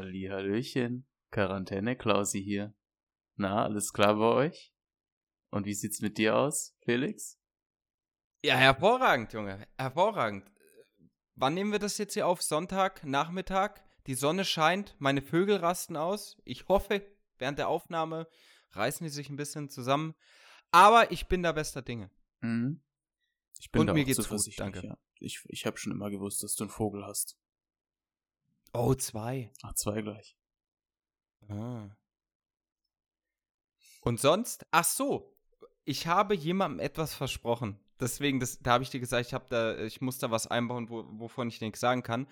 Hallihallöchen, 0.00 1.06
Quarantäne-Klausi 1.30 2.42
hier. 2.42 2.74
Na, 3.36 3.64
alles 3.64 3.92
klar 3.92 4.16
bei 4.16 4.46
euch? 4.46 4.72
Und 5.50 5.66
wie 5.66 5.74
sieht's 5.74 6.00
mit 6.00 6.16
dir 6.16 6.36
aus, 6.36 6.74
Felix? 6.84 7.38
Ja, 8.42 8.56
hervorragend, 8.56 9.34
Junge. 9.34 9.66
Hervorragend. 9.76 10.50
Wann 11.34 11.52
nehmen 11.52 11.72
wir 11.72 11.78
das 11.78 11.98
jetzt 11.98 12.14
hier 12.14 12.26
auf? 12.26 12.40
Sonntag, 12.40 13.04
Nachmittag? 13.04 13.84
Die 14.06 14.14
Sonne 14.14 14.46
scheint, 14.46 14.96
meine 14.98 15.20
Vögel 15.20 15.56
rasten 15.56 15.96
aus. 15.96 16.40
Ich 16.44 16.66
hoffe, 16.68 17.06
während 17.36 17.58
der 17.58 17.68
Aufnahme 17.68 18.26
reißen 18.70 19.04
die 19.04 19.10
sich 19.10 19.28
ein 19.28 19.36
bisschen 19.36 19.68
zusammen. 19.68 20.14
Aber 20.70 21.12
ich 21.12 21.28
bin 21.28 21.42
da 21.42 21.52
bester 21.52 21.82
Dinge. 21.82 22.10
Mhm. 22.40 22.82
Ich 23.58 23.70
bin 23.70 23.82
Und 23.82 23.86
da 23.88 23.92
mir 23.92 24.04
geht's 24.04 24.26
gut, 24.26 24.58
danke. 24.58 24.82
Ja. 24.82 24.98
Ich, 25.18 25.44
ich 25.48 25.66
habe 25.66 25.76
schon 25.76 25.92
immer 25.92 26.08
gewusst, 26.08 26.42
dass 26.42 26.54
du 26.54 26.64
einen 26.64 26.70
Vogel 26.70 27.04
hast. 27.04 27.36
Oh, 28.72 28.94
zwei. 28.94 29.50
Ach, 29.62 29.74
zwei 29.74 30.02
gleich. 30.02 30.36
Ah. 31.48 31.88
Und 34.02 34.20
sonst? 34.20 34.66
Ach 34.70 34.84
so, 34.84 35.36
ich 35.84 36.06
habe 36.06 36.34
jemandem 36.34 36.80
etwas 36.80 37.14
versprochen. 37.14 37.78
Deswegen, 38.00 38.40
das, 38.40 38.58
da 38.60 38.72
habe 38.72 38.84
ich 38.84 38.90
dir 38.90 39.00
gesagt, 39.00 39.26
ich, 39.26 39.38
da, 39.50 39.76
ich 39.78 40.00
muss 40.00 40.18
da 40.18 40.30
was 40.30 40.46
einbauen, 40.46 40.88
wo, 40.88 41.04
wovon 41.18 41.48
ich 41.48 41.60
nichts 41.60 41.80
sagen 41.80 42.02
kann. 42.02 42.26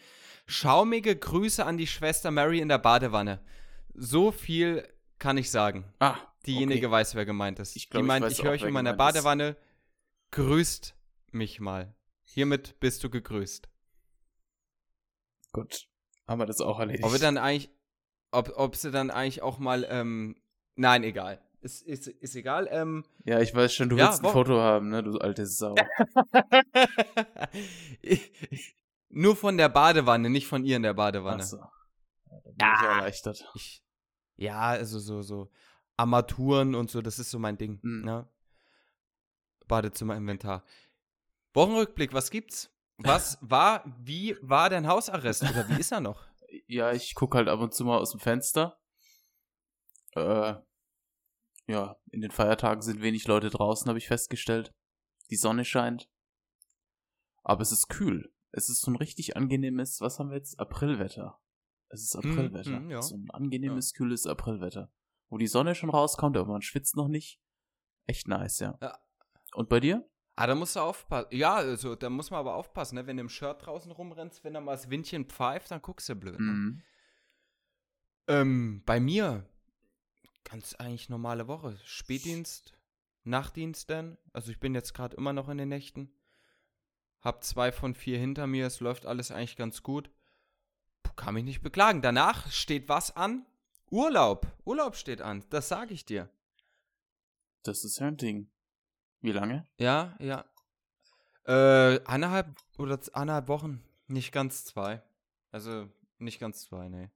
Schaumige 0.47 1.15
Grüße 1.15 1.65
an 1.65 1.77
die 1.77 1.87
Schwester 1.87 2.31
Mary 2.31 2.61
in 2.61 2.69
der 2.69 2.79
Badewanne. 2.79 3.45
So 3.93 4.33
viel 4.33 4.89
kann 5.19 5.37
ich 5.37 5.51
sagen. 5.51 5.85
Ah, 5.99 6.17
Diejenige 6.47 6.87
okay. 6.87 6.93
weiß, 6.93 7.15
wer 7.17 7.27
gemeint 7.27 7.59
ist. 7.59 7.77
Ich 7.77 7.91
glaub, 7.91 8.01
die 8.01 8.05
ich 8.05 8.09
meint, 8.09 8.33
ich, 8.33 8.41
auch, 8.41 8.45
höre 8.45 8.53
euch 8.53 8.63
in 8.63 8.73
meiner 8.73 8.93
ist. 8.93 8.97
Badewanne. 8.97 9.57
Grüßt 10.31 10.95
mich 11.33 11.61
mal. 11.61 11.95
Hiermit 12.23 12.81
bist 12.81 13.05
du 13.05 13.11
gegrüßt. 13.11 13.69
Gut. 15.53 15.89
Haben 16.29 16.41
wir 16.41 16.47
das 16.47 16.61
auch 16.61 16.79
erledigt. 16.79 17.05
Ob 17.05 17.13
wir 17.13 17.19
dann 17.19 17.39
eigentlich, 17.39 17.71
ob, 18.31 18.53
ob 18.57 18.77
sie 18.77 18.91
dann 18.91 19.11
eigentlich 19.11 19.43
auch 19.43 19.59
mal, 19.59 19.87
ähm, 19.89 20.37
nein, 20.77 21.03
egal. 21.03 21.41
Ist, 21.61 21.83
ist, 21.83 22.07
ist 22.07 22.37
egal. 22.37 22.69
Ähm, 22.71 23.05
ja, 23.25 23.41
ich 23.41 23.53
weiß 23.55 23.73
schon, 23.75 23.89
du 23.89 23.97
Ja, 23.97 24.09
willst 24.09 24.25
ein 24.25 24.31
Foto 24.31 24.61
haben, 24.61 24.91
ne, 24.91 25.03
du 25.03 25.19
alte 25.19 25.45
Sau. 25.47 25.75
Nur 29.11 29.37
von 29.37 29.57
der 29.57 29.69
Badewanne, 29.69 30.31
nicht 30.31 30.47
von 30.47 30.65
ihr 30.65 30.77
in 30.77 30.83
der 30.83 30.95
Badewanne. 30.95 31.43
Ach 31.43 31.47
so. 31.47 31.57
Ja, 31.57 31.71
bin 32.45 32.55
ich 32.55 32.83
Ja. 32.83 32.95
erleichtert. 32.97 33.45
Ich, 33.55 33.83
ja, 34.37 34.61
also 34.61 34.99
so, 34.99 35.23
so 35.23 35.51
Armaturen 35.97 36.75
und 36.75 36.91
so, 36.91 37.03
das 37.03 37.19
ist 37.19 37.31
so 37.31 37.39
mein 37.39 37.59
Ding. 37.59 37.79
Mhm. 37.83 38.05
Ne? 38.05 38.29
Badezimmer-Inventar. 39.67 40.65
Wochenrückblick, 41.55 42.13
was 42.13 42.31
gibt's? 42.31 42.71
Was 42.99 43.39
war, 43.41 43.85
wie 44.03 44.37
war 44.41 44.71
dein 44.71 44.87
Hausarrest 44.89 45.43
oder 45.43 45.69
wie 45.69 45.81
ist 45.81 45.93
er 45.93 46.01
noch? 46.01 46.27
Ja, 46.67 46.93
ich 46.93 47.15
guck 47.15 47.35
halt 47.35 47.49
ab 47.49 47.61
und 47.61 47.73
zu 47.75 47.85
mal 47.85 47.99
aus 47.99 48.11
dem 48.11 48.21
Fenster. 48.21 48.81
Äh, 50.15 50.55
ja, 51.67 51.97
in 52.11 52.21
den 52.23 52.31
Feiertagen 52.31 52.83
sind 52.83 53.03
wenig 53.03 53.27
Leute 53.27 53.51
draußen, 53.51 53.89
habe 53.89 53.99
ich 53.99 54.09
festgestellt. 54.09 54.75
Die 55.31 55.37
Sonne 55.37 55.65
scheint. 55.65 56.11
Aber 57.45 57.61
es 57.63 57.71
ist 57.73 57.89
kühl. 57.89 58.33
Es 58.51 58.69
ist 58.71 58.81
so 58.81 58.91
ein 58.91 58.97
richtig 58.97 59.37
angenehmes, 59.37 60.01
was 60.01 60.19
haben 60.19 60.31
wir 60.31 60.39
jetzt? 60.39 60.59
Aprilwetter. 60.59 61.39
Es 61.91 62.03
ist 62.03 62.15
Mhm, 62.23 62.31
Aprilwetter. 62.33 62.81
mhm, 62.81 62.91
ja. 62.91 63.03
So 63.03 63.17
ein 63.17 63.31
angenehmes, 63.31 63.93
kühles 63.93 64.27
Aprilwetter. 64.27 64.91
Wo 65.29 65.37
die 65.37 65.47
Sonne 65.47 65.75
schon 65.75 65.91
rauskommt, 65.91 66.37
aber 66.37 66.51
man 66.51 66.63
schwitzt 66.63 66.97
noch 66.97 67.09
nicht. 67.09 67.41
Echt 68.07 68.27
nice, 68.27 68.59
ja. 68.61 68.79
Ja. 68.81 68.99
Und 69.53 69.69
bei 69.69 69.81
dir? 69.81 70.09
Ah, 70.39 70.47
da 70.47 70.55
musst 70.55 70.77
du 70.77 70.81
aufpassen. 70.81 71.29
Ja, 71.33 71.57
also 71.57 71.97
da 71.97 72.09
muss 72.09 72.31
man 72.31 72.39
aber 72.39 72.55
aufpassen, 72.55 72.95
ne? 72.95 73.09
Wenn 73.09 73.17
du 73.17 73.23
im 73.23 73.29
Shirt 73.29 73.67
draußen 73.67 73.91
rumrennst, 73.91 74.45
wenn 74.45 74.55
da 74.55 74.61
mal 74.61 74.71
das 74.71 74.89
Windchen 74.89 75.25
pfeift, 75.25 75.73
dann 75.73 75.83
guckst 75.83 76.09
du 76.09 76.15
blöd. 76.15 76.39
Ne? 76.39 76.53
Mhm. 76.53 76.83
Ähm, 78.29 78.83
bei 78.87 79.01
mir 79.01 79.45
ganz 80.45 80.75
eigentlich 80.75 81.09
normale 81.09 81.49
Woche. 81.49 81.77
Spätdienst, 81.85 82.73
Nachtdienst 83.25 83.91
dann. 83.91 84.17
Also 84.33 84.53
ich 84.53 84.61
bin 84.61 84.77
jetzt 84.77 84.95
gerade 84.95 85.17
immer 85.17 85.33
noch 85.33 85.49
in 85.49 85.59
den 85.59 85.71
Nächten. 85.71 86.09
Hab 87.21 87.43
zwei 87.43 87.73
von 87.73 87.97
vier 87.97 88.19
hinter 88.19 88.47
mir. 88.47 88.67
Es 88.67 88.79
läuft 88.79 89.07
alles 89.07 89.33
eigentlich 89.33 89.57
ganz 89.57 89.83
gut. 89.83 90.09
Kann 91.17 91.35
mich 91.35 91.43
nicht 91.43 91.63
beklagen. 91.63 92.01
Danach 92.01 92.49
steht 92.53 92.89
was 92.89 93.17
an? 93.17 93.45
Urlaub. 93.91 94.47
Urlaub 94.65 94.95
steht 94.95 95.21
an. 95.21 95.45
Das 95.51 95.69
sage 95.69 95.95
ich 95.95 96.05
dir. 96.05 96.31
Das 97.65 97.83
ist 97.83 97.99
ja 97.99 98.07
ein 98.07 98.17
Ding. 98.17 98.49
Wie 99.21 99.33
lange? 99.33 99.67
Ja, 99.79 100.17
ja. 100.21 100.45
Äh, 101.45 102.05
eineinhalb 102.05 102.55
oder 102.79 102.99
eineinhalb 103.13 103.49
Wochen. 103.49 103.83
Nicht 104.07 104.33
ganz 104.33 104.65
zwei. 104.65 105.03
Also 105.51 105.89
nicht 106.19 106.41
ganz 106.41 106.63
zwei, 106.63 106.89
nee. 106.89 107.11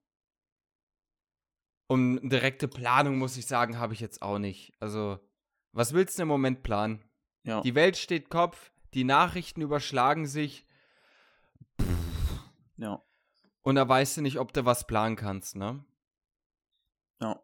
Und 1.87 2.29
direkte 2.29 2.67
Planung, 2.67 3.17
muss 3.17 3.37
ich 3.37 3.45
sagen, 3.45 3.77
habe 3.77 3.93
ich 3.93 3.99
jetzt 3.99 4.21
auch 4.21 4.39
nicht. 4.39 4.73
Also, 4.79 5.19
was 5.71 5.93
willst 5.93 6.17
du 6.17 6.23
im 6.23 6.27
Moment 6.27 6.63
planen? 6.63 7.03
Ja. 7.43 7.61
Die 7.61 7.75
Welt 7.75 7.97
steht 7.97 8.29
Kopf, 8.29 8.71
die 8.93 9.03
Nachrichten 9.03 9.61
überschlagen 9.61 10.25
sich 10.25 10.65
ja. 12.77 13.03
und 13.61 13.75
da 13.75 13.87
weißt 13.87 14.17
du 14.17 14.21
nicht, 14.21 14.39
ob 14.39 14.53
du 14.53 14.65
was 14.65 14.87
planen 14.87 15.15
kannst, 15.15 15.55
ne? 15.55 15.83
Ja. 17.21 17.43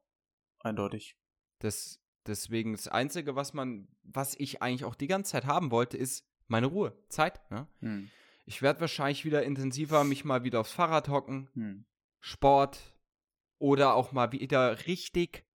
Eindeutig. 0.62 1.18
Das, 1.60 2.02
deswegen 2.28 2.74
das 2.74 2.88
Einzige, 2.88 3.36
was 3.36 3.54
man, 3.54 3.88
was 4.04 4.36
ich 4.36 4.62
eigentlich 4.62 4.86
auch 4.86 4.96
die 4.96 5.08
ganze 5.08 5.32
Zeit 5.32 5.46
haben 5.46 5.72
wollte, 5.72 5.98
ist 5.98 6.26
meine 6.48 6.68
Ruhe, 6.68 6.98
Zeit, 7.10 7.40
ne? 7.52 7.68
Hm. 7.80 8.10
Ich 8.46 8.64
werde 8.64 8.82
wahrscheinlich 8.82 9.26
wieder 9.26 9.44
intensiver 9.44 10.04
mich 10.04 10.26
mal 10.26 10.44
wieder 10.44 10.60
aufs 10.62 10.72
Fahrrad 10.72 11.08
hocken, 11.10 11.50
Hm. 11.54 11.86
Sport 12.20 12.98
oder 13.60 13.94
auch 13.94 14.12
mal 14.12 14.32
wieder 14.32 14.88
richtig 14.88 15.46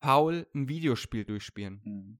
faul 0.00 0.46
ein 0.54 0.68
Videospiel 0.68 1.24
durchspielen. 1.24 1.80
Hm. 1.82 2.18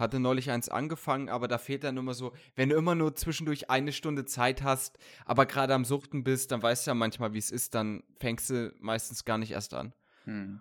Hatte 0.00 0.18
neulich 0.18 0.50
eins 0.50 0.70
angefangen, 0.70 1.28
aber 1.28 1.46
da 1.46 1.58
fehlt 1.58 1.84
dann 1.84 1.98
immer 1.98 2.14
so, 2.14 2.32
wenn 2.56 2.70
du 2.70 2.76
immer 2.76 2.94
nur 2.94 3.14
zwischendurch 3.14 3.68
eine 3.68 3.92
Stunde 3.92 4.24
Zeit 4.24 4.62
hast, 4.62 4.98
aber 5.26 5.44
gerade 5.44 5.74
am 5.74 5.84
Suchten 5.84 6.24
bist, 6.24 6.52
dann 6.52 6.62
weißt 6.62 6.86
du 6.86 6.92
ja 6.92 6.94
manchmal, 6.94 7.34
wie 7.34 7.38
es 7.38 7.50
ist, 7.50 7.74
dann 7.74 8.02
fängst 8.18 8.48
du 8.48 8.74
meistens 8.80 9.26
gar 9.26 9.36
nicht 9.36 9.50
erst 9.50 9.74
an. 9.74 9.92
Hm. 10.24 10.60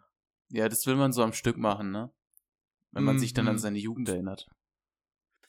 Ja, 0.49 0.67
das 0.69 0.85
will 0.85 0.95
man 0.95 1.13
so 1.13 1.23
am 1.23 1.33
Stück 1.33 1.57
machen, 1.57 1.91
ne? 1.91 2.11
Wenn 2.91 3.03
man 3.03 3.19
sich 3.19 3.33
dann 3.33 3.47
an 3.47 3.55
Mhm. 3.55 3.59
seine 3.59 3.77
Jugend 3.77 4.09
erinnert. 4.09 4.49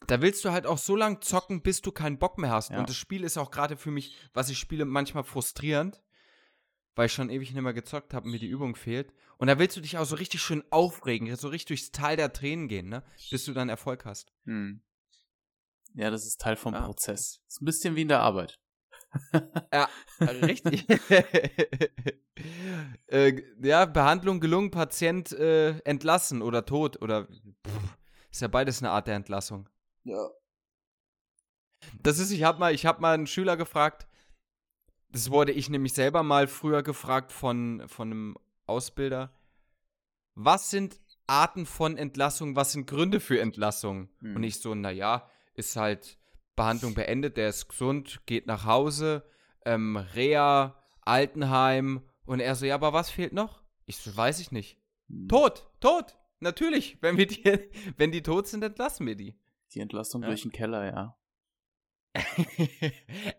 Da 0.06 0.20
willst 0.22 0.44
du 0.44 0.50
halt 0.50 0.66
auch 0.66 0.78
so 0.78 0.94
lang 0.96 1.20
zocken, 1.22 1.62
bis 1.62 1.80
du 1.80 1.90
keinen 1.92 2.18
Bock 2.18 2.38
mehr 2.38 2.50
hast. 2.50 2.70
Ja. 2.70 2.80
Und 2.80 2.88
das 2.88 2.96
Spiel 2.96 3.24
ist 3.24 3.38
auch 3.38 3.50
gerade 3.50 3.76
für 3.76 3.90
mich, 3.90 4.16
was 4.34 4.48
ich 4.50 4.58
spiele, 4.58 4.84
manchmal 4.84 5.24
frustrierend, 5.24 6.02
weil 6.96 7.06
ich 7.06 7.12
schon 7.12 7.30
ewig 7.30 7.52
nicht 7.52 7.62
mehr 7.62 7.72
gezockt 7.72 8.12
habe 8.12 8.24
und 8.26 8.32
mir 8.32 8.38
die 8.38 8.48
Übung 8.48 8.76
fehlt. 8.76 9.12
Und 9.38 9.46
da 9.46 9.58
willst 9.58 9.76
du 9.76 9.80
dich 9.80 9.96
auch 9.96 10.04
so 10.04 10.16
richtig 10.16 10.42
schön 10.42 10.62
aufregen, 10.70 11.34
so 11.36 11.48
richtig 11.48 11.66
durchs 11.66 11.90
Tal 11.92 12.16
der 12.16 12.32
Tränen 12.32 12.68
gehen, 12.68 12.88
ne? 12.88 13.02
Bis 13.30 13.44
du 13.44 13.52
dann 13.54 13.68
Erfolg 13.70 14.04
hast. 14.04 14.32
Hm. 14.44 14.82
Ja, 15.94 16.10
das 16.10 16.26
ist 16.26 16.40
Teil 16.40 16.56
vom 16.56 16.74
Ja. 16.74 16.84
Prozess. 16.84 17.40
Ist 17.48 17.62
ein 17.62 17.64
bisschen 17.64 17.96
wie 17.96 18.02
in 18.02 18.08
der 18.08 18.20
Arbeit. 18.20 18.58
Ja, 19.72 19.88
richtig. 20.42 20.86
äh, 23.06 23.42
ja, 23.62 23.86
Behandlung 23.86 24.40
gelungen, 24.40 24.70
Patient 24.70 25.32
äh, 25.32 25.78
entlassen 25.80 26.42
oder 26.42 26.66
tot 26.66 27.00
oder 27.02 27.26
pff, 27.26 27.96
ist 28.30 28.42
ja 28.42 28.48
beides 28.48 28.82
eine 28.82 28.90
Art 28.90 29.06
der 29.06 29.16
Entlassung. 29.16 29.68
Ja. 30.04 30.28
Das 32.02 32.18
ist, 32.18 32.30
ich 32.30 32.42
habe 32.42 32.58
mal, 32.58 32.74
ich 32.74 32.86
habe 32.86 33.00
mal 33.00 33.14
einen 33.14 33.26
Schüler 33.26 33.56
gefragt. 33.56 34.06
Das 35.08 35.30
wurde 35.30 35.52
ich 35.52 35.68
nämlich 35.68 35.94
selber 35.94 36.22
mal 36.22 36.46
früher 36.46 36.82
gefragt 36.82 37.32
von, 37.32 37.82
von 37.88 38.10
einem 38.10 38.36
Ausbilder. 38.66 39.32
Was 40.34 40.70
sind 40.70 41.00
Arten 41.26 41.66
von 41.66 41.96
Entlassung? 41.96 42.54
Was 42.54 42.72
sind 42.72 42.86
Gründe 42.86 43.18
für 43.18 43.40
Entlassung? 43.40 44.08
Hm. 44.20 44.36
Und 44.36 44.42
ich 44.44 44.60
so, 44.60 44.74
naja, 44.74 45.28
ist 45.54 45.76
halt 45.76 46.19
Behandlung 46.60 46.92
beendet, 46.92 47.38
der 47.38 47.48
ist 47.48 47.70
gesund, 47.70 48.20
geht 48.26 48.46
nach 48.46 48.66
Hause, 48.66 49.24
ähm, 49.64 49.96
Reha, 49.96 50.76
Altenheim. 51.00 52.02
Und 52.26 52.40
er 52.40 52.54
so, 52.54 52.66
ja, 52.66 52.74
aber 52.74 52.92
was 52.92 53.08
fehlt 53.08 53.32
noch? 53.32 53.62
Ich 53.86 53.96
so, 53.96 54.14
weiß 54.14 54.40
ich 54.40 54.52
nicht. 54.52 54.78
Hm. 55.08 55.26
Tot, 55.26 55.70
tot. 55.80 56.18
Natürlich, 56.40 56.98
wenn 57.02 57.16
wir 57.16 57.26
die, 57.26 57.42
wenn 57.96 58.12
die 58.12 58.22
tot 58.22 58.46
sind, 58.46 58.62
entlassen 58.62 59.06
wir 59.06 59.16
die. 59.16 59.38
Die 59.72 59.80
Entlassung 59.80 60.20
Ja. 60.20 60.28
durch 60.28 60.42
den 60.42 60.52
Keller, 60.52 60.84
ja. 60.84 61.16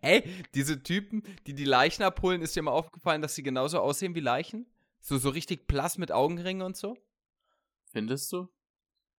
Ey, 0.02 0.24
diese 0.56 0.82
Typen, 0.82 1.22
die 1.46 1.54
die 1.54 1.66
Leichen 1.66 2.02
abholen, 2.02 2.42
ist 2.42 2.56
dir 2.56 2.64
mal 2.64 2.72
aufgefallen, 2.72 3.22
dass 3.22 3.36
sie 3.36 3.44
genauso 3.44 3.80
aussehen 3.80 4.16
wie 4.16 4.20
Leichen? 4.20 4.66
So, 5.00 5.20
so 5.20 5.30
richtig 5.30 5.68
blass 5.68 6.00
mit 6.00 6.12
Augenringen 6.12 6.64
und 6.64 6.76
so? 6.76 6.98
Findest 7.92 8.32
du? 8.32 8.48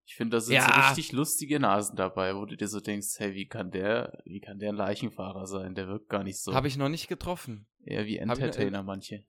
Ich 0.04 0.16
finde, 0.16 0.36
da 0.36 0.40
sind 0.40 0.54
Ja. 0.56 0.66
so 0.66 0.80
richtig 0.88 1.12
lustige 1.12 1.60
Nasen 1.60 1.96
dabei, 1.96 2.34
wo 2.34 2.44
du 2.44 2.56
dir 2.56 2.66
so 2.68 2.80
denkst, 2.80 3.18
hey, 3.18 3.34
wie 3.34 3.46
kann 3.46 3.70
der, 3.70 4.20
wie 4.24 4.40
kann 4.40 4.58
der 4.58 4.70
ein 4.70 4.76
Leichenfahrer 4.76 5.46
sein? 5.46 5.74
Der 5.74 5.86
wirkt 5.88 6.08
gar 6.08 6.24
nicht 6.24 6.40
so. 6.40 6.54
Habe 6.54 6.68
ich 6.68 6.76
noch 6.76 6.88
nicht 6.88 7.08
getroffen. 7.08 7.66
Eher 7.84 8.04
wie 8.06 8.16
hab 8.20 8.22
ich 8.22 8.26
noch- 8.28 8.34
Entertainer 8.36 8.82
manche. 8.82 9.24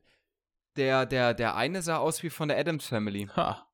Der, 0.75 1.05
der, 1.05 1.33
der 1.35 1.55
eine 1.55 1.81
sah 1.83 1.97
aus 1.97 2.23
wie 2.23 2.31
von 2.31 2.47
der 2.47 2.57
Adams 2.57 2.85
Family. 2.87 3.27
Ha. 3.35 3.69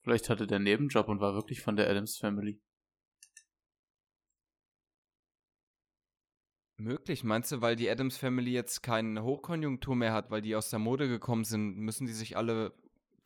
Vielleicht 0.00 0.30
hatte 0.30 0.46
der 0.46 0.56
einen 0.56 0.64
Nebenjob 0.64 1.06
und 1.08 1.20
war 1.20 1.34
wirklich 1.34 1.60
von 1.60 1.76
der 1.76 1.88
Adams 1.90 2.16
Family. 2.16 2.60
Möglich, 6.80 7.24
meinst 7.24 7.50
du, 7.50 7.60
weil 7.60 7.74
die 7.74 7.90
Adams 7.90 8.16
Family 8.16 8.52
jetzt 8.52 8.82
keine 8.82 9.22
Hochkonjunktur 9.24 9.96
mehr 9.96 10.12
hat, 10.12 10.30
weil 10.30 10.42
die 10.42 10.54
aus 10.54 10.70
der 10.70 10.78
Mode 10.78 11.08
gekommen 11.08 11.44
sind, 11.44 11.76
müssen 11.76 12.06
die 12.06 12.12
sich 12.12 12.36
alle 12.36 12.72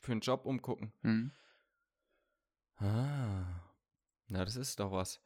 für 0.01 0.13
einen 0.13 0.23
Job 0.23 0.47
umgucken? 0.47 0.93
Hm. 1.03 1.33
Ah. 2.83 3.61
Na, 4.29 4.45
das 4.45 4.57
ist 4.57 4.81
doch 4.81 4.91
was. 4.93 5.21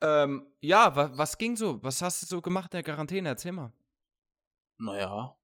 Ähm, 0.00 0.46
ja, 0.60 0.94
wa 0.96 1.16
was 1.16 1.38
ging 1.38 1.56
so? 1.56 1.82
Was 1.82 2.02
hast 2.02 2.22
du 2.22 2.26
so 2.26 2.42
gemacht 2.42 2.72
in 2.74 2.78
der 2.78 2.82
Quarantäne? 2.82 3.28
Erzähl 3.28 3.52
mal. 3.52 3.72
Naja, 4.78 5.36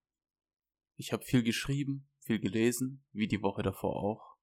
ich 0.97 1.13
habe 1.13 1.25
viel 1.25 1.43
geschrieben, 1.43 2.09
viel 2.21 2.39
gelesen, 2.39 3.05
wie 3.13 3.29
die 3.29 3.43
Woche 3.43 3.63
davor 3.63 3.97
auch. 3.97 4.37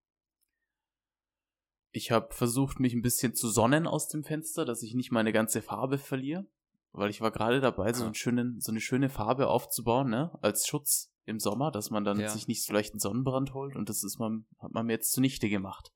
Ich 1.91 2.11
habe 2.11 2.33
versucht, 2.33 2.79
mich 2.79 2.93
ein 2.93 3.01
bisschen 3.01 3.35
zu 3.35 3.49
sonnen 3.49 3.87
aus 3.87 4.07
dem 4.07 4.23
Fenster, 4.23 4.65
dass 4.65 4.83
ich 4.83 4.93
nicht 4.95 5.11
meine 5.11 5.31
ganze 5.33 5.61
Farbe 5.61 5.97
verliere, 5.97 6.45
weil 6.91 7.09
ich 7.09 7.21
war 7.21 7.31
gerade 7.31 7.61
dabei, 7.61 7.93
so, 7.93 8.03
Ah. 8.03 8.05
einen 8.07 8.15
schönen, 8.15 8.59
so 8.61 8.71
eine 8.71 8.81
schöne 8.81 9.09
Farbe 9.09 9.47
aufzubauen, 9.47 10.09
ne, 10.09 10.37
als 10.41 10.67
Schutz 10.67 11.11
im 11.25 11.39
Sommer, 11.39 11.71
dass 11.71 11.89
man 11.91 12.03
dann 12.03 12.19
Ja. 12.19 12.29
sich 12.29 12.47
nicht 12.47 12.63
so 12.63 12.73
leicht 12.73 12.93
einen 12.93 12.99
Sonnenbrand 12.99 13.53
holt 13.53 13.75
und 13.75 13.89
das 13.89 14.03
ist 14.03 14.17
man, 14.19 14.45
hat 14.59 14.71
man 14.71 14.85
mir 14.87 14.93
jetzt 14.93 15.11
zunichte 15.11 15.49
gemacht. 15.49 15.91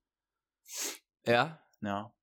Ja? 1.25 1.59
Ja. 1.81 2.13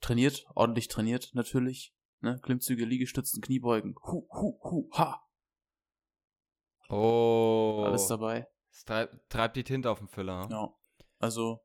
Trainiert, 0.00 0.46
ordentlich 0.54 0.88
trainiert 0.88 1.30
natürlich, 1.34 1.94
ne, 2.20 2.38
Klimmzüge, 2.42 2.84
Liegestützen, 2.84 3.42
Kniebeugen, 3.42 3.94
hu, 4.02 4.26
hu, 4.30 4.58
hu, 4.62 4.90
ha, 4.94 5.22
Oh. 6.88 7.84
alles 7.86 8.06
dabei. 8.08 8.48
Es 8.72 8.84
treib, 8.84 9.28
treibt 9.28 9.56
die 9.56 9.64
Tinte 9.64 9.90
auf 9.90 9.98
den 9.98 10.08
Füller. 10.08 10.46
ne? 10.46 10.54
Ja. 10.54 10.68
Also 11.18 11.60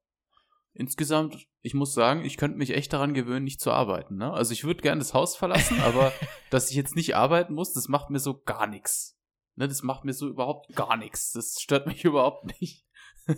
insgesamt, 0.73 1.47
ich 1.61 1.73
muss 1.73 1.93
sagen, 1.93 2.25
ich 2.25 2.37
könnte 2.37 2.57
mich 2.57 2.71
echt 2.71 2.93
daran 2.93 3.13
gewöhnen, 3.13 3.45
nicht 3.45 3.61
zu 3.61 3.71
arbeiten. 3.71 4.17
Ne? 4.17 4.31
Also 4.31 4.51
ich 4.53 4.65
würde 4.65 4.81
gerne 4.81 4.99
das 4.99 5.13
Haus 5.13 5.35
verlassen, 5.35 5.79
aber 5.81 6.11
dass 6.51 6.69
ich 6.69 6.75
jetzt 6.75 6.95
nicht 6.95 7.15
arbeiten 7.15 7.53
muss, 7.53 7.73
das 7.73 7.87
macht 7.87 8.09
mir 8.09 8.19
so 8.19 8.39
gar 8.41 8.67
nichts. 8.67 9.17
Ne, 9.57 9.69
das 9.69 9.83
macht 9.83 10.03
mir 10.03 10.13
so 10.13 10.27
überhaupt 10.27 10.75
gar 10.75 10.97
nichts. 10.97 11.31
Das 11.31 11.61
stört 11.61 11.87
mich 11.87 12.03
überhaupt 12.03 12.45
nicht. 12.59 12.85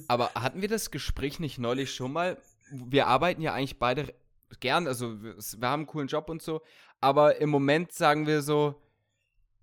Aber 0.07 0.31
hatten 0.35 0.61
wir 0.61 0.67
das 0.67 0.91
Gespräch 0.91 1.39
nicht 1.39 1.59
neulich 1.59 1.93
schon 1.93 2.13
mal? 2.13 2.37
Wir 2.71 3.07
arbeiten 3.07 3.41
ja 3.41 3.53
eigentlich 3.53 3.79
beide 3.79 4.13
gern, 4.59 4.87
also 4.87 5.21
wir, 5.21 5.35
wir 5.37 5.67
haben 5.69 5.81
einen 5.81 5.87
coolen 5.87 6.07
Job 6.07 6.29
und 6.29 6.41
so, 6.41 6.61
aber 7.01 7.39
im 7.41 7.49
Moment 7.49 7.91
sagen 7.91 8.27
wir 8.27 8.41
so, 8.41 8.81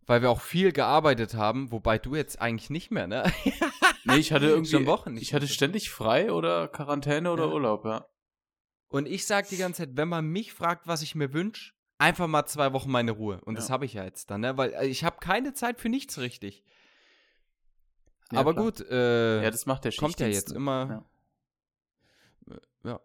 weil 0.06 0.20
wir 0.22 0.30
auch 0.30 0.40
viel 0.40 0.72
gearbeitet 0.72 1.34
haben, 1.34 1.72
wobei 1.72 1.98
du 1.98 2.14
jetzt 2.14 2.40
eigentlich 2.40 2.70
nicht 2.70 2.90
mehr, 2.90 3.06
ne? 3.06 3.30
Nee, 4.06 4.16
ich 4.16 4.32
hatte 4.32 4.46
irgendwie 4.48 4.70
Schon 4.70 4.86
Wochen 4.86 5.16
ich 5.16 5.32
hatte 5.32 5.48
ständig 5.48 5.88
frei 5.90 6.30
oder 6.30 6.68
Quarantäne 6.68 7.32
oder 7.32 7.46
Ja. 7.46 7.52
Urlaub, 7.52 7.84
ja. 7.86 8.06
Und 8.88 9.08
ich 9.08 9.24
sag 9.26 9.48
die 9.48 9.56
ganze 9.56 9.82
Zeit, 9.82 9.96
wenn 9.96 10.08
man 10.08 10.26
mich 10.26 10.52
fragt, 10.52 10.86
was 10.86 11.00
ich 11.00 11.14
mir 11.14 11.32
wünsche, 11.32 11.72
einfach 11.96 12.26
mal 12.26 12.44
zwei 12.46 12.72
Wochen 12.74 12.90
meine 12.90 13.12
Ruhe. 13.12 13.40
Und 13.44 13.56
das 13.56 13.68
Ja. 13.68 13.72
habe 13.72 13.86
ich 13.86 13.94
ja 13.94 14.04
jetzt 14.04 14.30
dann, 14.30 14.42
ne? 14.42 14.58
Weil 14.58 14.74
äh, 14.74 14.86
ich 14.86 15.04
habe 15.04 15.16
keine 15.20 15.54
Zeit 15.54 15.80
für 15.80 15.88
nichts 15.88 16.18
richtig. 16.18 16.64
Ja, 18.32 18.38
Aber 18.40 18.52
klar. 18.52 18.64
gut, 18.64 18.80
äh, 18.88 19.42
Ja, 19.42 19.50
das 19.50 19.66
macht 19.66 19.84
der 19.84 19.92
kommt 19.92 20.18
ja 20.20 20.26
jetzt 20.26 20.52
immer. 20.52 21.04
Äh, 22.48 22.54
Ja. 22.84 23.00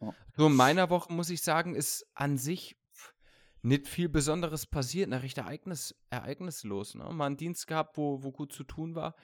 Ja. 0.00 0.14
So, 0.36 0.46
in 0.48 0.54
meiner 0.54 0.90
Woche 0.90 1.12
muss 1.12 1.30
ich 1.30 1.42
sagen, 1.42 1.74
ist 1.74 2.06
an 2.14 2.36
sich 2.36 2.76
nicht 3.62 3.88
viel 3.88 4.08
Besonderes 4.10 4.66
passiert, 4.66 5.08
ne? 5.08 5.22
recht 5.22 5.38
ereignis, 5.38 5.94
ereignislos. 6.10 6.94
Ne? 6.94 7.04
Mal 7.10 7.26
einen 7.26 7.36
Dienst 7.38 7.66
gehabt, 7.66 7.96
wo, 7.96 8.22
wo 8.22 8.30
gut 8.30 8.52
zu 8.52 8.64
tun 8.64 8.94
war. 8.94 9.14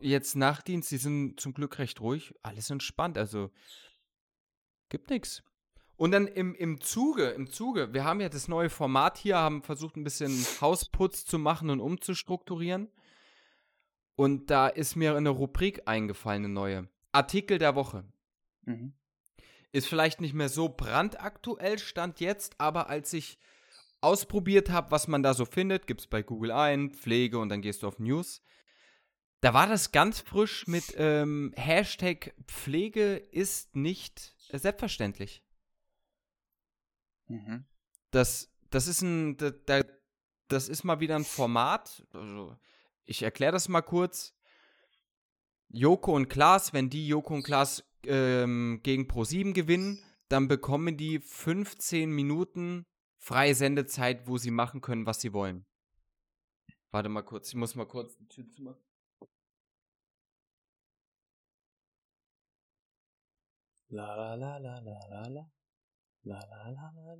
Jetzt 0.00 0.34
Nachtdienst, 0.34 0.90
die 0.90 0.96
sind 0.96 1.38
zum 1.38 1.54
Glück 1.54 1.78
recht 1.78 2.00
ruhig, 2.00 2.34
alles 2.42 2.70
entspannt, 2.70 3.18
also 3.18 3.50
gibt 4.88 5.10
nichts. 5.10 5.42
Und 5.96 6.12
dann 6.12 6.26
im, 6.28 6.54
im 6.54 6.80
Zuge, 6.80 7.30
im 7.30 7.50
Zuge, 7.50 7.92
wir 7.92 8.04
haben 8.04 8.20
ja 8.20 8.28
das 8.28 8.46
neue 8.48 8.70
Format 8.70 9.18
hier, 9.18 9.36
haben 9.36 9.62
versucht 9.62 9.96
ein 9.96 10.04
bisschen 10.04 10.32
Hausputz 10.60 11.24
zu 11.24 11.38
machen 11.38 11.70
und 11.70 11.80
umzustrukturieren. 11.80 12.88
Und 14.18 14.50
da 14.50 14.66
ist 14.66 14.96
mir 14.96 15.14
eine 15.14 15.28
Rubrik 15.28 15.82
eingefallen, 15.86 16.46
eine 16.46 16.52
neue. 16.52 16.88
Artikel 17.12 17.58
der 17.58 17.76
Woche. 17.76 18.04
Mhm. 18.62 18.92
Ist 19.70 19.86
vielleicht 19.86 20.20
nicht 20.20 20.34
mehr 20.34 20.48
so 20.48 20.68
brandaktuell, 20.68 21.78
stand 21.78 22.18
jetzt, 22.18 22.60
aber 22.60 22.88
als 22.88 23.12
ich 23.12 23.38
ausprobiert 24.00 24.70
habe, 24.70 24.90
was 24.90 25.06
man 25.06 25.22
da 25.22 25.34
so 25.34 25.44
findet, 25.44 25.86
gibt's 25.86 26.08
bei 26.08 26.22
Google 26.22 26.50
ein, 26.50 26.90
Pflege 26.90 27.38
und 27.38 27.48
dann 27.48 27.62
gehst 27.62 27.84
du 27.84 27.86
auf 27.86 28.00
News. 28.00 28.42
Da 29.40 29.54
war 29.54 29.68
das 29.68 29.92
ganz 29.92 30.18
frisch 30.18 30.66
mit 30.66 30.96
ähm, 30.96 31.52
Hashtag 31.54 32.34
Pflege 32.48 33.14
ist 33.14 33.76
nicht 33.76 34.34
äh, 34.48 34.58
selbstverständlich. 34.58 35.44
Mhm. 37.28 37.66
Das, 38.10 38.52
das 38.70 38.88
ist 38.88 39.00
ein, 39.02 39.36
da, 39.36 39.50
da, 39.50 39.82
das 40.48 40.68
ist 40.68 40.82
mal 40.82 40.98
wieder 40.98 41.14
ein 41.14 41.24
Format. 41.24 42.04
Also, 42.12 42.56
ich 43.08 43.22
erkläre 43.22 43.52
das 43.52 43.68
mal 43.68 43.82
kurz. 43.82 44.34
Joko 45.68 46.14
und 46.14 46.28
Klaas, 46.28 46.72
wenn 46.72 46.90
die 46.90 47.08
Joko 47.08 47.34
und 47.34 47.42
Klaas 47.42 47.82
ähm, 48.04 48.80
gegen 48.82 49.04
Pro7 49.04 49.54
gewinnen, 49.54 50.02
dann 50.28 50.46
bekommen 50.46 50.96
die 50.96 51.18
15 51.18 52.10
Minuten 52.10 52.86
freie 53.16 53.54
Sendezeit, 53.54 54.26
wo 54.26 54.36
sie 54.36 54.50
machen 54.50 54.80
können, 54.80 55.06
was 55.06 55.20
sie 55.20 55.32
wollen. 55.32 55.66
Warte 56.90 57.08
mal 57.08 57.22
kurz, 57.22 57.48
ich 57.48 57.54
muss 57.54 57.74
mal 57.74 57.86
kurz 57.86 58.16
die 58.16 58.28
Tür 58.28 58.48
zumachen. 58.48 58.82
La 63.90 64.14
la 64.14 64.34
la 64.34 64.58
la 64.58 64.78
la 64.80 64.98
la 65.08 65.28
la. 65.28 65.50
La 66.24 66.40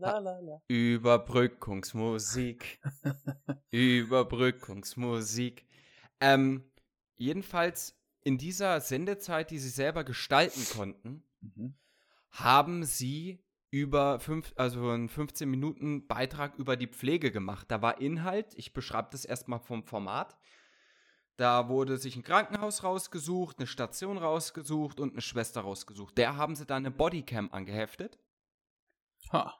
la 0.01 0.21
la 0.21 0.41
la. 0.41 0.63
Überbrückungsmusik. 0.69 2.81
Überbrückungsmusik. 3.71 5.68
Ähm, 6.21 6.65
jedenfalls 7.17 7.97
in 8.23 8.39
dieser 8.39 8.81
Sendezeit, 8.81 9.51
die 9.51 9.59
sie 9.59 9.69
selber 9.71 10.05
gestalten 10.05 10.65
konnten, 10.77 11.23
Mhm. 11.41 11.75
haben 12.31 12.85
sie 12.85 13.45
über 13.71 14.19
fünf, 14.19 14.53
also 14.57 14.89
einen 14.91 15.09
15 15.09 15.49
Minuten 15.49 16.07
Beitrag 16.07 16.57
über 16.57 16.77
die 16.77 16.89
Pflege 16.89 17.31
gemacht. 17.31 17.71
Da 17.71 17.81
war 17.83 18.01
Inhalt, 18.01 18.55
ich 18.57 18.73
beschreibe 18.73 19.09
das 19.13 19.25
erstmal 19.25 19.61
vom 19.61 19.85
Format. 19.85 20.37
Da 21.37 21.69
wurde 21.69 21.99
sich 21.99 22.17
ein 22.17 22.25
Krankenhaus 22.25 22.83
rausgesucht, 22.83 23.59
eine 23.59 23.67
Station 23.69 24.19
rausgesucht 24.19 24.99
und 24.99 25.13
eine 25.13 25.21
Schwester 25.21 25.61
rausgesucht. 25.61 26.19
Der 26.19 26.37
haben 26.37 26.57
sie 26.57 26.67
dann 26.67 26.79
eine 26.85 26.91
Bodycam 26.91 27.51
angeheftet. 27.53 28.19
Ha. 29.33 29.55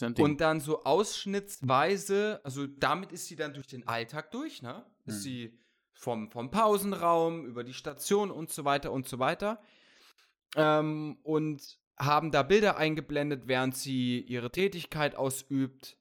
Ja. 0.00 0.14
Und 0.18 0.40
dann 0.40 0.60
so 0.60 0.82
ausschnittsweise, 0.84 2.40
also 2.44 2.66
damit 2.66 3.12
ist 3.12 3.26
sie 3.26 3.36
dann 3.36 3.54
durch 3.54 3.68
den 3.68 3.86
Alltag 3.86 4.30
durch, 4.32 4.60
ne? 4.62 4.84
Ist 5.06 5.16
Hm. 5.16 5.20
sie 5.22 5.60
vom, 5.98 6.30
vom 6.30 6.50
Pausenraum 6.50 7.44
über 7.44 7.64
die 7.64 7.74
Station 7.74 8.30
und 8.30 8.50
so 8.50 8.64
weiter 8.64 8.92
und 8.92 9.08
so 9.08 9.18
weiter. 9.18 9.60
Ähm, 10.56 11.18
und 11.24 11.78
haben 11.98 12.30
da 12.30 12.44
Bilder 12.44 12.76
eingeblendet, 12.76 13.48
während 13.48 13.76
sie 13.76 14.20
ihre 14.20 14.50
Tätigkeit 14.50 15.16
ausübt. 15.16 15.96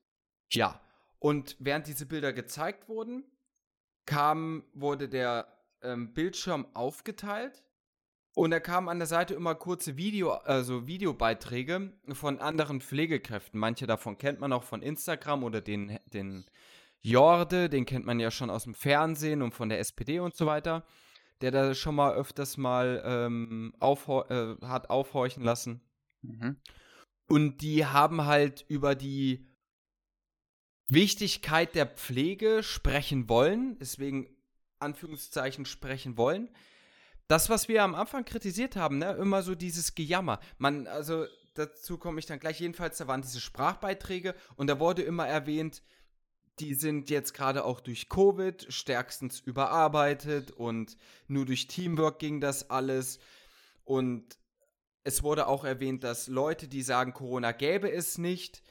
Ja. 0.52 0.80
Und 1.20 1.56
während 1.60 1.88
diese 1.88 2.06
Bilder 2.06 2.32
gezeigt 2.32 2.88
wurden, 2.88 3.24
kam, 4.06 4.64
wurde 4.74 5.10
der 5.10 5.48
ähm, 5.82 6.14
Bildschirm 6.14 6.68
aufgeteilt 6.76 7.64
und 8.38 8.52
da 8.52 8.60
kamen 8.60 8.88
an 8.88 9.00
der 9.00 9.08
Seite 9.08 9.34
immer 9.34 9.56
kurze 9.56 9.98
Video, 9.98 10.30
also 10.30 10.86
Videobeiträge 10.86 11.92
von 12.12 12.38
anderen 12.38 12.82
Pflegekräften. 12.82 13.60
Manche 13.60 13.88
davon 13.88 14.20
kennt 14.20 14.40
man 14.40 14.54
auch 14.54 14.62
von 14.62 14.84
Instagram 14.84 15.44
oder 15.44 15.60
den, 15.60 15.98
den 16.14 16.46
Jorde, 17.08 17.70
den 17.70 17.86
kennt 17.86 18.06
man 18.06 18.20
ja 18.20 18.32
schon 18.32 18.50
aus 18.50 18.66
dem 18.66 18.74
Fernsehen 18.74 19.42
und 19.42 19.54
von 19.54 19.70
der 19.70 19.80
SPD 19.80 20.20
und 20.20 20.36
so 20.36 20.46
weiter, 20.46 20.86
der 21.40 21.52
da 21.52 21.74
schon 21.74 21.96
mal 21.96 22.14
öfters 22.14 22.58
mal 22.58 23.02
ähm, 23.06 23.74
äh, 23.82 24.56
hat 24.66 24.90
aufhorchen 24.90 25.42
lassen. 25.42 25.82
Mhm. 26.22 26.58
Und 27.30 27.62
die 27.62 27.86
haben 27.86 28.26
halt 28.26 28.66
über 28.68 28.94
die 28.94 29.48
Wichtigkeit 30.90 31.76
der 31.76 31.86
Pflege 31.86 32.62
sprechen 32.62 33.30
wollen, 33.30 33.78
deswegen 33.80 34.28
Anführungszeichen 34.80 35.66
sprechen 35.66 36.18
wollen. 36.18 36.50
Das, 37.30 37.50
was 37.50 37.70
wir 37.70 37.84
am 37.84 37.96
Anfang 37.96 38.26
kritisiert 38.26 38.76
haben, 38.76 38.98
ne, 38.98 39.14
immer 39.14 39.44
so 39.44 39.56
dieses 39.56 39.96
Gejammer. 39.96 40.40
Man, 40.58 40.88
also 40.88 41.26
dazu 41.54 41.98
komme 41.98 42.20
ich 42.20 42.26
dann 42.26 42.40
gleich. 42.40 42.60
Jedenfalls, 42.60 42.98
da 42.98 43.08
waren 43.08 43.22
diese 43.22 43.40
Sprachbeiträge 43.42 44.36
und 44.56 44.68
da 44.68 44.80
wurde 44.80 45.04
immer 45.04 45.28
erwähnt, 45.28 45.84
die 46.60 46.74
sind 46.74 47.10
jetzt 47.10 47.34
gerade 47.34 47.66
auch 47.66 47.80
durch 47.80 48.10
Covid 48.10 48.66
stärkstens 48.70 49.40
überarbeitet 49.40 50.52
und 50.52 50.98
nur 51.28 51.46
durch 51.46 51.68
Teamwork 51.68 52.20
ging 52.20 52.42
das 52.42 52.70
alles. 52.70 53.20
Und 53.84 54.38
es 55.04 55.24
wurde 55.24 55.48
auch 55.48 55.64
erwähnt, 55.64 56.04
dass 56.04 56.28
Leute, 56.28 56.68
die 56.68 56.82
sagen, 56.82 57.14
Corona 57.14 57.52
gäbe 57.52 57.92
es 57.92 58.18
nicht, 58.18 58.64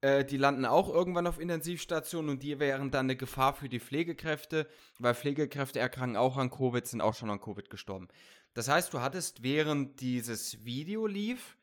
äh, 0.00 0.24
die 0.24 0.36
landen 0.36 0.64
auch 0.64 0.88
irgendwann 0.88 1.26
auf 1.26 1.38
Intensivstationen 1.38 2.30
und 2.30 2.42
die 2.42 2.58
wären 2.58 2.90
dann 2.90 3.06
eine 3.06 3.16
Gefahr 3.16 3.54
für 3.54 3.68
die 3.68 3.80
Pflegekräfte, 3.80 4.68
weil 4.98 5.14
Pflegekräfte 5.14 5.78
erkranken 5.78 6.16
auch 6.16 6.36
an 6.36 6.50
Covid, 6.50 6.86
sind 6.86 7.00
auch 7.00 7.14
schon 7.14 7.30
an 7.30 7.40
Covid 7.40 7.70
gestorben. 7.70 8.08
Das 8.54 8.68
heißt, 8.68 8.94
du 8.94 9.00
hattest 9.00 9.42
während 9.42 10.00
dieses 10.00 10.64
Video 10.64 11.06
lief, 11.06 11.56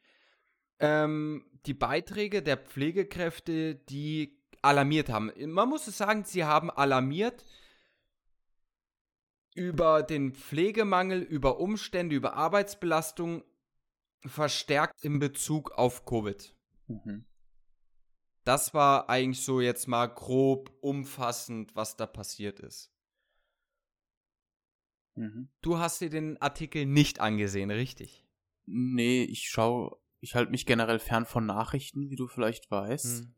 ähm, 0.79 1.45
die 1.65 1.73
Beiträge 1.73 2.43
der 2.43 2.57
Pflegekräfte, 2.57 3.75
die 3.75 4.42
alarmiert 4.63 5.09
haben. 5.09 5.31
Man 5.51 5.69
muss 5.69 5.87
es 5.87 5.97
sagen, 5.97 6.23
sie 6.23 6.43
haben 6.43 6.71
alarmiert 6.71 7.45
über 9.55 10.01
den 10.03 10.33
Pflegemangel, 10.33 11.21
über 11.21 11.59
Umstände, 11.59 12.15
über 12.15 12.33
Arbeitsbelastung, 12.33 13.43
verstärkt 14.25 15.03
in 15.03 15.19
Bezug 15.19 15.71
auf 15.71 16.05
Covid. 16.05 16.55
Mhm. 16.87 17.25
Das 18.45 18.73
war 18.73 19.09
eigentlich 19.09 19.43
so 19.43 19.61
jetzt 19.61 19.87
mal 19.87 20.07
grob 20.07 20.71
umfassend, 20.81 21.75
was 21.75 21.95
da 21.95 22.05
passiert 22.05 22.59
ist. 22.59 22.91
Mhm. 25.15 25.49
Du 25.61 25.77
hast 25.77 26.01
dir 26.01 26.09
den 26.09 26.41
Artikel 26.41 26.85
nicht 26.85 27.19
angesehen, 27.19 27.71
richtig? 27.71 28.25
Nee, 28.65 29.23
ich 29.23 29.49
schaue, 29.49 29.97
ich 30.19 30.35
halte 30.35 30.51
mich 30.51 30.65
generell 30.65 30.99
fern 30.99 31.25
von 31.25 31.45
Nachrichten, 31.45 32.09
wie 32.09 32.15
du 32.15 32.27
vielleicht 32.27 32.71
weißt. 32.71 33.25
Mhm. 33.25 33.35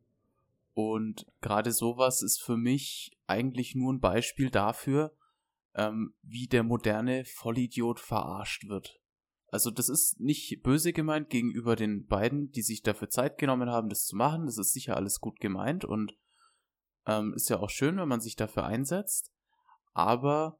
Und 0.75 1.25
gerade 1.39 1.71
sowas 1.71 2.21
ist 2.21 2.43
für 2.43 2.57
mich 2.57 3.17
eigentlich 3.27 3.75
nur 3.75 3.93
ein 3.93 4.01
Beispiel 4.01 4.49
dafür, 4.51 5.15
ähm, 5.73 6.13
wie 6.21 6.47
der 6.47 6.63
moderne 6.63 7.23
Vollidiot 7.23 7.99
verarscht 8.01 8.67
wird. 8.67 8.99
Also 9.47 9.71
das 9.71 9.87
ist 9.87 10.19
nicht 10.19 10.61
böse 10.63 10.91
gemeint 10.91 11.29
gegenüber 11.29 11.77
den 11.77 12.05
beiden, 12.07 12.51
die 12.51 12.61
sich 12.61 12.81
dafür 12.81 13.09
Zeit 13.09 13.37
genommen 13.37 13.69
haben, 13.69 13.87
das 13.87 14.03
zu 14.03 14.17
machen. 14.17 14.47
Das 14.47 14.57
ist 14.57 14.73
sicher 14.73 14.97
alles 14.97 15.21
gut 15.21 15.39
gemeint 15.39 15.85
und 15.85 16.17
ähm, 17.05 17.33
ist 17.33 17.49
ja 17.49 17.59
auch 17.61 17.69
schön, 17.69 17.95
wenn 17.95 18.09
man 18.09 18.19
sich 18.19 18.35
dafür 18.35 18.65
einsetzt. 18.65 19.31
Aber 19.93 20.59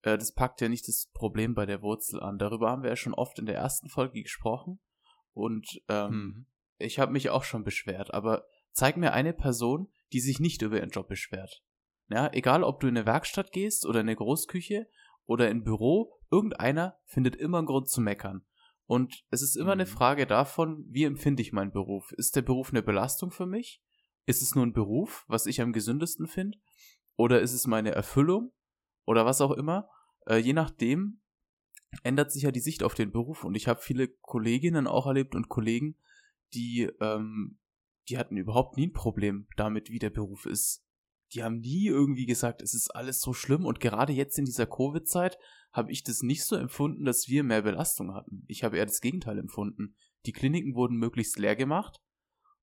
äh, 0.00 0.16
das 0.16 0.32
packt 0.32 0.62
ja 0.62 0.70
nicht 0.70 0.88
das 0.88 1.10
Problem 1.12 1.54
bei 1.54 1.66
der 1.66 1.82
Wurzel 1.82 2.18
an. 2.18 2.38
Darüber 2.38 2.70
haben 2.70 2.82
wir 2.82 2.88
ja 2.88 2.96
schon 2.96 3.12
oft 3.12 3.38
in 3.38 3.44
der 3.44 3.56
ersten 3.56 3.90
Folge 3.90 4.22
gesprochen. 4.22 4.80
Und 5.34 5.82
ähm, 5.88 6.08
hm. 6.08 6.46
ich 6.78 6.98
habe 6.98 7.12
mich 7.12 7.28
auch 7.28 7.44
schon 7.44 7.62
beschwert. 7.62 8.14
Aber 8.14 8.46
zeig 8.72 8.96
mir 8.96 9.12
eine 9.12 9.32
Person, 9.32 9.88
die 10.12 10.20
sich 10.20 10.40
nicht 10.40 10.62
über 10.62 10.78
ihren 10.78 10.90
Job 10.90 11.08
beschwert. 11.08 11.62
Ja, 12.08 12.32
egal 12.32 12.64
ob 12.64 12.80
du 12.80 12.88
in 12.88 12.96
eine 12.96 13.06
Werkstatt 13.06 13.52
gehst 13.52 13.86
oder 13.86 14.00
in 14.00 14.08
eine 14.08 14.16
Großküche 14.16 14.88
oder 15.26 15.46
ein 15.46 15.62
Büro, 15.62 16.18
irgendeiner 16.30 16.98
findet 17.04 17.36
immer 17.36 17.58
einen 17.58 17.66
Grund 17.66 17.88
zu 17.88 18.00
meckern. 18.00 18.44
Und 18.90 19.24
es 19.30 19.42
ist 19.42 19.54
immer 19.54 19.66
mhm. 19.76 19.82
eine 19.82 19.86
Frage 19.86 20.26
davon, 20.26 20.84
wie 20.88 21.04
empfinde 21.04 21.42
ich 21.42 21.52
meinen 21.52 21.70
Beruf? 21.70 22.10
Ist 22.16 22.34
der 22.34 22.42
Beruf 22.42 22.70
eine 22.70 22.82
Belastung 22.82 23.30
für 23.30 23.46
mich? 23.46 23.80
Ist 24.26 24.42
es 24.42 24.56
nur 24.56 24.66
ein 24.66 24.72
Beruf, 24.72 25.24
was 25.28 25.46
ich 25.46 25.60
am 25.60 25.72
gesündesten 25.72 26.26
finde? 26.26 26.58
Oder 27.14 27.40
ist 27.40 27.52
es 27.52 27.68
meine 27.68 27.92
Erfüllung? 27.92 28.52
Oder 29.06 29.24
was 29.24 29.40
auch 29.40 29.52
immer? 29.52 29.88
Äh, 30.26 30.38
je 30.38 30.54
nachdem 30.54 31.20
ändert 32.02 32.32
sich 32.32 32.42
ja 32.42 32.50
die 32.50 32.58
Sicht 32.58 32.82
auf 32.82 32.94
den 32.94 33.12
Beruf. 33.12 33.44
Und 33.44 33.54
ich 33.54 33.68
habe 33.68 33.80
viele 33.80 34.08
Kolleginnen 34.08 34.88
auch 34.88 35.06
erlebt 35.06 35.36
und 35.36 35.48
Kollegen, 35.48 35.96
die, 36.52 36.90
ähm, 37.00 37.59
die 38.10 38.18
hatten 38.18 38.36
überhaupt 38.36 38.76
nie 38.76 38.88
ein 38.88 38.92
Problem 38.92 39.46
damit, 39.56 39.90
wie 39.90 39.98
der 39.98 40.10
Beruf 40.10 40.46
ist 40.46 40.84
die 41.32 41.42
haben 41.42 41.60
nie 41.60 41.86
irgendwie 41.86 42.26
gesagt, 42.26 42.62
es 42.62 42.74
ist 42.74 42.90
alles 42.90 43.20
so 43.20 43.32
schlimm 43.32 43.64
und 43.64 43.80
gerade 43.80 44.12
jetzt 44.12 44.38
in 44.38 44.44
dieser 44.44 44.66
Covid-Zeit 44.66 45.38
habe 45.72 45.92
ich 45.92 46.02
das 46.02 46.22
nicht 46.22 46.44
so 46.44 46.56
empfunden, 46.56 47.04
dass 47.04 47.28
wir 47.28 47.44
mehr 47.44 47.62
Belastung 47.62 48.14
hatten. 48.14 48.44
Ich 48.48 48.64
habe 48.64 48.76
eher 48.76 48.86
das 48.86 49.00
Gegenteil 49.00 49.38
empfunden. 49.38 49.94
Die 50.26 50.32
Kliniken 50.32 50.74
wurden 50.74 50.96
möglichst 50.96 51.38
leer 51.38 51.54
gemacht 51.54 52.00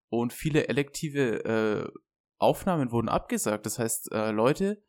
und 0.09 0.33
viele 0.33 0.67
elektive 0.67 1.45
äh, 1.45 1.91
Aufnahmen 2.37 2.91
wurden 2.91 3.09
abgesagt. 3.09 3.65
Das 3.65 3.79
heißt, 3.79 4.11
äh, 4.11 4.31
Leute, 4.31 4.83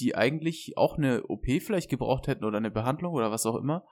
die 0.00 0.16
eigentlich 0.16 0.76
auch 0.76 0.98
eine 0.98 1.24
OP 1.26 1.46
vielleicht 1.60 1.88
gebraucht 1.88 2.26
hätten 2.26 2.44
oder 2.44 2.58
eine 2.58 2.70
Behandlung 2.70 3.14
oder 3.14 3.30
was 3.30 3.46
auch 3.46 3.56
immer, 3.56 3.86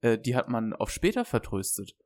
äh, 0.00 0.18
die 0.18 0.34
hat 0.34 0.48
man 0.48 0.72
auf 0.72 0.90
später 0.90 1.24
vertröstet. 1.24 1.96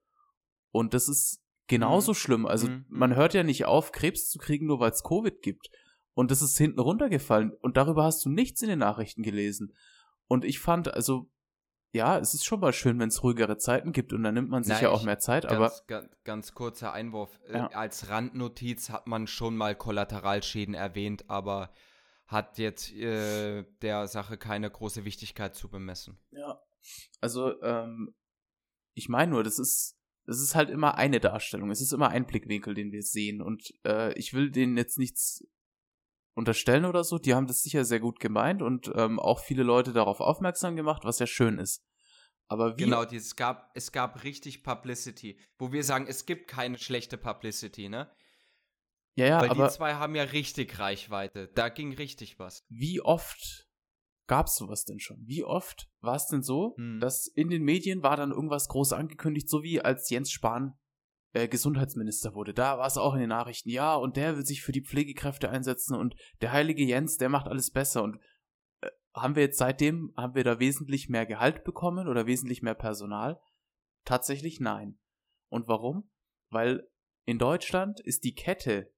Und 0.72 0.92
das 0.92 1.08
ist 1.08 1.42
genauso 1.66 2.12
mhm. 2.12 2.16
schlimm. 2.16 2.46
Also 2.46 2.68
mhm. 2.68 2.84
man 2.88 3.14
hört 3.16 3.34
ja 3.34 3.42
nicht 3.42 3.64
auf, 3.64 3.92
Krebs 3.92 4.30
zu 4.30 4.38
kriegen, 4.38 4.66
nur 4.66 4.80
weil 4.80 4.90
es 4.90 5.02
Covid 5.02 5.42
gibt. 5.42 5.68
Und 6.14 6.30
das 6.30 6.40
ist 6.40 6.56
hinten 6.56 6.80
runtergefallen. 6.80 7.52
Und 7.52 7.76
darüber 7.76 8.04
hast 8.04 8.24
du 8.24 8.30
nichts 8.30 8.62
in 8.62 8.68
den 8.68 8.78
Nachrichten 8.78 9.22
gelesen. 9.22 9.74
Und 10.28 10.44
ich 10.44 10.58
fand, 10.60 10.92
also, 10.92 11.30
ja, 11.92 12.18
es 12.18 12.34
ist 12.34 12.44
schon 12.44 12.60
mal 12.60 12.72
schön, 12.72 12.98
wenn 12.98 13.08
es 13.08 13.22
ruhigere 13.22 13.58
Zeiten 13.58 13.92
gibt 13.92 14.12
und 14.12 14.22
dann 14.22 14.34
nimmt 14.34 14.48
man 14.48 14.64
sich 14.64 14.74
Nein, 14.74 14.82
ja 14.84 14.90
auch 14.90 15.04
mehr 15.04 15.18
Zeit, 15.18 15.44
ganz, 15.44 15.54
aber. 15.54 15.72
Ganz, 15.86 16.08
ganz 16.24 16.52
kurzer 16.54 16.92
Einwurf. 16.92 17.38
Äh, 17.48 17.58
ja. 17.58 17.66
als 17.68 18.08
Randnotiz 18.08 18.90
hat 18.90 19.06
man 19.06 19.26
schon 19.26 19.56
mal 19.56 19.74
Kollateralschäden 19.76 20.74
erwähnt, 20.74 21.28
aber 21.28 21.70
hat 22.26 22.58
jetzt 22.58 22.92
äh, 22.92 23.64
der 23.82 24.08
Sache 24.08 24.36
keine 24.36 24.70
große 24.70 25.04
Wichtigkeit 25.04 25.54
zu 25.54 25.68
bemessen. 25.68 26.18
Ja. 26.30 26.60
Also, 27.20 27.60
ähm, 27.62 28.14
ich 28.94 29.08
meine 29.08 29.32
nur, 29.32 29.44
das 29.44 29.58
ist, 29.58 29.96
das 30.26 30.40
ist 30.40 30.54
halt 30.54 30.70
immer 30.70 30.96
eine 30.96 31.20
Darstellung. 31.20 31.70
Es 31.70 31.80
ist 31.80 31.92
immer 31.92 32.08
ein 32.08 32.26
Blickwinkel, 32.26 32.74
den 32.74 32.92
wir 32.92 33.02
sehen. 33.02 33.40
Und 33.40 33.72
äh, 33.86 34.12
ich 34.18 34.34
will 34.34 34.50
denen 34.50 34.76
jetzt 34.76 34.98
nichts 34.98 35.46
unterstellen 36.34 36.84
oder 36.84 37.04
so. 37.04 37.18
Die 37.18 37.34
haben 37.34 37.46
das 37.46 37.62
sicher 37.62 37.84
sehr 37.84 38.00
gut 38.00 38.18
gemeint 38.18 38.60
und 38.60 38.90
ähm, 38.94 39.20
auch 39.20 39.40
viele 39.40 39.62
Leute 39.62 39.92
darauf 39.92 40.20
aufmerksam 40.20 40.76
gemacht, 40.76 41.04
was 41.04 41.20
ja 41.20 41.26
schön 41.26 41.58
ist. 41.58 41.84
Aber 42.48 42.76
wie 42.76 42.84
genau, 42.84 43.02
es 43.02 43.36
gab, 43.36 43.70
es 43.74 43.90
gab 43.92 44.22
richtig 44.22 44.62
Publicity, 44.62 45.40
wo 45.58 45.72
wir 45.72 45.82
sagen, 45.82 46.06
es 46.08 46.26
gibt 46.26 46.48
keine 46.48 46.78
schlechte 46.78 47.16
Publicity, 47.16 47.88
ne? 47.88 48.10
Ja, 49.16 49.26
ja, 49.26 49.40
Weil 49.40 49.50
aber 49.50 49.68
die 49.68 49.74
zwei 49.74 49.94
haben 49.94 50.14
ja 50.14 50.24
richtig 50.24 50.78
Reichweite. 50.78 51.48
Da 51.54 51.70
ging 51.70 51.94
richtig 51.94 52.38
was. 52.38 52.64
Wie 52.68 53.00
oft 53.00 53.65
gab's 54.26 54.56
sowas 54.56 54.84
denn 54.84 54.98
schon? 54.98 55.22
Wie 55.26 55.44
oft 55.44 55.88
war 56.00 56.16
es 56.16 56.26
denn 56.26 56.42
so, 56.42 56.74
hm. 56.76 57.00
dass 57.00 57.26
in 57.26 57.48
den 57.48 57.62
Medien 57.62 58.02
war 58.02 58.16
dann 58.16 58.32
irgendwas 58.32 58.68
groß 58.68 58.92
angekündigt, 58.92 59.48
so 59.48 59.62
wie 59.62 59.80
als 59.80 60.10
Jens 60.10 60.30
Spahn 60.30 60.78
äh, 61.32 61.48
Gesundheitsminister 61.48 62.34
wurde. 62.34 62.54
Da 62.54 62.78
war 62.78 62.86
es 62.86 62.96
auch 62.96 63.14
in 63.14 63.20
den 63.20 63.28
Nachrichten, 63.28 63.68
ja, 63.68 63.94
und 63.94 64.16
der 64.16 64.36
will 64.36 64.46
sich 64.46 64.62
für 64.62 64.72
die 64.72 64.84
Pflegekräfte 64.84 65.50
einsetzen 65.50 65.94
und 65.94 66.16
der 66.40 66.52
heilige 66.52 66.82
Jens, 66.82 67.18
der 67.18 67.28
macht 67.28 67.46
alles 67.46 67.70
besser. 67.70 68.02
Und 68.02 68.18
äh, 68.80 68.88
haben 69.14 69.36
wir 69.36 69.42
jetzt 69.42 69.58
seitdem, 69.58 70.14
haben 70.16 70.34
wir 70.34 70.44
da 70.44 70.58
wesentlich 70.58 71.08
mehr 71.08 71.26
Gehalt 71.26 71.62
bekommen 71.62 72.08
oder 72.08 72.26
wesentlich 72.26 72.62
mehr 72.62 72.74
Personal? 72.74 73.38
Tatsächlich 74.04 74.60
nein. 74.60 74.98
Und 75.48 75.68
warum? 75.68 76.10
Weil 76.50 76.88
in 77.26 77.38
Deutschland 77.38 78.00
ist 78.00 78.24
die 78.24 78.34
Kette, 78.34 78.92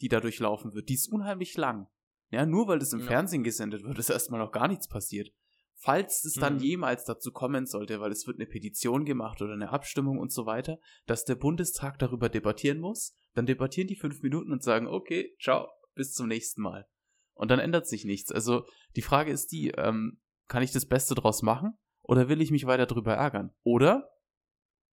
die 0.00 0.08
dadurch 0.08 0.38
laufen 0.40 0.74
wird, 0.74 0.88
die 0.88 0.94
ist 0.94 1.08
unheimlich 1.08 1.56
lang. 1.56 1.88
Ja, 2.30 2.44
nur 2.44 2.68
weil 2.68 2.78
das 2.78 2.92
im 2.92 3.00
ja. 3.00 3.06
Fernsehen 3.06 3.44
gesendet 3.44 3.84
wird, 3.84 3.98
ist 3.98 4.10
erstmal 4.10 4.40
noch 4.40 4.52
gar 4.52 4.68
nichts 4.68 4.88
passiert. 4.88 5.32
Falls 5.78 6.24
es 6.24 6.34
dann 6.34 6.54
mhm. 6.54 6.60
jemals 6.60 7.04
dazu 7.04 7.30
kommen 7.32 7.66
sollte, 7.66 8.00
weil 8.00 8.10
es 8.10 8.26
wird 8.26 8.38
eine 8.38 8.46
Petition 8.46 9.04
gemacht 9.04 9.42
oder 9.42 9.52
eine 9.52 9.70
Abstimmung 9.70 10.18
und 10.18 10.32
so 10.32 10.46
weiter, 10.46 10.78
dass 11.06 11.24
der 11.24 11.34
Bundestag 11.34 11.98
darüber 11.98 12.28
debattieren 12.28 12.80
muss, 12.80 13.14
dann 13.34 13.46
debattieren 13.46 13.86
die 13.86 13.96
fünf 13.96 14.22
Minuten 14.22 14.52
und 14.52 14.62
sagen, 14.62 14.86
okay, 14.86 15.36
ciao, 15.38 15.68
bis 15.94 16.12
zum 16.12 16.28
nächsten 16.28 16.62
Mal. 16.62 16.88
Und 17.34 17.50
dann 17.50 17.58
ändert 17.58 17.86
sich 17.86 18.04
nichts. 18.06 18.32
Also 18.32 18.64
die 18.96 19.02
Frage 19.02 19.30
ist 19.30 19.52
die, 19.52 19.68
ähm, 19.76 20.18
kann 20.48 20.62
ich 20.62 20.72
das 20.72 20.86
Beste 20.86 21.14
draus 21.14 21.42
machen 21.42 21.76
oder 22.00 22.28
will 22.28 22.40
ich 22.40 22.50
mich 22.50 22.66
weiter 22.66 22.86
drüber 22.86 23.14
ärgern? 23.14 23.54
Oder, 23.62 24.08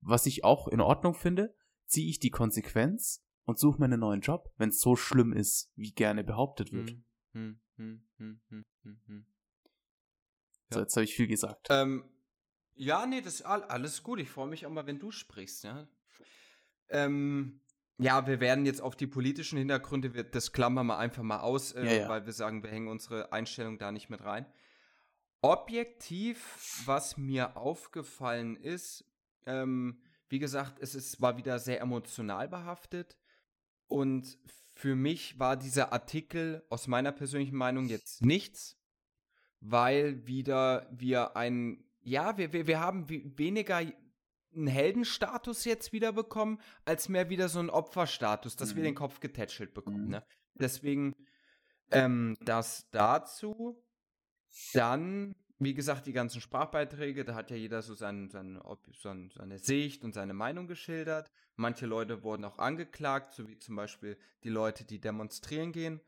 was 0.02 0.26
ich 0.26 0.44
auch 0.44 0.68
in 0.68 0.82
Ordnung 0.82 1.14
finde, 1.14 1.56
ziehe 1.86 2.10
ich 2.10 2.20
die 2.20 2.32
Konsequenz 2.32 3.24
und 3.46 3.58
suche 3.58 3.80
mir 3.80 3.86
einen 3.86 4.02
neuen 4.02 4.22
Job, 4.22 4.52
wenn 4.58 4.70
es 4.70 4.80
so 4.80 4.96
schlimm 4.96 5.32
ist, 5.32 5.72
wie 5.76 5.94
gerne 5.94 6.24
behauptet 6.24 6.74
wird. 6.74 6.90
Hm, 6.90 7.06
hm, 7.34 7.60
hm, 7.78 8.02
hm, 8.18 8.42
hm, 8.50 8.66
hm. 9.08 9.26
So, 10.72 10.80
jetzt 10.80 10.96
habe 10.96 11.04
ich 11.04 11.16
viel 11.16 11.28
gesagt. 11.28 11.68
Ähm, 11.70 12.04
ja, 12.76 13.06
nee, 13.06 13.22
das 13.22 13.36
ist 13.36 13.42
alles 13.44 14.04
gut. 14.04 14.20
Ich 14.20 14.30
freue 14.30 14.48
mich 14.48 14.66
auch 14.66 14.72
mal, 14.72 14.88
wenn 14.88 15.00
du 15.00 15.12
sprichst, 15.12 15.64
ja. 15.64 15.88
Ähm, 16.90 17.60
ja, 17.98 18.26
wir 18.28 18.40
werden 18.40 18.66
jetzt 18.66 18.82
auf 18.82 18.96
die 18.96 19.08
politischen 19.08 19.58
Hintergründe, 19.58 20.24
das 20.26 20.52
klammern 20.52 20.88
wir 20.88 20.98
einfach 20.98 21.24
mal 21.24 21.40
aus, 21.40 21.74
äh, 21.74 21.86
ja, 21.86 21.92
ja. 21.94 22.10
weil 22.10 22.26
wir 22.26 22.34
sagen, 22.34 22.64
wir 22.64 22.72
hängen 22.72 22.88
unsere 22.88 23.32
Einstellung 23.32 23.78
da 23.78 23.92
nicht 23.92 24.10
mit 24.10 24.24
rein. 24.24 24.46
Objektiv, 25.42 26.82
was 26.86 27.18
mir 27.18 27.58
aufgefallen 27.58 28.56
ist, 28.56 29.06
ähm, 29.46 30.02
wie 30.30 30.40
gesagt, 30.40 30.80
es 30.80 30.96
ist, 30.96 31.22
war 31.22 31.38
wieder 31.38 31.60
sehr 31.60 31.82
emotional 31.82 32.48
behaftet. 32.48 33.18
Und 33.88 34.40
für 34.74 34.96
mich 34.96 35.40
war 35.40 35.56
dieser 35.56 35.94
Artikel 35.94 36.64
aus 36.70 36.88
meiner 36.88 37.12
persönlichen 37.12 37.56
Meinung 37.56 37.88
jetzt 37.88 38.24
nichts 38.24 38.78
weil 39.64 40.28
wieder 40.28 40.88
wir 40.92 41.36
ein, 41.38 41.84
ja, 42.02 42.38
wir, 42.38 42.52
wir, 42.52 42.68
wir 42.68 42.80
haben 42.80 43.08
weniger 43.10 43.78
einen 43.78 44.68
Heldenstatus 44.68 45.66
jetzt 45.66 45.94
wieder 45.94 46.12
bekommen, 46.12 46.60
als 46.86 47.10
mehr 47.10 47.30
wieder 47.30 47.50
so 47.50 47.60
einen 47.60 47.70
Opferstatus, 47.70 48.56
dass 48.56 48.72
mhm. 48.72 48.76
wir 48.78 48.84
den 48.84 48.96
Kopf 48.96 49.20
getätschelt 49.20 49.74
bekommen. 49.74 50.06
Mhm. 50.06 50.10
Ne? 50.10 50.24
Deswegen 50.56 51.16
ähm, 51.92 52.38
das 52.42 52.90
dazu. 52.92 53.82
Dann, 54.74 55.34
wie 55.60 55.74
gesagt, 55.74 56.08
die 56.08 56.14
ganzen 56.14 56.42
Sprachbeiträge, 56.42 57.26
da 57.26 57.36
hat 57.36 57.52
ja 57.52 57.56
jeder 57.56 57.82
so 57.82 57.94
sein, 57.94 58.30
sein, 58.30 58.62
sein, 59.02 59.32
seine 59.36 59.60
Sicht 59.60 60.04
und 60.04 60.14
seine 60.14 60.34
Meinung 60.34 60.68
geschildert. 60.68 61.32
Manche 61.56 61.86
Leute 61.86 62.24
wurden 62.24 62.44
auch 62.46 62.60
angeklagt, 62.60 63.34
so 63.34 63.48
wie 63.48 63.58
zum 63.60 63.76
Beispiel 63.76 64.18
die 64.44 64.50
Leute, 64.50 64.84
die 64.84 65.00
demonstrieren 65.00 65.72
gehen. 65.72 66.02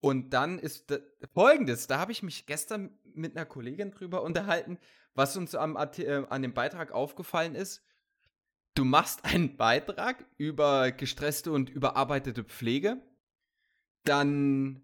Und 0.00 0.30
dann 0.30 0.58
ist 0.58 0.92
folgendes, 1.32 1.86
da 1.86 1.98
habe 1.98 2.12
ich 2.12 2.22
mich 2.22 2.46
gestern 2.46 2.98
mit 3.04 3.36
einer 3.36 3.46
Kollegin 3.46 3.92
drüber 3.92 4.22
unterhalten, 4.22 4.78
was 5.14 5.36
uns 5.36 5.54
am, 5.54 5.76
äh, 5.76 6.24
an 6.28 6.42
dem 6.42 6.54
Beitrag 6.54 6.92
aufgefallen 6.92 7.54
ist. 7.54 7.82
du 8.74 8.84
machst 8.84 9.24
einen 9.24 9.56
Beitrag 9.56 10.24
über 10.38 10.92
gestresste 10.92 11.52
und 11.52 11.68
überarbeitete 11.68 12.42
Pflege, 12.42 13.02
dann 14.04 14.82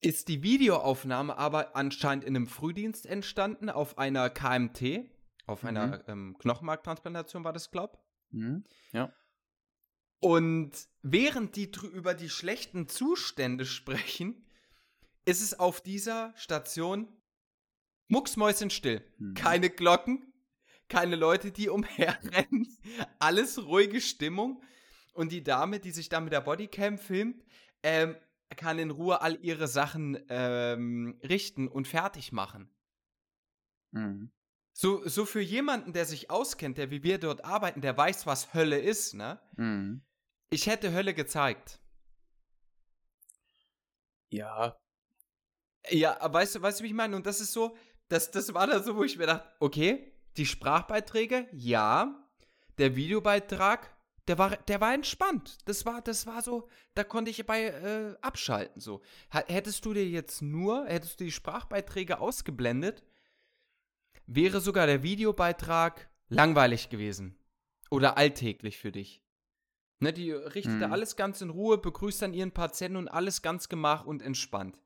ist 0.00 0.28
die 0.28 0.42
Videoaufnahme 0.42 1.36
aber 1.36 1.76
anscheinend 1.76 2.24
in 2.24 2.36
einem 2.36 2.46
Frühdienst 2.46 3.06
entstanden 3.06 3.68
auf 3.68 3.98
einer 3.98 4.30
KMT, 4.30 5.10
auf 5.46 5.62
mhm. 5.62 5.68
einer 5.68 6.08
ähm, 6.08 6.36
Knochenmarktransplantation 6.38 7.44
war 7.44 7.52
das, 7.52 7.70
glaub. 7.70 8.02
Mhm. 8.30 8.64
Ja. 8.92 9.12
Und 10.20 10.72
während 11.02 11.56
die 11.56 11.70
über 11.92 12.14
die 12.14 12.28
schlechten 12.28 12.88
Zustände 12.88 13.64
sprechen, 13.64 14.46
ist 15.24 15.42
es 15.42 15.58
auf 15.58 15.80
dieser 15.80 16.32
Station 16.36 17.08
mucksmäuschenstill. 18.08 19.02
Mhm. 19.18 19.34
Keine 19.34 19.70
Glocken, 19.70 20.32
keine 20.88 21.16
Leute, 21.16 21.52
die 21.52 21.68
umherrennen, 21.68 22.68
alles 23.18 23.64
ruhige 23.64 24.00
Stimmung. 24.00 24.62
Und 25.12 25.32
die 25.32 25.42
Dame, 25.42 25.80
die 25.80 25.90
sich 25.90 26.08
da 26.08 26.20
mit 26.20 26.32
der 26.32 26.40
Bodycam 26.40 26.96
filmt, 26.96 27.44
ähm, 27.82 28.16
kann 28.56 28.78
in 28.78 28.90
Ruhe 28.90 29.20
all 29.20 29.38
ihre 29.44 29.68
Sachen 29.68 30.18
ähm, 30.28 31.18
richten 31.22 31.68
und 31.68 31.88
fertig 31.88 32.32
machen. 32.32 32.70
Mhm. 33.92 34.30
So, 34.72 35.06
so 35.06 35.24
für 35.24 35.40
jemanden, 35.40 35.92
der 35.92 36.04
sich 36.04 36.30
auskennt, 36.30 36.78
der 36.78 36.90
wie 36.90 37.02
wir 37.02 37.18
dort 37.18 37.44
arbeiten, 37.44 37.80
der 37.80 37.96
weiß, 37.96 38.26
was 38.26 38.54
Hölle 38.54 38.78
ist, 38.78 39.14
ne? 39.14 39.40
Mhm. 39.56 40.02
Ich 40.50 40.66
hätte 40.66 40.92
Hölle 40.92 41.14
gezeigt. 41.14 41.80
Ja. 44.30 44.76
Ja, 45.90 46.18
weißt 46.32 46.56
du, 46.56 46.62
weißt 46.62 46.80
du, 46.80 46.84
wie 46.84 46.88
ich 46.88 46.94
meine? 46.94 47.16
Und 47.16 47.26
das 47.26 47.40
ist 47.40 47.52
so, 47.52 47.76
das, 48.08 48.30
das 48.30 48.52
war 48.54 48.66
da 48.66 48.82
so, 48.82 48.96
wo 48.96 49.04
ich 49.04 49.16
mir 49.16 49.26
dachte, 49.26 49.48
okay, 49.60 50.12
die 50.36 50.46
Sprachbeiträge, 50.46 51.48
ja. 51.52 52.28
Der 52.78 52.96
Videobeitrag, 52.96 53.94
der 54.30 54.38
war, 54.38 54.56
der 54.56 54.80
war 54.80 54.94
entspannt. 54.94 55.58
Das 55.64 55.84
war, 55.84 56.02
das 56.02 56.24
war 56.24 56.40
so, 56.40 56.68
da 56.94 57.02
konnte 57.02 57.32
ich 57.32 57.44
bei 57.46 57.64
äh, 57.64 58.14
abschalten. 58.20 58.80
So. 58.80 59.02
Hättest 59.28 59.84
du 59.84 59.92
dir 59.92 60.08
jetzt 60.08 60.40
nur, 60.40 60.86
hättest 60.86 61.18
du 61.18 61.24
die 61.24 61.32
Sprachbeiträge 61.32 62.20
ausgeblendet, 62.20 63.02
wäre 64.26 64.60
sogar 64.60 64.86
der 64.86 65.02
Videobeitrag 65.02 66.08
langweilig 66.28 66.90
gewesen. 66.90 67.40
Oder 67.90 68.16
alltäglich 68.16 68.78
für 68.78 68.92
dich. 68.92 69.20
Ne, 69.98 70.12
die 70.12 70.30
richtete 70.30 70.84
hm. 70.84 70.92
alles 70.92 71.16
ganz 71.16 71.40
in 71.40 71.50
Ruhe, 71.50 71.76
begrüßt 71.78 72.22
dann 72.22 72.32
ihren 72.32 72.52
Patienten 72.52 72.98
und 72.98 73.08
alles 73.08 73.42
ganz 73.42 73.68
gemach 73.68 74.06
und 74.06 74.22
entspannt. 74.22 74.80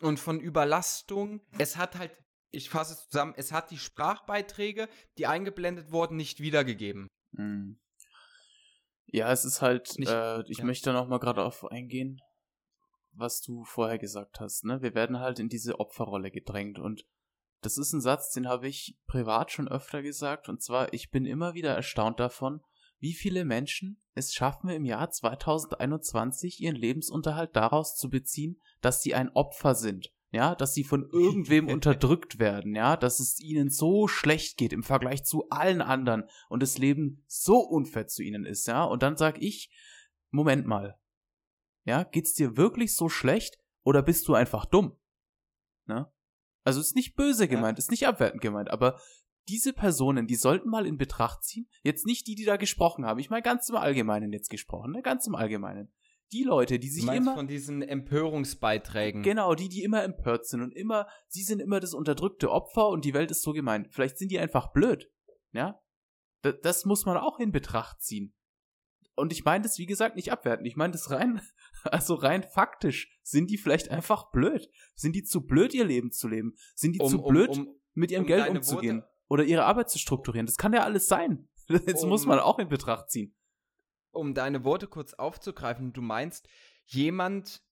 Und 0.00 0.18
von 0.18 0.40
Überlastung, 0.40 1.40
es 1.58 1.76
hat 1.76 1.96
halt, 1.96 2.10
ich 2.50 2.70
fasse 2.70 2.94
es 2.94 3.08
zusammen, 3.08 3.34
es 3.36 3.52
hat 3.52 3.70
die 3.70 3.78
Sprachbeiträge, 3.78 4.88
die 5.16 5.28
eingeblendet 5.28 5.92
wurden, 5.92 6.16
nicht 6.16 6.40
wiedergegeben. 6.40 7.06
Hm. 7.36 7.78
Ja, 9.06 9.30
es 9.30 9.44
ist 9.44 9.62
halt, 9.62 9.98
nicht, 9.98 10.10
äh, 10.10 10.42
ich 10.48 10.58
ja. 10.58 10.64
möchte 10.64 10.92
noch 10.92 11.08
mal 11.08 11.18
gerade 11.18 11.44
auf 11.44 11.64
eingehen, 11.70 12.20
was 13.12 13.40
du 13.40 13.64
vorher 13.64 13.98
gesagt 13.98 14.40
hast. 14.40 14.64
Ne? 14.64 14.82
Wir 14.82 14.94
werden 14.94 15.20
halt 15.20 15.38
in 15.38 15.48
diese 15.48 15.78
Opferrolle 15.78 16.30
gedrängt 16.30 16.78
und 16.78 17.04
das 17.60 17.78
ist 17.78 17.92
ein 17.92 18.00
Satz, 18.00 18.30
den 18.32 18.48
habe 18.48 18.68
ich 18.68 18.98
privat 19.06 19.50
schon 19.50 19.68
öfter 19.68 20.02
gesagt 20.02 20.48
und 20.48 20.62
zwar, 20.62 20.92
ich 20.92 21.10
bin 21.10 21.24
immer 21.24 21.54
wieder 21.54 21.74
erstaunt 21.74 22.20
davon, 22.20 22.60
wie 22.98 23.14
viele 23.14 23.44
Menschen 23.44 24.02
es 24.14 24.32
schaffen 24.32 24.70
im 24.70 24.84
Jahr 24.84 25.10
2021 25.10 26.60
ihren 26.60 26.76
Lebensunterhalt 26.76 27.54
daraus 27.56 27.96
zu 27.96 28.08
beziehen, 28.08 28.60
dass 28.80 29.02
sie 29.02 29.14
ein 29.14 29.30
Opfer 29.30 29.74
sind. 29.74 30.13
Ja, 30.34 30.56
dass 30.56 30.74
sie 30.74 30.82
von 30.82 31.08
irgendwem 31.12 31.68
unterdrückt 31.72 32.40
werden, 32.40 32.74
ja, 32.74 32.96
dass 32.96 33.20
es 33.20 33.38
ihnen 33.38 33.70
so 33.70 34.08
schlecht 34.08 34.56
geht 34.56 34.72
im 34.72 34.82
Vergleich 34.82 35.24
zu 35.24 35.48
allen 35.50 35.80
anderen 35.80 36.24
und 36.48 36.60
das 36.60 36.76
Leben 36.76 37.22
so 37.28 37.58
unfair 37.58 38.08
zu 38.08 38.22
ihnen 38.24 38.44
ist, 38.44 38.66
ja, 38.66 38.82
und 38.82 39.04
dann 39.04 39.16
sag 39.16 39.40
ich, 39.40 39.70
Moment 40.32 40.66
mal, 40.66 40.98
ja, 41.84 42.02
geht's 42.02 42.34
dir 42.34 42.56
wirklich 42.56 42.96
so 42.96 43.08
schlecht 43.08 43.60
oder 43.84 44.02
bist 44.02 44.26
du 44.26 44.34
einfach 44.34 44.64
dumm? 44.64 44.96
Ne? 45.86 46.10
Also 46.64 46.80
ist 46.80 46.96
nicht 46.96 47.14
böse 47.14 47.46
gemeint, 47.46 47.78
ist 47.78 47.92
nicht 47.92 48.08
abwertend 48.08 48.42
gemeint, 48.42 48.70
aber 48.70 48.98
diese 49.46 49.72
Personen, 49.72 50.26
die 50.26 50.34
sollten 50.34 50.68
mal 50.68 50.86
in 50.86 50.98
Betracht 50.98 51.44
ziehen, 51.44 51.68
jetzt 51.82 52.06
nicht 52.06 52.26
die, 52.26 52.34
die 52.34 52.44
da 52.44 52.56
gesprochen 52.56 53.04
haben, 53.04 53.20
ich 53.20 53.30
meine 53.30 53.42
ganz 53.42 53.68
im 53.68 53.76
Allgemeinen 53.76 54.32
jetzt 54.32 54.50
gesprochen, 54.50 54.90
ne? 54.92 55.02
ganz 55.02 55.28
im 55.28 55.36
Allgemeinen. 55.36 55.92
Die 56.34 56.42
Leute, 56.42 56.80
die 56.80 56.88
sich 56.88 57.06
immer 57.06 57.34
von 57.34 57.46
diesen 57.46 57.80
Empörungsbeiträgen. 57.80 59.22
Genau, 59.22 59.54
die, 59.54 59.68
die 59.68 59.84
immer 59.84 60.02
empört 60.02 60.46
sind 60.46 60.62
und 60.62 60.74
immer, 60.74 61.06
sie 61.28 61.44
sind 61.44 61.60
immer 61.60 61.78
das 61.78 61.94
unterdrückte 61.94 62.50
Opfer 62.50 62.88
und 62.88 63.04
die 63.04 63.14
Welt 63.14 63.30
ist 63.30 63.42
so 63.42 63.52
gemein. 63.52 63.86
Vielleicht 63.90 64.18
sind 64.18 64.32
die 64.32 64.40
einfach 64.40 64.72
blöd, 64.72 65.10
ja? 65.52 65.80
das, 66.44 66.54
das 66.62 66.84
muss 66.84 67.06
man 67.06 67.16
auch 67.16 67.38
in 67.38 67.52
Betracht 67.52 68.02
ziehen. 68.02 68.34
Und 69.16 69.32
ich 69.32 69.44
meine 69.44 69.62
das, 69.62 69.78
wie 69.78 69.86
gesagt, 69.86 70.16
nicht 70.16 70.32
abwerten. 70.32 70.66
Ich 70.66 70.76
meine 70.76 70.92
das 70.92 71.10
rein, 71.10 71.40
also 71.84 72.14
rein 72.14 72.42
faktisch. 72.42 73.16
Sind 73.22 73.50
die 73.50 73.58
vielleicht 73.58 73.90
einfach 73.90 74.30
blöd? 74.30 74.68
Sind 74.94 75.14
die 75.14 75.22
zu 75.22 75.46
blöd, 75.46 75.72
ihr 75.72 75.84
Leben 75.84 76.10
zu 76.10 76.28
leben? 76.28 76.54
Sind 76.74 76.96
die 76.96 77.00
um, 77.00 77.08
zu 77.08 77.22
blöd, 77.22 77.50
um, 77.50 77.68
um, 77.68 77.80
mit 77.94 78.10
ihrem 78.10 78.26
Geld 78.26 78.48
umzugehen? 78.48 78.98
Worte, 78.98 79.10
oder 79.28 79.44
ihre 79.44 79.64
Arbeit 79.64 79.88
zu 79.88 79.98
strukturieren. 79.98 80.46
Das 80.46 80.56
kann 80.56 80.72
ja 80.72 80.82
alles 80.82 81.06
sein. 81.06 81.48
Das 81.86 82.04
muss 82.04 82.26
man 82.26 82.40
auch 82.40 82.58
in 82.58 82.68
Betracht 82.68 83.10
ziehen. 83.10 83.34
Um 84.14 84.34
deine 84.34 84.64
Worte 84.64 84.86
kurz 84.86 85.14
aufzugreifen, 85.14 85.92
du 85.92 86.02
meinst, 86.02 86.48
jemand 86.86 87.62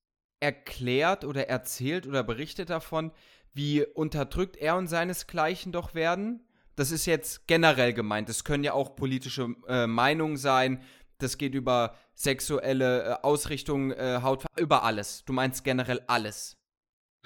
erklärt 0.41 1.25
oder 1.25 1.49
erzählt 1.49 2.07
oder 2.07 2.23
berichtet 2.23 2.71
davon, 2.71 3.13
wie 3.55 3.85
unterdrückt 3.85 4.57
er 4.57 4.77
und 4.77 4.89
seinesgleichen 4.89 5.73
doch 5.73 5.95
werden. 5.95 6.47
Das 6.75 6.91
ist 6.91 7.07
jetzt 7.07 7.47
generell 7.47 7.93
gemeint. 7.93 8.29
Das 8.29 8.45
können 8.45 8.65
ja 8.65 8.73
auch 8.73 8.97
politische 8.97 9.55
äh, 9.69 9.87
Meinungen 9.87 10.37
sein. 10.37 10.83
Das 11.19 11.39
geht 11.39 11.55
über 11.55 11.95
sexuelle 12.15 13.05
äh, 13.05 13.13
Ausrichtung, 13.23 13.93
äh, 13.93 14.21
Haut, 14.23 14.45
über 14.59 14.83
alles. 14.83 15.25
Du 15.25 15.33
meinst 15.33 15.65
generell 15.65 16.03
alles. 16.07 16.57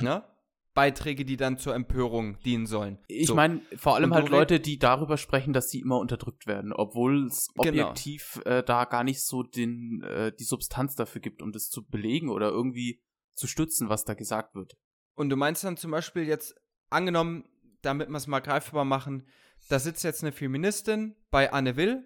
Ne? 0.01 0.23
Beiträge, 0.77 1.25
die 1.25 1.39
dann 1.39 1.57
zur 1.57 1.75
Empörung 1.75 2.39
dienen 2.45 2.67
sollen. 2.67 2.99
Ich 3.09 3.29
so. 3.29 3.35
meine, 3.35 3.63
vor 3.77 3.97
allem 3.97 4.15
halt 4.15 4.29
Leute, 4.29 4.61
die 4.61 4.79
darüber 4.79 5.17
sprechen, 5.17 5.55
dass 5.55 5.71
sie 5.71 5.81
immer 5.81 5.99
unterdrückt 5.99 6.47
werden, 6.47 6.73
obwohl 6.75 7.27
es 7.27 7.49
genau. 7.55 7.69
objektiv 7.89 8.41
genau. 8.45 8.57
äh, 8.57 8.63
da 8.63 8.85
gar 8.85 9.03
nicht 9.03 9.25
so 9.25 9.43
den, 9.43 10.03
äh, 10.03 10.33
die 10.39 10.45
Substanz 10.45 10.95
dafür 10.95 11.23
gibt, 11.23 11.41
um 11.41 11.51
das 11.51 11.71
zu 11.71 11.85
belegen 11.87 12.29
oder 12.29 12.51
irgendwie 12.51 13.01
zu 13.35 13.47
stützen, 13.47 13.89
was 13.89 14.05
da 14.05 14.13
gesagt 14.13 14.55
wird. 14.55 14.77
Und 15.15 15.31
du 15.31 15.37
meinst 15.37 15.65
dann 15.65 15.79
zum 15.79 15.91
Beispiel 15.91 16.25
jetzt, 16.25 16.55
angenommen, 16.91 17.45
damit 17.81 18.11
wir 18.11 18.17
es 18.17 18.27
mal 18.27 18.41
greifbar 18.41 18.85
machen, 18.85 19.27
da 19.71 19.79
sitzt 19.79 20.05
jetzt 20.05 20.23
eine 20.23 20.33
Feministin 20.33 21.17
bei 21.31 21.53
Anne 21.53 21.77
Will 21.77 22.05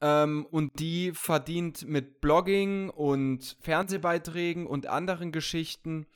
ähm, 0.00 0.46
und 0.50 0.80
die 0.80 1.12
verdient 1.12 1.86
mit 1.86 2.20
Blogging 2.20 2.90
und 2.90 3.56
Fernsehbeiträgen 3.60 4.66
und 4.66 4.88
anderen 4.88 5.30
Geschichten 5.30 6.06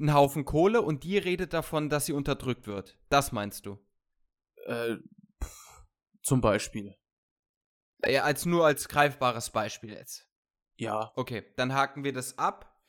einen 0.00 0.14
Haufen 0.14 0.44
Kohle 0.44 0.82
und 0.82 1.04
die 1.04 1.18
redet 1.18 1.52
davon, 1.52 1.88
dass 1.88 2.06
sie 2.06 2.12
unterdrückt 2.12 2.66
wird. 2.66 2.98
Das 3.08 3.32
meinst 3.32 3.66
du? 3.66 3.78
Äh, 4.66 4.96
pff, 5.42 5.84
zum 6.22 6.40
Beispiel. 6.40 6.96
Ja, 8.06 8.24
als 8.24 8.46
nur 8.46 8.64
als 8.66 8.88
greifbares 8.88 9.50
Beispiel 9.50 9.92
jetzt. 9.92 10.26
Ja. 10.76 11.12
Okay, 11.14 11.44
dann 11.56 11.74
haken 11.74 12.04
wir 12.04 12.12
das 12.12 12.38
ab. 12.38 12.80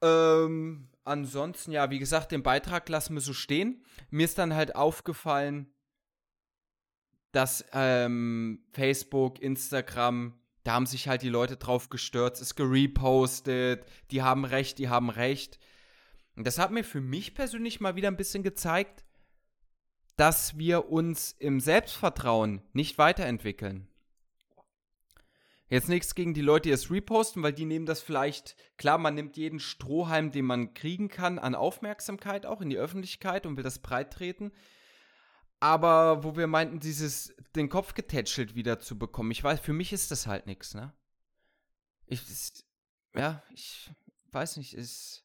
Ähm, 0.00 0.90
ansonsten, 1.04 1.70
ja, 1.72 1.90
wie 1.90 1.98
gesagt, 1.98 2.32
den 2.32 2.42
Beitrag 2.42 2.88
lassen 2.88 3.14
wir 3.14 3.20
so 3.20 3.34
stehen. 3.34 3.84
Mir 4.10 4.24
ist 4.24 4.38
dann 4.38 4.54
halt 4.54 4.74
aufgefallen, 4.74 5.72
dass 7.32 7.64
ähm, 7.72 8.64
Facebook, 8.72 9.40
Instagram, 9.40 10.38
da 10.64 10.72
haben 10.72 10.86
sich 10.86 11.08
halt 11.08 11.22
die 11.22 11.28
Leute 11.28 11.56
drauf 11.56 11.88
gestört, 11.88 12.36
es 12.36 12.42
ist 12.42 12.54
gerepostet, 12.56 13.84
die 14.10 14.22
haben 14.22 14.44
recht, 14.44 14.78
die 14.78 14.88
haben 14.88 15.10
recht. 15.10 15.58
Und 16.36 16.46
das 16.46 16.58
hat 16.58 16.70
mir 16.70 16.84
für 16.84 17.00
mich 17.00 17.34
persönlich 17.34 17.80
mal 17.80 17.96
wieder 17.96 18.08
ein 18.08 18.16
bisschen 18.16 18.42
gezeigt, 18.42 19.04
dass 20.16 20.58
wir 20.58 20.88
uns 20.88 21.32
im 21.38 21.60
Selbstvertrauen 21.60 22.62
nicht 22.72 22.98
weiterentwickeln. 22.98 23.88
Jetzt 25.68 25.88
nichts 25.88 26.14
gegen 26.14 26.34
die 26.34 26.42
Leute, 26.42 26.68
die 26.68 26.72
es 26.74 26.90
reposten, 26.90 27.42
weil 27.42 27.54
die 27.54 27.64
nehmen 27.64 27.86
das 27.86 28.02
vielleicht, 28.02 28.56
klar, 28.76 28.98
man 28.98 29.14
nimmt 29.14 29.38
jeden 29.38 29.58
Strohhalm, 29.58 30.30
den 30.30 30.44
man 30.44 30.74
kriegen 30.74 31.08
kann, 31.08 31.38
an 31.38 31.54
Aufmerksamkeit 31.54 32.44
auch 32.44 32.60
in 32.60 32.68
die 32.68 32.76
Öffentlichkeit 32.76 33.46
und 33.46 33.56
will 33.56 33.64
das 33.64 33.78
breit 33.78 34.12
treten. 34.12 34.52
Aber 35.60 36.24
wo 36.24 36.36
wir 36.36 36.46
meinten, 36.46 36.78
dieses, 36.78 37.34
den 37.56 37.70
Kopf 37.70 37.94
getätschelt 37.94 38.54
wieder 38.54 38.80
zu 38.80 38.98
bekommen, 38.98 39.30
ich 39.30 39.42
weiß, 39.42 39.60
für 39.60 39.72
mich 39.72 39.94
ist 39.94 40.10
das 40.10 40.26
halt 40.26 40.46
nichts, 40.46 40.74
ne? 40.74 40.92
Ich, 42.04 42.22
ja, 43.14 43.42
ich 43.54 43.90
weiß 44.30 44.58
nicht, 44.58 44.74
ist 44.74 45.21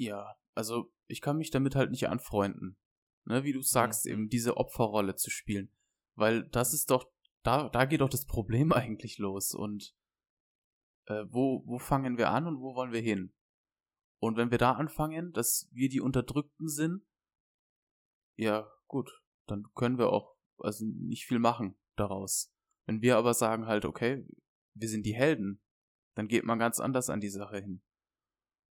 ja, 0.00 0.34
also 0.54 0.90
ich 1.08 1.20
kann 1.20 1.36
mich 1.36 1.50
damit 1.50 1.74
halt 1.74 1.90
nicht 1.90 2.08
anfreunden. 2.08 2.78
Ne, 3.26 3.44
wie 3.44 3.52
du 3.52 3.60
sagst, 3.60 4.06
mhm. 4.06 4.12
eben 4.12 4.28
diese 4.28 4.56
Opferrolle 4.56 5.14
zu 5.14 5.30
spielen. 5.30 5.70
Weil 6.14 6.48
das 6.48 6.72
ist 6.72 6.90
doch, 6.90 7.12
da, 7.42 7.68
da 7.68 7.84
geht 7.84 8.00
doch 8.00 8.08
das 8.08 8.24
Problem 8.24 8.72
eigentlich 8.72 9.18
los. 9.18 9.54
Und 9.54 9.94
äh, 11.06 11.24
wo, 11.28 11.62
wo 11.66 11.78
fangen 11.78 12.16
wir 12.16 12.30
an 12.30 12.46
und 12.46 12.60
wo 12.60 12.74
wollen 12.74 12.92
wir 12.92 13.02
hin? 13.02 13.34
Und 14.22 14.36
wenn 14.36 14.50
wir 14.50 14.58
da 14.58 14.72
anfangen, 14.72 15.32
dass 15.32 15.68
wir 15.70 15.88
die 15.88 16.00
Unterdrückten 16.00 16.68
sind, 16.68 17.04
ja, 18.36 18.70
gut, 18.86 19.22
dann 19.46 19.66
können 19.74 19.98
wir 19.98 20.10
auch 20.10 20.34
also 20.58 20.84
nicht 20.86 21.26
viel 21.26 21.38
machen 21.38 21.78
daraus. 21.96 22.54
Wenn 22.86 23.02
wir 23.02 23.18
aber 23.18 23.34
sagen 23.34 23.66
halt, 23.66 23.84
okay, 23.84 24.26
wir 24.74 24.88
sind 24.88 25.04
die 25.04 25.14
Helden, 25.14 25.62
dann 26.14 26.26
geht 26.26 26.44
man 26.44 26.58
ganz 26.58 26.80
anders 26.80 27.10
an 27.10 27.20
die 27.20 27.28
Sache 27.28 27.58
hin. 27.58 27.82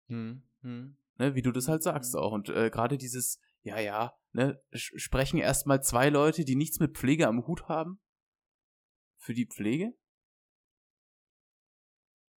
Hm, 0.08 0.42
hm. 0.60 0.98
Ne, 1.16 1.34
wie 1.34 1.42
du 1.42 1.52
das 1.52 1.68
halt 1.68 1.82
sagst 1.82 2.14
Mhm. 2.14 2.20
auch. 2.20 2.32
Und 2.32 2.48
äh, 2.48 2.70
gerade 2.70 2.98
dieses, 2.98 3.40
ja, 3.62 3.78
ja, 3.78 4.14
ne, 4.32 4.60
sprechen 4.72 5.38
erstmal 5.38 5.82
zwei 5.82 6.08
Leute, 6.08 6.44
die 6.44 6.56
nichts 6.56 6.80
mit 6.80 6.96
Pflege 6.96 7.28
am 7.28 7.46
Hut 7.46 7.68
haben, 7.68 8.00
für 9.18 9.34
die 9.34 9.46
Pflege? 9.46 9.94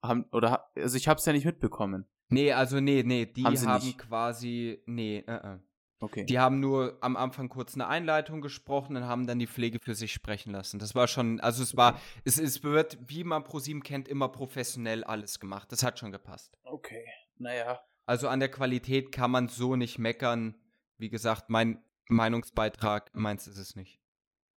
Haben, 0.04 0.26
oder, 0.32 0.70
also 0.76 0.98
ich 0.98 1.08
hab's 1.08 1.26
ja 1.26 1.34
nicht 1.34 1.46
mitbekommen. 1.46 2.08
Nee, 2.30 2.52
also 2.52 2.80
nee, 2.80 3.04
nee, 3.04 3.26
die 3.26 3.44
Haben 3.44 3.66
haben, 3.66 3.98
quasi, 3.98 4.82
nee, 4.86 5.20
äh, 5.20 5.56
äh. 5.56 5.60
Okay. 6.02 6.26
Die 6.26 6.38
haben 6.38 6.60
nur 6.60 6.98
am 7.02 7.16
Anfang 7.16 7.48
kurz 7.50 7.74
eine 7.74 7.88
Einleitung 7.88 8.42
gesprochen 8.42 8.98
und 8.98 9.06
haben 9.06 9.26
dann 9.26 9.40
die 9.40 9.48
Pflege 9.48 9.80
für 9.80 9.96
sich 9.96 10.12
sprechen 10.12 10.52
lassen. 10.52 10.78
Das 10.78 10.94
war 10.94 11.08
schon, 11.08 11.40
also 11.40 11.64
es 11.64 11.78
war, 11.78 12.00
es, 12.26 12.38
es 12.38 12.64
wird, 12.64 12.98
wie 13.10 13.24
man 13.24 13.44
ProSieben 13.44 13.82
kennt, 13.82 14.08
immer 14.08 14.28
professionell 14.30 15.04
alles 15.06 15.40
gemacht. 15.40 15.72
Das 15.72 15.82
hat 15.84 15.98
schon 15.98 16.12
gepasst. 16.12 16.58
okay. 16.64 17.06
Naja. 17.38 17.80
Also 18.06 18.28
an 18.28 18.40
der 18.40 18.50
Qualität 18.50 19.12
kann 19.12 19.32
man 19.32 19.48
so 19.48 19.76
nicht 19.76 19.98
meckern. 19.98 20.56
Wie 20.98 21.10
gesagt, 21.10 21.50
mein 21.50 21.84
Meinungsbeitrag, 22.08 23.14
meins 23.16 23.48
ist 23.48 23.58
es 23.58 23.76
nicht. 23.76 24.00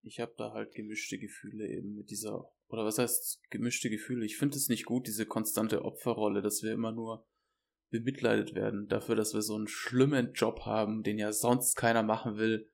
Ich 0.04 0.20
habe 0.20 0.34
da 0.38 0.52
halt 0.54 0.74
gemischte 0.74 1.18
Gefühle 1.18 1.68
eben 1.68 1.96
mit 1.96 2.10
dieser, 2.12 2.50
oder 2.70 2.86
was 2.86 2.98
heißt 2.98 3.50
gemischte 3.50 3.90
Gefühle? 3.90 4.26
Ich 4.26 4.38
finde 4.38 4.58
es 4.58 4.70
nicht 4.70 4.86
gut, 4.86 5.08
diese 5.08 5.26
konstante 5.26 5.84
Opferrolle, 5.84 6.42
dass 6.42 6.62
wir 6.64 6.72
immer 6.74 6.92
nur 6.92 7.26
bemitleidet 7.90 8.54
werden 8.54 8.88
dafür, 8.88 9.16
dass 9.16 9.34
wir 9.34 9.42
so 9.42 9.56
einen 9.56 9.68
schlimmen 9.68 10.34
Job 10.34 10.62
haben, 10.66 11.04
den 11.04 11.18
ja 11.18 11.32
sonst 11.32 11.76
keiner 11.76 12.04
machen 12.04 12.38
will. 12.38 12.70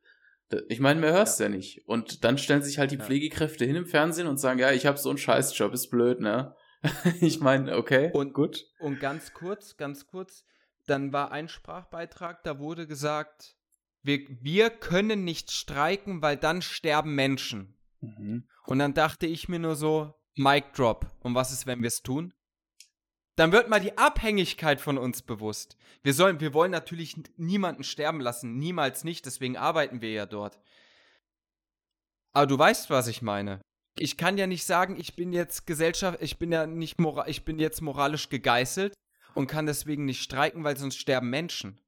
Ich 0.68 0.80
meine, 0.80 1.02
man 1.02 1.12
hört's 1.14 1.40
ja. 1.40 1.50
nicht. 1.50 1.88
Und 1.88 2.24
dann 2.24 2.38
stellen 2.38 2.62
sich 2.62 2.78
halt 2.78 2.92
die 2.92 2.98
Ja. 2.98 3.04
Pflegekräfte 3.04 3.66
hin 3.66 3.76
im 3.76 3.86
Fernsehen 3.86 4.28
und 4.28 4.38
sagen, 4.38 4.60
ja, 4.60 4.72
ich 4.72 4.86
habe 4.86 4.98
so 4.98 5.10
einen 5.10 5.18
Scheißjob, 5.18 5.74
ist 5.74 5.90
blöd, 5.90 6.20
ne? 6.20 6.56
ich 7.22 7.40
meine, 7.40 7.78
okay. 7.78 8.12
Und- 8.14 8.34
gut. 8.34 8.66
Und 8.80 9.00
ganz 9.00 9.34
kurz, 9.34 9.78
ganz 9.78 10.06
kurz, 10.08 10.46
dann 10.86 11.14
war 11.14 11.32
ein 11.32 11.48
Sprachbeitrag, 11.48 12.44
da 12.44 12.60
wurde 12.60 12.88
gesagt, 12.88 13.56
wir, 14.02 14.20
wir 14.42 14.70
können 14.70 15.24
nicht 15.24 15.52
streiken, 15.52 16.22
weil 16.22 16.38
dann 16.38 16.62
sterben 16.62 17.16
Menschen. 17.16 17.78
Mhm. 18.02 18.48
Und 18.66 18.80
dann 18.80 18.94
dachte 18.94 19.26
ich 19.26 19.48
mir 19.48 19.60
nur 19.60 19.76
so, 19.76 20.14
Mic 20.36 20.74
Drop. 20.76 21.08
Und 21.22 21.36
was 21.36 21.52
ist, 21.52 21.66
wenn 21.66 21.82
wir 21.82 21.88
es 21.88 22.02
tun? 22.02 22.34
Dann 23.36 23.52
wird 23.52 23.70
mal 23.70 23.80
die 23.80 23.98
Abhängigkeit 23.98 24.80
von 24.80 24.98
uns 24.98 25.22
bewusst. 25.22 25.78
Wir 26.04 26.14
sollen, 26.14 26.40
wir 26.40 26.54
wollen 26.54 26.72
natürlich 26.72 27.16
niemanden 27.38 27.84
sterben 27.84 28.20
lassen, 28.20 28.58
niemals 28.58 29.04
nicht, 29.04 29.26
deswegen 29.26 29.58
arbeiten 29.58 30.02
wir 30.02 30.12
ja 30.12 30.26
dort. 30.26 30.60
Aber 32.34 32.46
du 32.46 32.58
weißt, 32.58 32.90
was 32.90 33.08
ich 33.08 33.22
meine. 33.22 33.62
Ich 33.96 34.18
kann 34.18 34.38
ja 34.38 34.48
nicht 34.48 34.66
sagen, 34.66 35.00
ich 35.00 35.16
bin 35.16 35.34
jetzt 35.34 35.66
Gesellschaft, 35.66 36.20
ich 36.22 36.38
bin 36.38 36.52
ja 36.52 36.66
nicht 36.66 37.00
mora 37.00 37.28
ich 37.28 37.46
bin 37.46 37.60
jetzt 37.60 37.82
moralisch 37.82 38.30
gegeißelt 38.30 38.94
und 39.36 39.48
kann 39.48 39.66
deswegen 39.66 40.06
nicht 40.06 40.22
streiken, 40.22 40.64
weil 40.64 40.78
sonst 40.78 40.98
sterben 40.98 41.30
Menschen. 41.30 41.80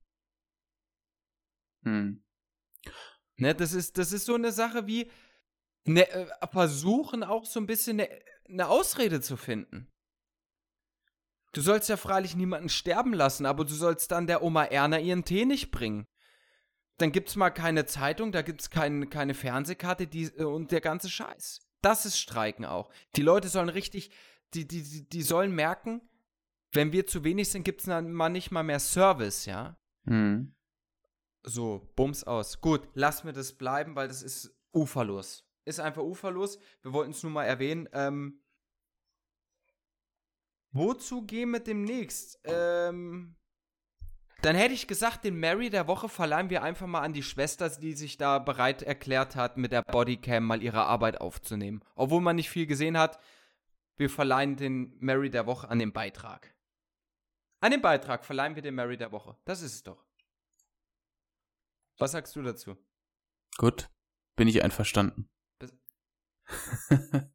Hm. 1.84 2.24
Ne, 3.38 3.54
das 3.54 3.74
ist, 3.74 3.98
das 3.98 4.12
ist 4.12 4.26
so 4.26 4.36
eine 4.36 4.52
Sache 4.52 4.88
wie 4.88 5.12
ne, 5.86 6.10
äh, 6.10 6.48
versuchen 6.52 7.24
auch 7.24 7.46
so 7.46 7.60
ein 7.60 7.68
bisschen 7.68 8.00
eine 8.00 8.10
ne 8.48 8.68
Ausrede 8.68 9.22
zu 9.22 9.38
finden. 9.38 9.92
Du 11.54 11.62
sollst 11.62 11.88
ja 11.88 11.96
freilich 11.96 12.36
niemanden 12.36 12.70
sterben 12.70 13.14
lassen, 13.14 13.46
aber 13.46 13.64
du 13.64 13.74
sollst 13.74 14.12
dann 14.12 14.28
der 14.28 14.44
Oma 14.44 14.66
Erna 14.66 15.00
ihren 15.00 15.24
Tee 15.24 15.46
nicht 15.46 15.72
bringen. 15.72 16.06
Dann 16.98 17.12
gibt's 17.12 17.36
mal 17.36 17.50
keine 17.50 17.86
Zeitung, 17.86 18.32
da 18.32 18.42
gibt's 18.42 18.70
kein, 18.70 19.10
keine 19.10 19.34
Fernsehkarte 19.34 20.08
die, 20.08 20.26
äh, 20.26 20.44
und 20.44 20.72
der 20.72 20.82
ganze 20.82 21.10
Scheiß. 21.10 21.62
Das 21.82 22.06
ist 22.06 22.20
Streiken 22.20 22.66
auch. 22.66 22.92
Die 23.16 23.22
Leute 23.22 23.48
sollen 23.48 23.70
richtig, 23.70 24.12
die, 24.54 24.68
die, 24.68 25.08
die 25.08 25.22
sollen 25.22 25.54
merken, 25.54 26.02
wenn 26.76 26.92
wir 26.92 27.08
zu 27.08 27.24
wenig 27.24 27.50
sind, 27.50 27.64
gibt's 27.64 27.86
dann 27.86 28.12
mal 28.14 28.30
nicht 28.30 28.52
mal 28.52 28.64
mehr 28.64 28.80
Service, 28.80 29.46
ja. 29.46 29.78
Hm. 30.06 30.54
So, 31.44 31.88
Bums 31.96 32.24
aus. 32.24 32.60
Gut, 32.62 32.88
lass 32.94 33.24
mir 33.24 33.34
das 33.34 33.54
bleiben, 33.54 33.96
weil 33.96 34.08
das 34.08 34.24
ist 34.24 34.56
uferlos. 34.74 35.48
Ist 35.64 35.80
einfach 35.80 36.04
uferlos. 36.04 36.60
Wir 36.82 36.94
wollten 36.94 37.12
es 37.12 37.24
nur 37.24 37.32
mal 37.32 37.46
erwähnen. 37.46 37.88
Ähm, 37.94 38.42
wozu 40.72 41.26
gehen 41.26 41.52
wir 41.52 41.60
demnächst? 41.60 42.40
Ähm, 42.44 43.36
dann 44.42 44.56
hätte 44.56 44.74
ich 44.74 44.88
gesagt, 44.88 45.24
den 45.24 45.40
Mary 45.40 45.70
der 45.70 45.88
Woche 45.88 46.10
verleihen 46.10 46.50
wir 46.50 46.62
einfach 46.62 46.88
mal 46.88 47.02
an 47.02 47.14
die 47.14 47.24
Schwester, 47.24 47.70
die 47.70 47.94
sich 47.94 48.18
da 48.18 48.40
bereit 48.40 48.82
erklärt 48.84 49.36
hat, 49.36 49.58
mit 49.58 49.72
der 49.72 49.82
Bodycam 49.82 50.46
mal 50.46 50.62
ihre 50.62 50.84
Arbeit 50.84 51.22
aufzunehmen. 51.22 51.84
Obwohl 51.96 52.22
man 52.22 52.36
nicht 52.36 52.50
viel 52.50 52.68
gesehen 52.68 52.98
hat, 52.98 53.20
wir 53.98 54.10
verleihen 54.10 54.56
den 54.56 54.96
Mary 55.00 55.30
der 55.30 55.48
Woche 55.48 55.70
an 55.70 55.80
den 55.80 55.94
Beitrag. 55.94 56.55
An 57.66 57.72
den 57.72 57.82
Beitrag 57.82 58.24
verleihen 58.24 58.54
wir 58.54 58.62
den 58.62 58.76
Mary 58.76 58.96
der 58.96 59.12
Woche. 59.12 59.36
Das 59.44 59.64
ist 59.64 59.74
es 59.74 59.82
doch. 59.82 60.06
Was 61.98 62.12
sagst 62.12 62.36
du 62.36 62.44
dazu? 62.44 62.78
Gut. 63.58 63.90
Bin 64.36 64.48
ich 64.48 64.64
einverstanden. 64.64 65.28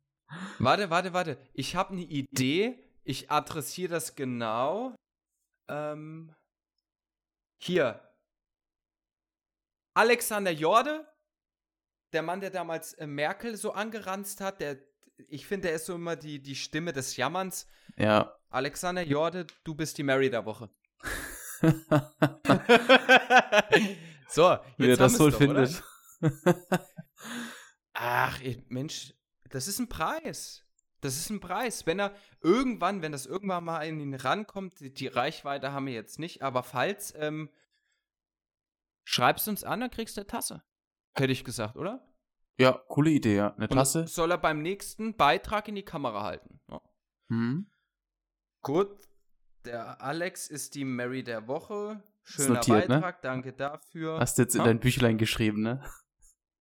Warte, 0.61 0.89
warte, 0.89 1.13
warte. 1.13 1.37
Ich 1.53 1.75
habe 1.75 1.95
eine 1.95 2.03
Idee. 2.03 2.79
Ich 3.03 3.29
adressiere 3.29 3.91
das 3.91 4.15
genau. 4.15 4.95
Ähm, 5.67 6.33
hier. 7.61 8.01
Alexander 9.95 10.53
Jorde, 10.53 11.13
der 12.13 12.23
Mann, 12.23 12.41
der 12.41 12.51
damals 12.51 12.93
äh, 12.95 13.09
Merkel 13.09 13.57
so 13.57 13.73
angeranzt 13.73 14.41
hat, 14.41 14.61
der, 14.61 14.79
ich 15.27 15.45
finde, 15.49 15.67
der 15.67 15.75
ist 15.75 15.87
so 15.87 15.97
immer 15.97 16.15
die, 16.15 16.41
die 16.41 16.55
Stimme 16.55 16.93
des 16.93 17.17
Jammerns. 17.17 17.67
Ja. 17.97 18.40
Alexander 18.51 19.03
Jorde, 19.03 19.47
du 19.65 19.75
bist 19.75 19.97
die 19.99 20.03
Mary 20.03 20.29
der 20.29 20.45
Woche. 20.45 20.69
so, 24.29 24.59
Wie 24.77 24.85
er 24.85 24.89
jetzt 24.89 25.01
das 25.01 25.19
wohl 25.21 25.31
doch, 25.31 25.39
findet. 25.39 25.83
Ach, 27.93 28.41
Mensch, 28.69 29.15
das 29.51 29.69
ist 29.69 29.79
ein 29.79 29.89
Preis. 29.89 30.67
Das 31.01 31.17
ist 31.17 31.31
ein 31.31 31.41
Preis. 31.41 31.87
Wenn 31.87 32.01
er 32.01 32.15
irgendwann, 32.43 33.03
wenn 33.03 33.13
das 33.13 33.25
irgendwann 33.27 33.65
mal 33.65 33.83
in 33.83 34.01
ihn 34.01 34.15
rankommt, 34.15 34.81
die, 34.81 34.93
die 34.93 35.07
Reichweite 35.07 35.73
haben 35.73 35.87
wir 35.87 35.95
jetzt 35.95 36.19
nicht, 36.19 36.43
aber 36.43 36.63
falls, 36.63 37.15
ähm, 37.17 37.51
schreibst 39.05 39.49
uns 39.49 39.65
an, 39.65 39.81
dann 39.81 39.91
kriegst 39.91 40.17
du 40.17 40.23
eine 40.23 40.27
Tasse. 40.27 40.63
Hätte 41.15 41.33
ich 41.33 41.45
gesagt, 41.45 41.77
oder? 41.77 42.07
ja, 42.61 42.73
coole 42.89 43.11
Idee, 43.11 43.37
ja. 43.37 43.55
Eine 43.55 43.69
Tasse. 43.69 44.07
soll 44.07 44.33
er 44.33 44.39
beim 44.39 44.61
nächsten 44.61 45.17
Beitrag 45.17 45.67
in 45.69 45.77
die 45.77 45.85
Kamera 45.85 46.25
halten. 46.25 46.61
Ja. 46.69 46.83
Hm. 47.29 47.71
Gut, 48.63 48.91
der 49.65 50.03
Alex 50.03 50.49
ist 50.49 50.75
die 50.75 50.85
Mary 50.85 51.23
der 51.23 51.49
Woche. 51.49 52.03
Schöner 52.23 52.55
notiert, 52.55 52.89
ne? 52.89 52.97
Beitrag, 52.97 53.23
danke 53.23 53.53
dafür. 53.53 54.21
Hast 54.21 54.39
du 54.39 54.43
jetzt 54.43 54.55
in 54.55 54.61
Ha? 54.61 54.67
dein 54.67 54.81
Büchlein 54.81 55.19
geschrieben, 55.19 55.63
ne? 55.63 55.83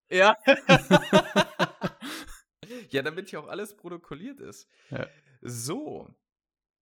Ja. 0.09 0.35
ja, 2.89 3.01
damit 3.01 3.29
hier 3.29 3.41
auch 3.41 3.47
alles 3.47 3.75
protokolliert 3.75 4.39
ist. 4.39 4.67
Ja. 4.89 5.07
So. 5.41 6.09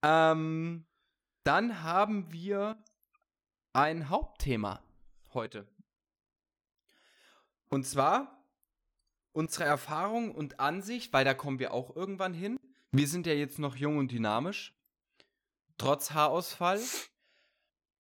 Ähm, 0.04 0.86
dann 1.44 1.84
haben 1.84 2.32
wir 2.32 2.84
ein 3.74 4.10
Hauptthema 4.10 4.84
heute. 5.34 5.68
Und 7.70 7.86
zwar 7.86 8.44
unsere 9.32 9.66
Erfahrung 9.66 10.34
und 10.34 10.60
Ansicht, 10.60 11.14
weil 11.14 11.26
da 11.26 11.34
kommen 11.34 11.60
wir 11.60 11.74
auch 11.74 11.96
irgendwann 11.96 12.34
hin. 12.34 12.58
Wir 12.92 13.08
sind 13.08 13.28
ja 13.28 13.34
jetzt 13.34 13.60
noch 13.60 13.76
jung 13.76 13.98
und 13.98 14.12
dynamisch. 14.12 14.77
Trotz 15.78 16.12
Haarausfall. 16.12 16.82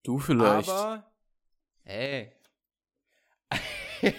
Du 0.03 0.19
vielleicht. 0.19 0.69
Aber, 0.69 1.11
hey. 1.83 2.31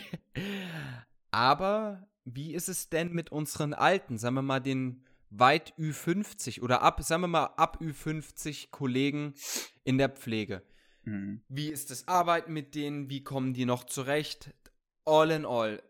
Aber 1.31 2.09
wie 2.25 2.55
ist 2.55 2.69
es 2.69 2.89
denn 2.89 3.13
mit 3.13 3.33
unseren 3.33 3.75
Alten, 3.75 4.19
sagen 4.19 4.35
wir 4.37 4.43
mal 4.43 4.61
den 4.61 5.05
weit 5.31 5.75
Ü50 5.79 6.63
oder 6.63 6.83
ab, 6.83 7.03
sagen 7.03 7.23
wir 7.23 7.29
mal 7.29 7.47
ab 7.57 7.81
Ü50 7.81 8.71
Kollegen 8.71 9.35
in 9.85 9.99
der 9.99 10.09
Pflege? 10.09 10.63
Hm. 11.05 11.43
Wie 11.49 11.69
ist 11.69 11.91
das 11.91 12.07
Arbeiten 12.07 12.53
mit 12.53 12.75
denen? 12.75 13.11
Wie 13.11 13.25
kommen 13.25 13.55
die 13.55 13.65
noch 13.65 13.85
zurecht? 13.85 14.55
All 15.05 15.31
in 15.31 15.47
all. 15.47 15.83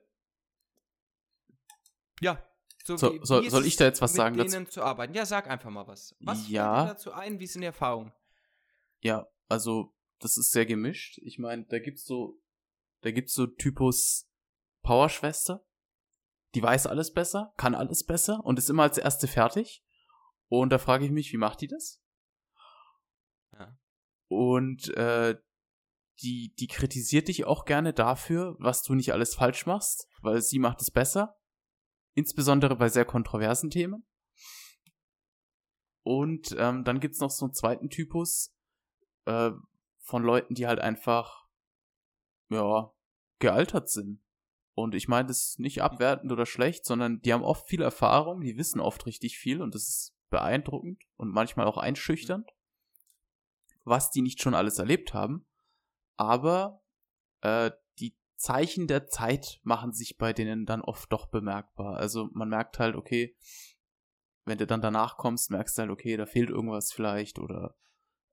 Ja. 2.21 2.43
So, 2.89 2.97
So- 2.97 3.23
soll- 3.23 3.51
soll 3.51 3.67
ich 3.67 3.77
da 3.77 3.85
jetzt 3.85 4.01
was 4.01 4.13
mit 4.13 4.17
sagen 4.17 4.37
dazu? 4.39 4.51
denen 4.51 4.69
zu 4.71 4.83
arbeiten? 4.83 5.13
Ja, 5.13 5.27
sag 5.27 5.47
einfach 5.47 5.69
mal 5.69 5.87
was. 5.87 6.17
Was 6.21 6.39
fällt 6.41 6.51
Ja. 6.53 6.85
dir 6.85 6.89
dazu 6.93 7.13
ein? 7.13 7.39
Wie 7.39 7.47
sind 7.47 7.61
die 7.61 7.67
Erfahrungen? 7.67 8.13
Ja, 9.01 9.27
also 9.49 9.95
das 10.21 10.39
ist 10.39 10.53
sehr 10.53 10.65
gemischt. 10.65 11.19
Ich 11.19 11.39
meine, 11.39 11.65
da 11.67 11.79
gibt's 11.81 12.05
so, 12.07 12.41
da 13.03 13.11
gibt's 13.11 13.35
so 13.35 13.47
Typus 13.47 14.27
Powerschwester, 14.83 15.65
die 16.55 16.63
weiß 16.63 16.87
alles 16.87 17.13
besser, 17.13 17.53
kann 17.59 17.75
alles 17.75 18.05
besser 18.07 18.41
und 18.43 18.59
ist 18.59 18.71
immer 18.71 18.85
als 18.85 18.97
erste 18.97 19.29
fertig. 19.29 19.85
Und 20.49 20.71
da 20.71 20.79
frage 20.79 21.05
ich 21.05 21.11
mich, 21.11 21.31
wie 21.33 21.37
macht 21.37 21.61
die 21.61 21.67
das? 21.69 22.01
Ja. 23.53 23.77
Und 24.29 24.89
äh, 24.97 25.37
die, 26.23 26.55
die 26.59 26.67
kritisiert 26.69 27.29
dich 27.29 27.45
auch 27.45 27.67
gerne 27.67 27.93
dafür, 27.93 28.57
was 28.59 28.83
du 28.83 28.95
nicht 28.95 29.13
alles 29.13 29.35
falsch 29.35 29.67
machst, 29.67 30.09
weil 30.23 30.41
sie 30.41 30.59
macht 30.59 30.81
es 30.81 30.91
besser. 30.91 31.38
Insbesondere 32.15 32.77
bei 32.77 32.89
sehr 32.89 33.05
kontroversen 33.05 33.71
Themen. 33.71 34.05
Und 36.03 36.55
ähm, 36.59 36.85
dann 36.85 37.01
gibt's 37.01 37.21
noch 37.21 37.31
so 37.31 37.45
einen 37.45 37.55
zweiten 37.55 37.91
Typus 37.91 38.55
äh, 39.27 39.51
von 40.01 40.23
Leuten, 40.23 40.55
die 40.55 40.67
halt 40.67 40.81
einfach, 40.81 41.47
ja, 42.49 42.93
gealtert 43.39 43.91
sind. 43.91 44.23
Und 44.75 44.95
ich 44.95 45.09
meine 45.09 45.29
das 45.29 45.59
nicht 45.59 45.83
abwertend 45.83 46.31
oder 46.31 46.47
schlecht, 46.47 46.85
sondern 46.85 47.21
die 47.21 47.33
haben 47.33 47.43
oft 47.43 47.67
viel 47.67 47.83
Erfahrung, 47.83 48.41
die 48.41 48.57
wissen 48.57 48.81
oft 48.81 49.07
richtig 49.07 49.37
viel 49.37 49.61
und 49.61 49.75
das 49.75 49.89
ist 49.89 50.15
beeindruckend 50.31 51.03
und 51.17 51.33
manchmal 51.33 51.67
auch 51.67 51.79
einschüchternd, 51.79 52.49
was 53.85 54.11
die 54.11 54.23
nicht 54.23 54.41
schon 54.41 54.55
alles 54.55 54.79
erlebt 54.79 55.15
haben. 55.15 55.47
Aber 56.17 56.81
äh, 57.41 57.73
Zeichen 58.39 58.87
der 58.87 59.07
Zeit 59.07 59.61
machen 59.63 59.93
sich 59.93 60.17
bei 60.17 60.33
denen 60.33 60.65
dann 60.65 60.81
oft 60.81 61.13
doch 61.13 61.27
bemerkbar. 61.27 61.97
Also 61.97 62.29
man 62.33 62.49
merkt 62.49 62.79
halt, 62.79 62.97
okay, 62.97 63.37
wenn 64.45 64.59
du 64.59 64.67
dann 64.67 64.81
danach 64.81 65.17
kommst, 65.17 65.51
merkst 65.51 65.77
du 65.77 65.83
halt, 65.83 65.91
okay, 65.91 66.17
da 66.17 66.25
fehlt 66.25 66.49
irgendwas 66.49 66.93
vielleicht 66.93 67.39
oder 67.39 67.77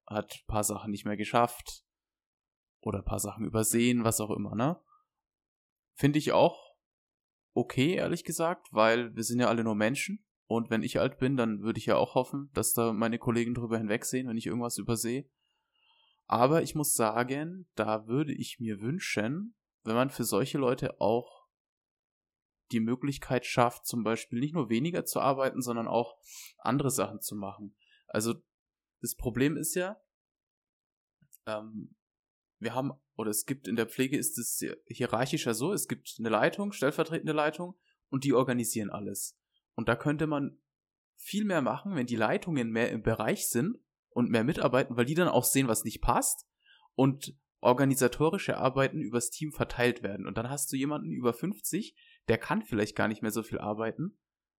hat 0.07 0.33
ein 0.33 0.47
paar 0.47 0.63
Sachen 0.63 0.91
nicht 0.91 1.05
mehr 1.05 1.17
geschafft 1.17 1.83
oder 2.81 2.99
ein 2.99 3.05
paar 3.05 3.19
Sachen 3.19 3.45
übersehen, 3.45 4.03
was 4.03 4.21
auch 4.21 4.29
immer, 4.29 4.55
ne? 4.55 4.79
Finde 5.95 6.19
ich 6.19 6.31
auch 6.31 6.65
okay, 7.55 7.93
ehrlich 7.95 8.23
gesagt, 8.23 8.67
weil 8.71 9.15
wir 9.15 9.23
sind 9.23 9.39
ja 9.39 9.47
alle 9.47 9.63
nur 9.63 9.75
Menschen 9.75 10.23
und 10.45 10.69
wenn 10.69 10.83
ich 10.83 10.99
alt 10.99 11.17
bin, 11.17 11.37
dann 11.37 11.61
würde 11.61 11.79
ich 11.79 11.87
ja 11.87 11.95
auch 11.95 12.13
hoffen, 12.13 12.51
dass 12.53 12.73
da 12.73 12.93
meine 12.93 13.17
Kollegen 13.17 13.55
drüber 13.55 13.77
hinwegsehen, 13.77 14.27
wenn 14.27 14.37
ich 14.37 14.45
irgendwas 14.45 14.77
übersehe. 14.77 15.27
Aber 16.27 16.61
ich 16.61 16.75
muss 16.75 16.93
sagen, 16.93 17.67
da 17.75 18.07
würde 18.07 18.33
ich 18.33 18.59
mir 18.59 18.81
wünschen, 18.81 19.55
wenn 19.85 19.95
man 19.95 20.09
für 20.09 20.23
solche 20.23 20.57
Leute 20.57 20.99
auch 20.99 21.45
die 22.71 22.79
Möglichkeit 22.79 23.45
schafft, 23.45 23.85
zum 23.85 24.03
Beispiel 24.03 24.39
nicht 24.39 24.53
nur 24.53 24.69
weniger 24.69 25.05
zu 25.05 25.19
arbeiten, 25.19 25.61
sondern 25.61 25.87
auch 25.87 26.17
andere 26.57 26.89
Sachen 26.89 27.21
zu 27.21 27.35
machen. 27.35 27.75
Also 28.07 28.35
das 29.01 29.15
Problem 29.15 29.55
ist 29.55 29.75
ja, 29.75 30.01
ähm, 31.45 31.95
wir 32.59 32.73
haben, 32.73 32.93
oder 33.15 33.29
es 33.29 33.45
gibt 33.45 33.67
in 33.67 33.75
der 33.75 33.87
Pflege 33.87 34.17
ist 34.17 34.37
es 34.37 34.63
hierarchischer 34.87 35.53
so, 35.53 35.73
es 35.73 35.87
gibt 35.87 36.15
eine 36.17 36.29
Leitung, 36.29 36.71
stellvertretende 36.71 37.33
Leitung 37.33 37.77
und 38.09 38.23
die 38.23 38.33
organisieren 38.33 38.89
alles. 38.89 39.37
Und 39.75 39.87
da 39.87 39.95
könnte 39.95 40.25
man 40.25 40.59
viel 41.15 41.45
mehr 41.45 41.61
machen, 41.61 41.95
wenn 41.95 42.07
die 42.07 42.15
Leitungen 42.15 42.71
mehr 42.71 42.91
im 42.91 43.03
Bereich 43.03 43.47
sind 43.49 43.77
und 44.09 44.29
mehr 44.29 44.43
mitarbeiten, 44.43 44.97
weil 44.97 45.05
die 45.05 45.15
dann 45.15 45.27
auch 45.27 45.43
sehen, 45.43 45.67
was 45.67 45.83
nicht 45.83 46.01
passt 46.01 46.47
und 46.95 47.37
organisatorische 47.65 48.57
Arbeiten 48.57 49.01
übers 49.01 49.29
Team 49.29 49.51
verteilt 49.51 50.03
werden. 50.03 50.25
Und 50.25 50.37
dann 50.37 50.49
hast 50.49 50.71
du 50.71 50.77
jemanden 50.77 51.11
über 51.11 51.33
50, 51.33 51.95
der 52.27 52.37
kann 52.37 52.61
vielleicht 52.61 52.95
gar 52.95 53.07
nicht 53.07 53.21
mehr 53.21 53.31
so 53.31 53.43
viel 53.43 53.59
arbeiten. 53.59 54.17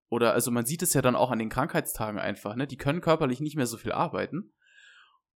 Oder 0.09 0.35
also 0.35 0.51
man 0.51 0.67
sieht 0.67 0.83
es 0.83 0.95
ja 0.95 1.03
dann 1.03 1.17
auch 1.17 1.31
an 1.31 1.39
den 1.39 1.49
Krankheitstagen 1.49 2.21
einfach, 2.21 2.55
ne? 2.55 2.67
Die 2.67 2.77
können 2.77 3.01
körperlich 3.01 3.41
nicht 3.41 3.57
mehr 3.57 3.67
so 3.67 3.77
viel 3.77 3.93
arbeiten. 3.93 4.53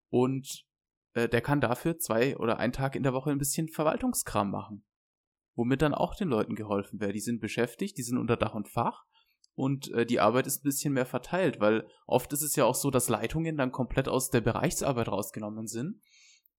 Und 0.09 0.64
äh, 1.14 1.28
der 1.28 1.40
kann 1.40 1.61
dafür 1.61 1.98
zwei 1.98 2.37
oder 2.37 2.59
einen 2.59 2.72
Tag 2.72 2.94
in 2.94 3.02
der 3.02 3.12
Woche 3.12 3.30
ein 3.30 3.38
bisschen 3.38 3.68
Verwaltungskram 3.68 4.50
machen. 4.50 4.85
Womit 5.54 5.83
dann 5.83 5.94
auch 5.94 6.14
den 6.14 6.28
Leuten 6.28 6.54
geholfen 6.54 7.00
wäre. 7.00 7.12
Die 7.12 7.20
sind 7.20 7.40
beschäftigt, 7.40 7.98
die 7.98 8.02
sind 8.02 8.18
unter 8.18 8.37
Dach 8.37 8.54
und 8.54 8.68
Fach 8.68 9.04
und 9.54 9.90
äh, 9.92 10.06
die 10.06 10.20
Arbeit 10.20 10.46
ist 10.46 10.61
ein 10.61 10.68
bisschen 10.68 10.94
mehr 10.94 11.06
verteilt, 11.06 11.61
weil 11.61 11.87
oft 12.06 12.33
ist 12.33 12.42
es 12.42 12.56
ja 12.56 12.64
auch 12.64 12.74
so, 12.74 12.90
dass 12.90 13.09
Leitungen 13.09 13.56
dann 13.56 13.72
komplett 13.72 14.09
aus 14.09 14.30
der 14.30 14.40
Bereichsarbeit 14.40 15.09
rausgenommen 15.09 15.66
sind, 15.66 16.00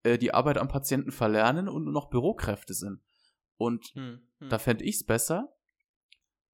äh, 0.03 0.19
die 0.19 0.33
Arbeit 0.33 0.59
am 0.59 0.69
Patienten 0.69 1.13
verlernen 1.13 1.69
und 1.69 1.85
nur 1.85 1.93
noch 1.93 2.11
Bürokräfte 2.11 2.75
sind. 2.75 3.01
Und 3.57 3.87
hm, 3.95 4.21
hm. 4.39 4.49
da 4.49 4.59
fände 4.59 4.85
ich 4.85 4.97
es 4.97 5.05
besser, 5.05 5.55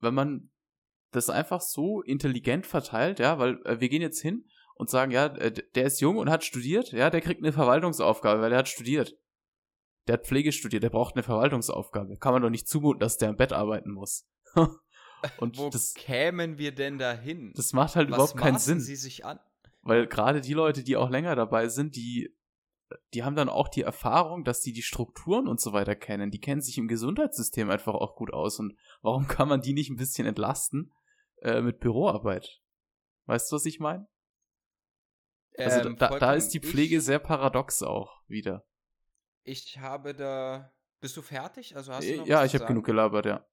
wenn 0.01 0.15
man 0.15 0.51
das 1.13 1.31
einfach 1.31 1.61
so 1.61 2.03
intelligent 2.03 2.67
verteilt, 2.67 3.19
ja, 3.19 3.39
weil 3.39 3.61
äh, 3.65 3.81
wir 3.81 3.89
gehen 3.89 4.03
jetzt 4.03 4.21
hin 4.21 4.49
und 4.75 4.91
sagen, 4.91 5.13
ja, 5.13 5.27
äh, 5.27 5.53
der 5.53 5.85
ist 5.85 6.01
jung 6.01 6.19
und 6.19 6.31
hat 6.31 6.45
studiert, 6.45 6.93
ja, 6.93 7.11
der 7.11 7.21
kriegt 7.21 7.43
eine 7.43 7.53
Verwaltungsaufgabe, 7.53 8.41
weil 8.41 8.53
er 8.53 8.59
hat 8.59 8.69
studiert. 8.69 9.17
Der 10.07 10.15
hat 10.15 10.27
Pflege 10.27 10.53
studiert, 10.53 10.83
der 10.83 10.91
braucht 10.91 11.17
eine 11.17 11.23
Verwaltungsaufgabe. 11.23 12.17
Kann 12.19 12.33
man 12.33 12.43
doch 12.43 12.51
nicht 12.51 12.69
zumuten, 12.69 13.01
dass 13.01 13.17
der 13.17 13.31
im 13.31 13.37
Bett 13.37 13.53
arbeiten 13.53 13.91
muss. 13.91 14.29
und 15.39 15.59
Wo 15.59 15.71
das, 15.71 15.95
kämen 15.95 16.59
wir 16.59 16.73
denn 16.73 16.99
dahin? 16.99 17.53
Das 17.57 17.73
macht 17.73 17.97
halt 17.97 18.11
Was 18.11 18.17
überhaupt 18.17 18.37
keinen 18.37 18.59
Sinn. 18.59 18.81
Sie 18.81 18.97
sich 18.97 19.25
an? 19.25 19.41
Weil 19.83 20.07
gerade 20.07 20.41
die 20.41 20.53
Leute, 20.53 20.85
die 20.85 20.97
auch 20.97 21.11
länger 21.11 21.35
dabei 21.35 21.69
sind, 21.69 21.97
die 21.97 22.36
die 23.15 23.25
haben 23.25 23.37
dann 23.37 23.49
auch 23.49 23.69
die 23.69 23.83
Erfahrung, 23.83 24.45
dass 24.45 24.61
die 24.61 24.73
die 24.73 24.83
Strukturen 24.83 25.49
und 25.49 25.61
so 25.61 25.73
weiter 25.73 25.97
kennen. 25.97 26.31
Die 26.31 26.41
kennen 26.41 26.61
sich 26.61 26.79
im 26.79 26.89
Gesundheitssystem 26.89 27.71
einfach 27.71 27.95
auch 27.95 28.15
gut 28.15 28.33
aus. 28.33 28.59
Und 28.59 28.77
warum 29.03 29.27
kann 29.29 29.49
man 29.49 29.61
die 29.61 29.73
nicht 29.73 29.91
ein 29.91 29.97
bisschen 29.97 30.27
entlasten 30.27 30.93
äh, 31.43 31.61
mit 31.61 31.81
Büroarbeit? 31.81 32.61
Weißt 33.27 33.51
du, 33.51 33.57
was 33.57 33.67
ich 33.67 33.81
meine? 33.81 34.07
Also 35.59 35.89
ähm, 35.89 35.97
da, 35.97 36.19
da 36.19 36.35
ist 36.35 36.51
die 36.51 36.61
Pflege 36.61 36.97
ich, 36.97 37.05
sehr 37.05 37.19
paradox 37.19 37.83
auch 37.83 38.23
wieder. 38.29 38.67
Ich 39.43 39.79
habe 39.79 40.15
da. 40.15 40.73
Bist 41.01 41.17
du 41.17 41.23
fertig? 41.23 41.77
Also 41.77 41.93
hast 41.93 42.05
du 42.07 42.13
äh, 42.13 42.17
noch 42.19 42.27
Ja, 42.27 42.45
ich 42.45 42.55
habe 42.55 42.67
genug 42.67 42.85
gelabert, 42.85 43.27
ja. 43.27 43.47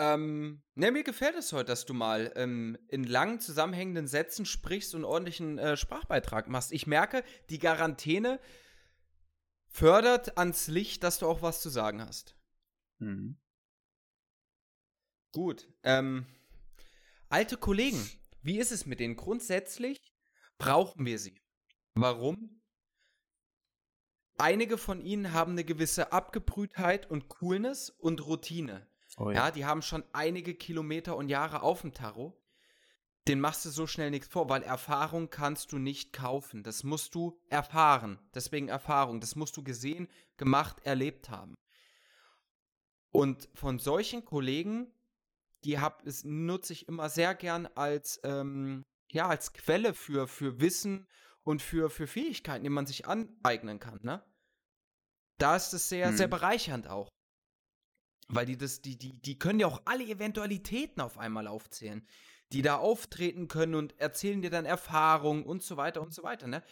Ähm, 0.00 0.62
ne, 0.76 0.92
mir 0.92 1.02
gefällt 1.02 1.34
es 1.34 1.52
heute, 1.52 1.66
dass 1.66 1.84
du 1.84 1.92
mal 1.92 2.32
ähm, 2.36 2.78
in 2.86 3.02
langen 3.02 3.40
zusammenhängenden 3.40 4.06
Sätzen 4.06 4.46
sprichst 4.46 4.94
und 4.94 5.04
ordentlichen 5.04 5.58
äh, 5.58 5.76
Sprachbeitrag 5.76 6.48
machst. 6.48 6.70
Ich 6.70 6.86
merke, 6.86 7.24
die 7.50 7.58
Quarantäne 7.58 8.40
fördert 9.66 10.38
ans 10.38 10.68
Licht, 10.68 11.02
dass 11.02 11.18
du 11.18 11.26
auch 11.26 11.42
was 11.42 11.60
zu 11.60 11.68
sagen 11.68 12.00
hast. 12.00 12.36
Mhm. 12.98 13.40
Gut. 15.32 15.68
Ähm, 15.82 16.26
alte 17.28 17.56
Kollegen, 17.56 18.08
wie 18.40 18.58
ist 18.58 18.70
es 18.70 18.86
mit 18.86 19.00
denen? 19.00 19.16
Grundsätzlich 19.16 20.14
brauchen 20.58 21.06
wir 21.06 21.18
sie. 21.18 21.42
Warum? 21.94 22.62
Einige 24.38 24.78
von 24.78 25.00
ihnen 25.00 25.32
haben 25.32 25.52
eine 25.52 25.64
gewisse 25.64 26.12
Abgebrühtheit 26.12 27.10
und 27.10 27.28
Coolness 27.28 27.90
und 27.90 28.24
Routine. 28.24 28.86
Oh, 29.18 29.30
ja. 29.30 29.46
ja, 29.46 29.50
die 29.50 29.64
haben 29.64 29.82
schon 29.82 30.04
einige 30.12 30.54
Kilometer 30.54 31.16
und 31.16 31.28
Jahre 31.28 31.62
auf 31.62 31.80
dem 31.80 31.92
Tarot. 31.92 32.34
Den 33.26 33.40
machst 33.40 33.64
du 33.64 33.70
so 33.70 33.86
schnell 33.86 34.10
nichts 34.10 34.28
vor, 34.28 34.48
weil 34.48 34.62
Erfahrung 34.62 35.28
kannst 35.28 35.72
du 35.72 35.78
nicht 35.78 36.12
kaufen. 36.12 36.62
Das 36.62 36.82
musst 36.82 37.14
du 37.14 37.38
erfahren. 37.50 38.18
Deswegen 38.34 38.68
Erfahrung. 38.68 39.20
Das 39.20 39.36
musst 39.36 39.56
du 39.56 39.62
gesehen, 39.62 40.08
gemacht, 40.38 40.78
erlebt 40.84 41.28
haben. 41.28 41.54
Und 43.10 43.48
von 43.54 43.78
solchen 43.78 44.24
Kollegen, 44.24 44.90
die 45.64 45.78
hab, 45.78 46.06
es 46.06 46.24
nutze 46.24 46.72
ich 46.72 46.88
immer 46.88 47.08
sehr 47.08 47.34
gern 47.34 47.66
als, 47.74 48.20
ähm, 48.22 48.82
ja, 49.10 49.28
als 49.28 49.52
Quelle 49.52 49.92
für, 49.92 50.28
für 50.28 50.60
Wissen 50.60 51.06
und 51.42 51.60
für, 51.60 51.90
für 51.90 52.06
Fähigkeiten, 52.06 52.64
die 52.64 52.70
man 52.70 52.86
sich 52.86 53.06
aneignen 53.06 53.78
kann, 53.78 53.98
ne? 54.02 54.22
Da 55.38 55.56
ist 55.56 55.72
es 55.72 55.88
sehr, 55.88 56.08
hm. 56.08 56.16
sehr 56.16 56.28
bereichernd 56.28 56.88
auch. 56.88 57.08
Weil 58.28 58.46
die 58.46 58.56
das, 58.56 58.82
die, 58.82 58.96
die, 58.96 59.12
die 59.20 59.38
können 59.38 59.60
ja 59.60 59.66
auch 59.66 59.82
alle 59.84 60.04
Eventualitäten 60.04 61.00
auf 61.00 61.18
einmal 61.18 61.46
aufzählen, 61.46 62.06
die 62.52 62.62
da 62.62 62.76
auftreten 62.76 63.48
können 63.48 63.74
und 63.74 63.98
erzählen 63.98 64.42
dir 64.42 64.50
dann 64.50 64.66
Erfahrungen 64.66 65.44
und 65.44 65.62
so 65.62 65.76
weiter 65.76 66.02
und 66.02 66.14
so 66.14 66.22
weiter, 66.22 66.46
ne? 66.46 66.62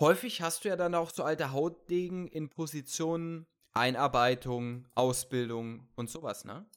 Häufig 0.00 0.42
hast 0.42 0.64
du 0.64 0.68
ja 0.68 0.76
dann 0.76 0.96
auch 0.96 1.10
so 1.10 1.22
alte 1.22 1.52
Hautdegen 1.52 2.26
in 2.26 2.50
Positionen 2.50 3.46
Einarbeitung, 3.72 4.88
Ausbildung 4.94 5.88
und 5.94 6.10
sowas, 6.10 6.44
ne? 6.44 6.68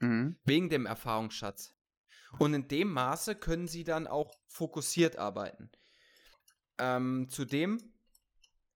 Mhm. 0.00 0.36
Wegen 0.44 0.70
dem 0.70 0.86
Erfahrungsschatz. 0.86 1.74
Und 2.38 2.54
in 2.54 2.68
dem 2.68 2.92
Maße 2.92 3.34
können 3.34 3.68
sie 3.68 3.84
dann 3.84 4.06
auch 4.06 4.34
fokussiert 4.46 5.16
arbeiten. 5.16 5.70
Ähm, 6.78 7.28
zudem, 7.30 7.82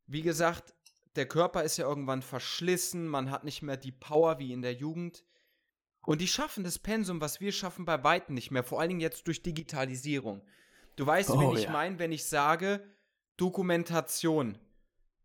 wie 0.07 0.23
gesagt, 0.23 0.75
der 1.17 1.27
Körper 1.27 1.63
ist 1.63 1.77
ja 1.77 1.87
irgendwann 1.87 2.23
verschlissen, 2.23 3.07
man 3.07 3.31
hat 3.31 3.45
nicht 3.45 3.63
mehr 3.63 3.77
die 3.77 3.93
Power 3.93 4.39
wie 4.39 4.53
in 4.53 4.63
der 4.63 4.75
Jugend. 4.75 5.25
Und 6.05 6.21
die 6.21 6.27
schaffen 6.27 6.65
das 6.65 6.79
Pensum, 6.79 7.21
was 7.21 7.41
wir 7.41 7.53
schaffen, 7.53 7.85
bei 7.85 8.03
Weitem 8.03 8.35
nicht 8.35 8.51
mehr. 8.51 8.65
Vor 8.65 8.81
allen 8.81 8.89
Dingen 8.89 9.01
jetzt 9.01 9.27
durch 9.27 9.43
Digitalisierung. 9.43 10.43
Du 10.97 11.07
weißt, 11.07 11.31
oh, 11.31 11.41
wen 11.41 11.57
ich 11.57 11.65
ja. 11.65 11.71
meine, 11.71 11.99
wenn 11.99 12.13
ich 12.13 12.25
sage 12.25 12.85
Dokumentation. 13.37 14.59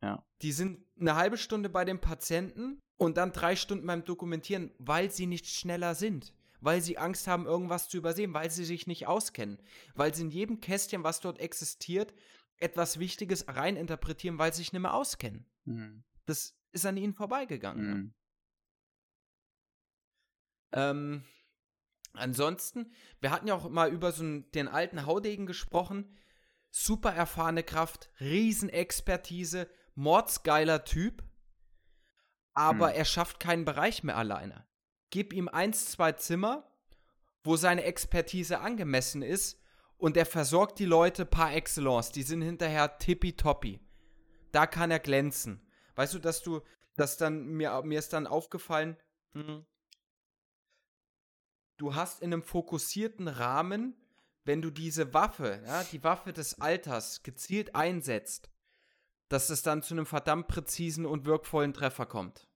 Ja. 0.01 0.23
Die 0.41 0.51
sind 0.51 0.85
eine 0.99 1.15
halbe 1.15 1.37
Stunde 1.37 1.69
bei 1.69 1.83
dem 1.83 1.99
Patienten 1.99 2.79
und 2.97 3.17
dann 3.17 3.31
drei 3.31 3.55
Stunden 3.55 3.87
beim 3.87 4.03
Dokumentieren, 4.03 4.71
weil 4.77 5.11
sie 5.11 5.25
nicht 5.25 5.47
schneller 5.47 5.95
sind. 5.95 6.33
Weil 6.59 6.81
sie 6.81 6.97
Angst 6.97 7.27
haben, 7.27 7.45
irgendwas 7.45 7.87
zu 7.87 7.97
übersehen, 7.97 8.33
weil 8.33 8.49
sie 8.49 8.65
sich 8.65 8.87
nicht 8.87 9.07
auskennen. 9.07 9.59
Weil 9.93 10.15
sie 10.15 10.23
in 10.23 10.31
jedem 10.31 10.59
Kästchen, 10.59 11.03
was 11.03 11.19
dort 11.19 11.39
existiert, 11.39 12.13
etwas 12.57 12.99
Wichtiges 12.99 13.47
reininterpretieren, 13.47 14.37
weil 14.37 14.53
sie 14.53 14.59
sich 14.59 14.73
nicht 14.73 14.81
mehr 14.81 14.93
auskennen. 14.93 15.45
Mhm. 15.65 16.03
Das 16.25 16.57
ist 16.71 16.85
an 16.85 16.97
ihnen 16.97 17.13
vorbeigegangen. 17.13 17.87
Ne? 17.87 17.95
Mhm. 17.95 18.13
Ähm, 20.73 21.23
ansonsten, 22.13 22.91
wir 23.21 23.31
hatten 23.31 23.47
ja 23.47 23.55
auch 23.55 23.69
mal 23.69 23.91
über 23.91 24.11
so 24.11 24.23
einen, 24.23 24.51
den 24.51 24.67
alten 24.67 25.05
Haudegen 25.05 25.45
gesprochen. 25.45 26.17
Super 26.69 27.13
erfahrene 27.13 27.63
Kraft, 27.63 28.09
Riesenexpertise, 28.19 29.69
mordsgeiler 29.95 30.83
Typ. 30.83 31.23
Aber 32.53 32.89
mhm. 32.89 32.95
er 32.95 33.05
schafft 33.05 33.39
keinen 33.39 33.65
Bereich 33.65 34.03
mehr 34.03 34.17
alleine. 34.17 34.67
gib 35.09 35.31
ihm 35.31 35.47
eins, 35.47 35.91
zwei 35.91 36.11
Zimmer, 36.11 36.69
wo 37.43 37.55
seine 37.55 37.83
Expertise 37.83 38.59
angemessen 38.59 39.21
ist 39.21 39.61
und 39.97 40.17
er 40.17 40.25
versorgt 40.25 40.79
die 40.79 40.85
Leute 40.85 41.25
par 41.25 41.53
excellence. 41.53 42.11
Die 42.11 42.23
sind 42.23 42.41
hinterher 42.41 42.97
tippitoppi. 42.97 43.79
Da 44.51 44.67
kann 44.67 44.91
er 44.91 44.99
glänzen. 44.99 45.61
Weißt 45.95 46.13
du, 46.13 46.19
dass 46.19 46.41
du, 46.41 46.61
dass 46.95 47.17
dann, 47.17 47.47
mir, 47.47 47.81
mir 47.83 47.99
ist 47.99 48.13
dann 48.13 48.27
aufgefallen, 48.27 48.97
hm, 49.33 49.65
du 51.77 51.95
hast 51.95 52.21
in 52.21 52.33
einem 52.33 52.43
fokussierten 52.43 53.27
Rahmen, 53.27 53.95
wenn 54.43 54.61
du 54.61 54.71
diese 54.71 55.13
Waffe, 55.13 55.61
ja, 55.65 55.83
die 55.83 56.03
Waffe 56.03 56.33
des 56.33 56.61
Alters 56.61 57.23
gezielt 57.23 57.75
einsetzt, 57.75 58.49
dass 59.29 59.49
es 59.49 59.61
dann 59.61 59.81
zu 59.83 59.93
einem 59.93 60.05
verdammt 60.05 60.47
präzisen 60.47 61.05
und 61.05 61.25
wirkvollen 61.25 61.73
Treffer 61.73 62.05
kommt. 62.05 62.47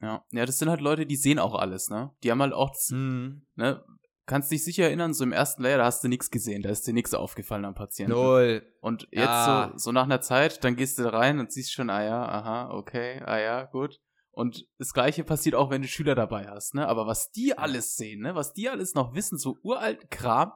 Ja, 0.00 0.24
ja, 0.30 0.46
das 0.46 0.58
sind 0.58 0.68
halt 0.68 0.80
Leute, 0.80 1.06
die 1.06 1.16
sehen 1.16 1.38
auch 1.38 1.54
alles, 1.54 1.88
ne? 1.88 2.14
Die 2.22 2.30
haben 2.30 2.42
halt 2.42 2.52
auch, 2.52 2.72
Mhm. 2.90 3.46
ne? 3.56 3.84
Kannst 4.28 4.50
dich 4.50 4.62
sicher 4.62 4.84
erinnern, 4.84 5.14
so 5.14 5.24
im 5.24 5.32
ersten 5.32 5.62
Layer, 5.62 5.78
da 5.78 5.86
hast 5.86 6.04
du 6.04 6.08
nichts 6.08 6.30
gesehen, 6.30 6.60
da 6.60 6.68
ist 6.68 6.86
dir 6.86 6.92
nichts 6.92 7.14
aufgefallen 7.14 7.64
am 7.64 7.74
Patienten. 7.74 8.12
Null. 8.12 8.70
Und 8.82 9.08
jetzt 9.10 9.24
Ja. 9.24 9.70
so, 9.72 9.78
so 9.78 9.92
nach 9.92 10.04
einer 10.04 10.20
Zeit, 10.20 10.62
dann 10.64 10.76
gehst 10.76 10.98
du 10.98 11.04
da 11.04 11.08
rein 11.08 11.40
und 11.40 11.50
siehst 11.50 11.72
schon, 11.72 11.88
ah 11.88 12.04
ja, 12.04 12.28
aha, 12.28 12.70
okay, 12.72 13.22
ah 13.24 13.38
ja, 13.38 13.64
gut. 13.64 13.98
Und 14.30 14.68
das 14.76 14.92
gleiche 14.92 15.24
passiert 15.24 15.54
auch, 15.54 15.70
wenn 15.70 15.80
du 15.80 15.88
Schüler 15.88 16.14
dabei 16.14 16.46
hast, 16.46 16.74
ne? 16.74 16.86
Aber 16.86 17.06
was 17.06 17.30
die 17.30 17.56
alles 17.56 17.96
sehen, 17.96 18.20
ne? 18.20 18.34
Was 18.34 18.52
die 18.52 18.68
alles 18.68 18.94
noch 18.94 19.14
wissen, 19.14 19.38
so 19.38 19.56
uralten 19.62 20.10
Kram, 20.10 20.52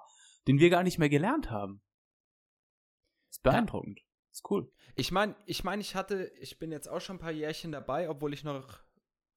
den 0.46 0.58
wir 0.58 0.68
gar 0.68 0.82
nicht 0.82 0.98
mehr 0.98 1.08
gelernt 1.08 1.50
haben. 1.50 1.80
Ist 3.30 3.42
beeindruckend. 3.42 4.00
Ist 4.32 4.50
cool. 4.50 4.70
Ich 4.96 5.12
meine, 5.12 5.34
ich 5.46 5.64
meine, 5.64 5.80
ich 5.80 5.94
hatte, 5.94 6.30
ich 6.38 6.58
bin 6.58 6.70
jetzt 6.72 6.88
auch 6.88 7.00
schon 7.00 7.16
ein 7.16 7.20
paar 7.20 7.32
Jährchen 7.32 7.72
dabei, 7.72 8.10
obwohl 8.10 8.34
ich 8.34 8.44
noch 8.44 8.80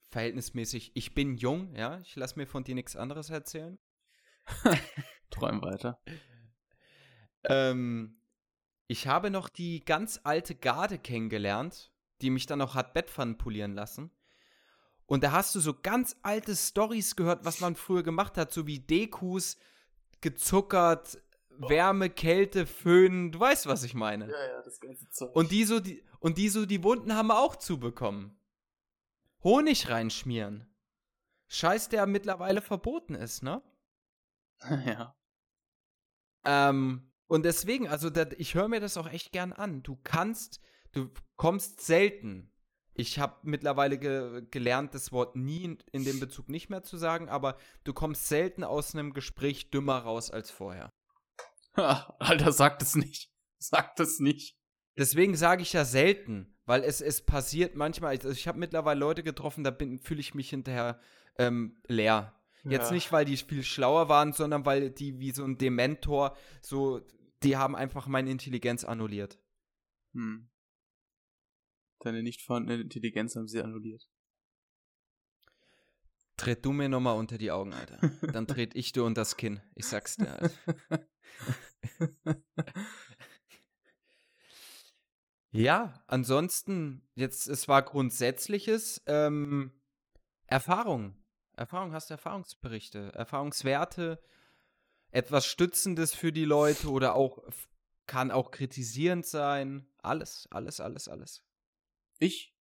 verhältnismäßig, 0.10 0.91
ich 0.93 1.13
bin 1.13 1.38
jung, 1.38 1.74
ja, 1.74 2.00
ich 2.02 2.17
lasse 2.17 2.38
mir 2.38 2.48
von 2.48 2.65
dir 2.65 2.76
nichts 2.76 2.98
anderes 2.98 3.30
erzählen. 3.30 3.80
Träum 5.29 5.62
weiter. 5.62 5.99
Ähm, 7.43 8.21
ich 8.88 9.08
habe 9.08 9.29
noch 9.29 9.49
die 9.49 9.84
ganz 9.84 10.19
alte 10.23 10.55
Garde 10.55 10.99
kennengelernt, 10.99 11.91
die 12.21 12.29
mich 12.29 12.45
dann 12.45 12.62
auch 12.62 12.75
hat 12.75 12.93
Bettpfannen 12.93 13.38
polieren 13.38 13.73
lassen. 13.73 14.12
Und 15.05 15.23
da 15.23 15.31
hast 15.31 15.53
du 15.53 15.60
so 15.60 15.73
ganz 15.73 16.17
alte 16.23 16.55
Stories 16.55 17.15
gehört, 17.15 17.45
was 17.45 17.60
man 17.60 17.75
früher 17.75 18.03
gemacht 18.03 18.38
hat, 18.38 18.51
so 18.51 18.65
wie 18.65 18.79
Dekus, 18.79 19.58
gezuckert, 20.21 21.19
Wärme, 21.49 22.10
Kälte, 22.10 22.65
Föhn, 22.65 23.31
du 23.31 23.39
weißt, 23.39 23.67
was 23.67 23.84
ich 23.84 23.93
meine. 23.93 24.25
Ja, 24.29 24.47
ja, 24.47 24.62
das 24.63 24.79
ganze 24.79 25.10
Zeug. 25.10 25.36
Und 25.36 25.51
die 25.51 25.63
so 25.63 25.79
die 25.79 26.03
und 26.19 26.38
die 26.38 26.49
so 26.49 26.65
die 26.65 26.84
Wunden 26.84 27.15
haben 27.15 27.27
wir 27.27 27.39
auch 27.39 27.55
zubekommen. 27.55 28.38
Honig 29.43 29.89
reinschmieren. 29.89 30.67
Scheiß, 31.47 31.89
der 31.89 32.08
mittlerweile 32.08 32.62
verboten 32.62 33.13
ist, 33.13 33.43
ne? 33.43 33.62
ja. 34.86 35.15
Ähm, 36.46 37.12
und 37.28 37.44
deswegen, 37.44 37.88
also 37.88 38.10
da, 38.10 38.26
ich 38.38 38.54
höre 38.54 38.68
mir 38.68 38.80
das 38.80 38.98
auch 38.98 39.10
echt 39.10 39.32
gern 39.32 39.52
an. 39.52 39.82
Du 39.84 39.98
kannst, 40.04 40.62
du 40.91 41.10
kommst 41.36 41.82
selten. 41.82 42.52
Ich 42.94 43.20
habe 43.20 43.36
mittlerweile 43.44 43.98
ge 43.98 44.44
gelernt, 44.52 44.94
das 44.94 45.12
Wort 45.12 45.36
nie 45.36 45.63
in, 45.63 45.78
in 45.91 46.06
dem 46.06 46.20
Bezug 46.20 46.48
nicht 46.48 46.70
mehr 46.70 46.84
zu 46.84 46.98
sagen, 46.98 47.28
aber 47.28 47.58
du 47.84 47.94
kommst 47.94 48.28
selten 48.28 48.63
aus 48.63 48.94
einem 48.94 49.13
Gespräch 49.13 49.70
dümmer 49.70 49.98
raus 49.98 50.32
als 50.32 50.50
vorher. 50.50 50.89
Ha, 51.76 52.15
Alter, 52.20 52.52
sag 52.52 52.80
das 52.80 52.96
nicht. 52.96 53.32
Sag 53.58 53.96
das 53.96 54.20
nicht. 54.20 54.58
Deswegen 54.98 55.36
sage 55.36 55.63
ich 55.63 55.74
ja 55.74 55.86
selten, 55.86 56.56
weil 56.65 56.84
es, 56.84 57.02
es 57.02 57.26
passiert 57.26 57.76
manchmal, 57.76 58.12
also 58.12 58.30
ich 58.30 58.48
habe 58.48 58.60
mittlerweile 58.60 59.00
Leute 59.00 59.24
getroffen, 59.24 59.63
da 59.63 59.76
fühle 60.04 60.20
ich 60.20 60.36
mich 60.36 60.50
hinterher 60.50 61.00
ähm, 61.38 61.82
leer. 61.88 62.35
Jetzt 62.67 62.88
Ja. 62.89 62.93
nicht, 62.93 63.12
weil 63.12 63.25
die 63.25 63.38
viel 63.38 63.63
schlauer 63.63 64.10
waren, 64.10 64.34
sondern 64.34 64.65
weil 64.65 64.89
die 64.89 65.19
wie 65.19 65.32
so 65.32 65.43
ein 65.43 65.58
Dementor, 65.58 66.36
so, 66.62 67.01
die 67.43 67.58
haben 67.58 67.75
einfach 67.75 68.08
meine 68.08 68.32
Intelligenz 68.32 68.84
annulliert. 68.84 69.39
Hm. 70.13 70.49
Deine 71.99 72.23
nicht 72.23 72.41
vorhandene 72.41 72.82
Intelligenz 72.82 73.36
haben 73.36 73.47
sie 73.47 73.62
annulliert. 73.62 74.10
Tritt 76.38 76.65
du 76.65 76.73
mir 76.73 76.89
nochmal 76.89 77.17
unter 77.17 77.38
die 77.38 77.51
Augen, 77.51 77.73
Alter. 77.73 77.97
Dann 78.34 78.45
tritt 78.47 78.75
ich 78.75 78.91
dir 78.91 79.04
unter 79.04 79.21
das 79.21 79.38
Kinn. 79.38 79.62
Ich 79.75 79.86
sag's 79.86 80.17
dir, 80.17 80.32
Alter. 80.34 81.08
Ja, 85.51 86.04
ansonsten, 86.08 87.01
jetzt, 87.15 87.47
es 87.47 87.69
war 87.69 87.82
Grundsätzliches. 87.82 89.01
Ähm, 89.06 89.71
Erfahrung. 90.47 91.15
Erfahrung, 91.58 91.94
hast 91.94 92.10
du 92.10 92.13
Erfahrungsberichte, 92.15 93.13
Erfahrungswerte, 93.13 94.22
etwas 95.12 95.46
Stützendes 95.46 96.13
für 96.13 96.32
die 96.32 96.46
Leute 96.46 96.89
oder 96.89 97.15
auch 97.15 97.39
kann 98.08 98.32
auch 98.32 98.52
kritisierend 98.52 99.26
sein. 99.26 99.88
Alles, 99.98 100.48
alles, 100.52 100.80
alles, 100.80 101.08
alles. 101.08 101.44
Ich? 102.20 102.56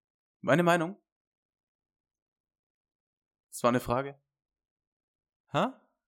Meine 0.41 0.63
Meinung? 0.63 0.97
Das 3.51 3.63
war 3.63 3.71
eine 3.71 3.81
Frage. 3.81 4.21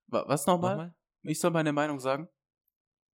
Wa- 0.06 0.24
Was 0.28 0.46
nochmal? 0.46 0.76
Nochmal? 0.76 0.94
Ich 1.22 1.40
soll 1.40 1.50
meine 1.50 1.72
Meinung 1.72 1.98
sagen? 2.00 2.28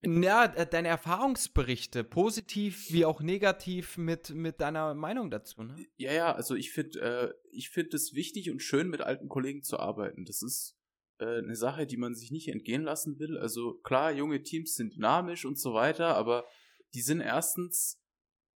Ja, 0.03 0.45
äh, 0.45 0.67
deine 0.67 0.89
Erfahrungsberichte, 0.89 2.05
positiv 2.05 2.93
wie 2.93 3.05
auch 3.05 3.21
negativ, 3.21 3.99
mit, 3.99 4.31
mit 4.31 4.61
deiner 4.61 4.95
Meinung 4.95 5.31
dazu, 5.31 5.65
ne? 5.65 5.87
Ja, 5.97 6.13
ja, 6.13 6.33
also 6.33 6.55
ich 6.55 6.71
finde 6.73 7.01
äh, 7.01 7.35
ich 7.51 7.77
es 7.77 8.15
wichtig 8.15 8.51
und 8.51 8.63
schön, 8.63 8.89
mit 8.89 9.01
alten 9.01 9.29
Kollegen 9.29 9.63
zu 9.63 9.79
arbeiten. 9.79 10.25
Das 10.25 10.43
ist 10.43 10.77
äh, 11.19 11.39
eine 11.39 11.57
Sache, 11.57 11.87
die 11.87 11.97
man 11.97 12.15
sich 12.15 12.31
nicht 12.31 12.49
entgehen 12.49 12.83
lassen 12.83 13.19
will. 13.19 13.37
Also 13.39 13.75
klar, 13.83 14.13
junge 14.13 14.43
Teams 14.43 14.75
sind 14.75 14.95
dynamisch 14.95 15.45
und 15.45 15.59
so 15.59 15.75
weiter, 15.75 16.15
aber 16.17 16.47
die 16.95 17.03
sind 17.03 17.21
erstens 17.21 18.01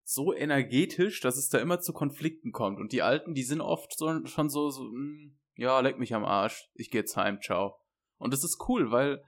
so 0.04 0.32
energetisch, 0.32 1.20
dass 1.20 1.36
es 1.36 1.48
da 1.48 1.58
immer 1.58 1.80
zu 1.80 1.92
Konflikten 1.92 2.52
kommt. 2.52 2.78
Und 2.78 2.92
die 2.92 3.02
Alten, 3.02 3.34
die 3.34 3.44
sind 3.44 3.60
oft 3.60 3.96
so, 3.96 4.24
schon 4.26 4.48
so, 4.48 4.70
so 4.70 4.84
"Mm, 4.84 5.36
ja, 5.56 5.80
leck 5.80 5.98
mich 5.98 6.14
am 6.14 6.24
Arsch, 6.24 6.68
ich 6.74 6.90
geh 6.90 6.98
jetzt 6.98 7.16
heim, 7.16 7.40
ciao. 7.40 7.76
Und 8.18 8.32
das 8.32 8.44
ist 8.44 8.58
cool, 8.68 8.90
weil 8.92 9.22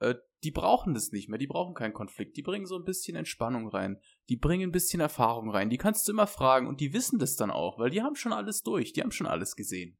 äh, 0.00 0.14
die 0.42 0.50
brauchen 0.50 0.92
das 0.94 1.10
nicht 1.12 1.28
mehr, 1.28 1.38
die 1.38 1.46
brauchen 1.46 1.74
keinen 1.74 1.94
Konflikt, 1.94 2.36
die 2.36 2.42
bringen 2.42 2.66
so 2.66 2.76
ein 2.76 2.84
bisschen 2.84 3.16
Entspannung 3.16 3.68
rein, 3.68 4.00
die 4.28 4.36
bringen 4.36 4.68
ein 4.68 4.72
bisschen 4.72 5.00
Erfahrung 5.00 5.50
rein, 5.50 5.70
die 5.70 5.78
kannst 5.78 6.06
du 6.06 6.12
immer 6.12 6.26
fragen 6.26 6.66
und 6.66 6.80
die 6.80 6.92
wissen 6.92 7.18
das 7.18 7.36
dann 7.36 7.50
auch, 7.50 7.78
weil 7.78 7.90
die 7.90 8.02
haben 8.02 8.14
schon 8.16 8.32
alles 8.32 8.62
durch, 8.62 8.92
die 8.92 9.00
haben 9.02 9.10
schon 9.12 9.26
alles 9.26 9.56
gesehen. 9.56 9.96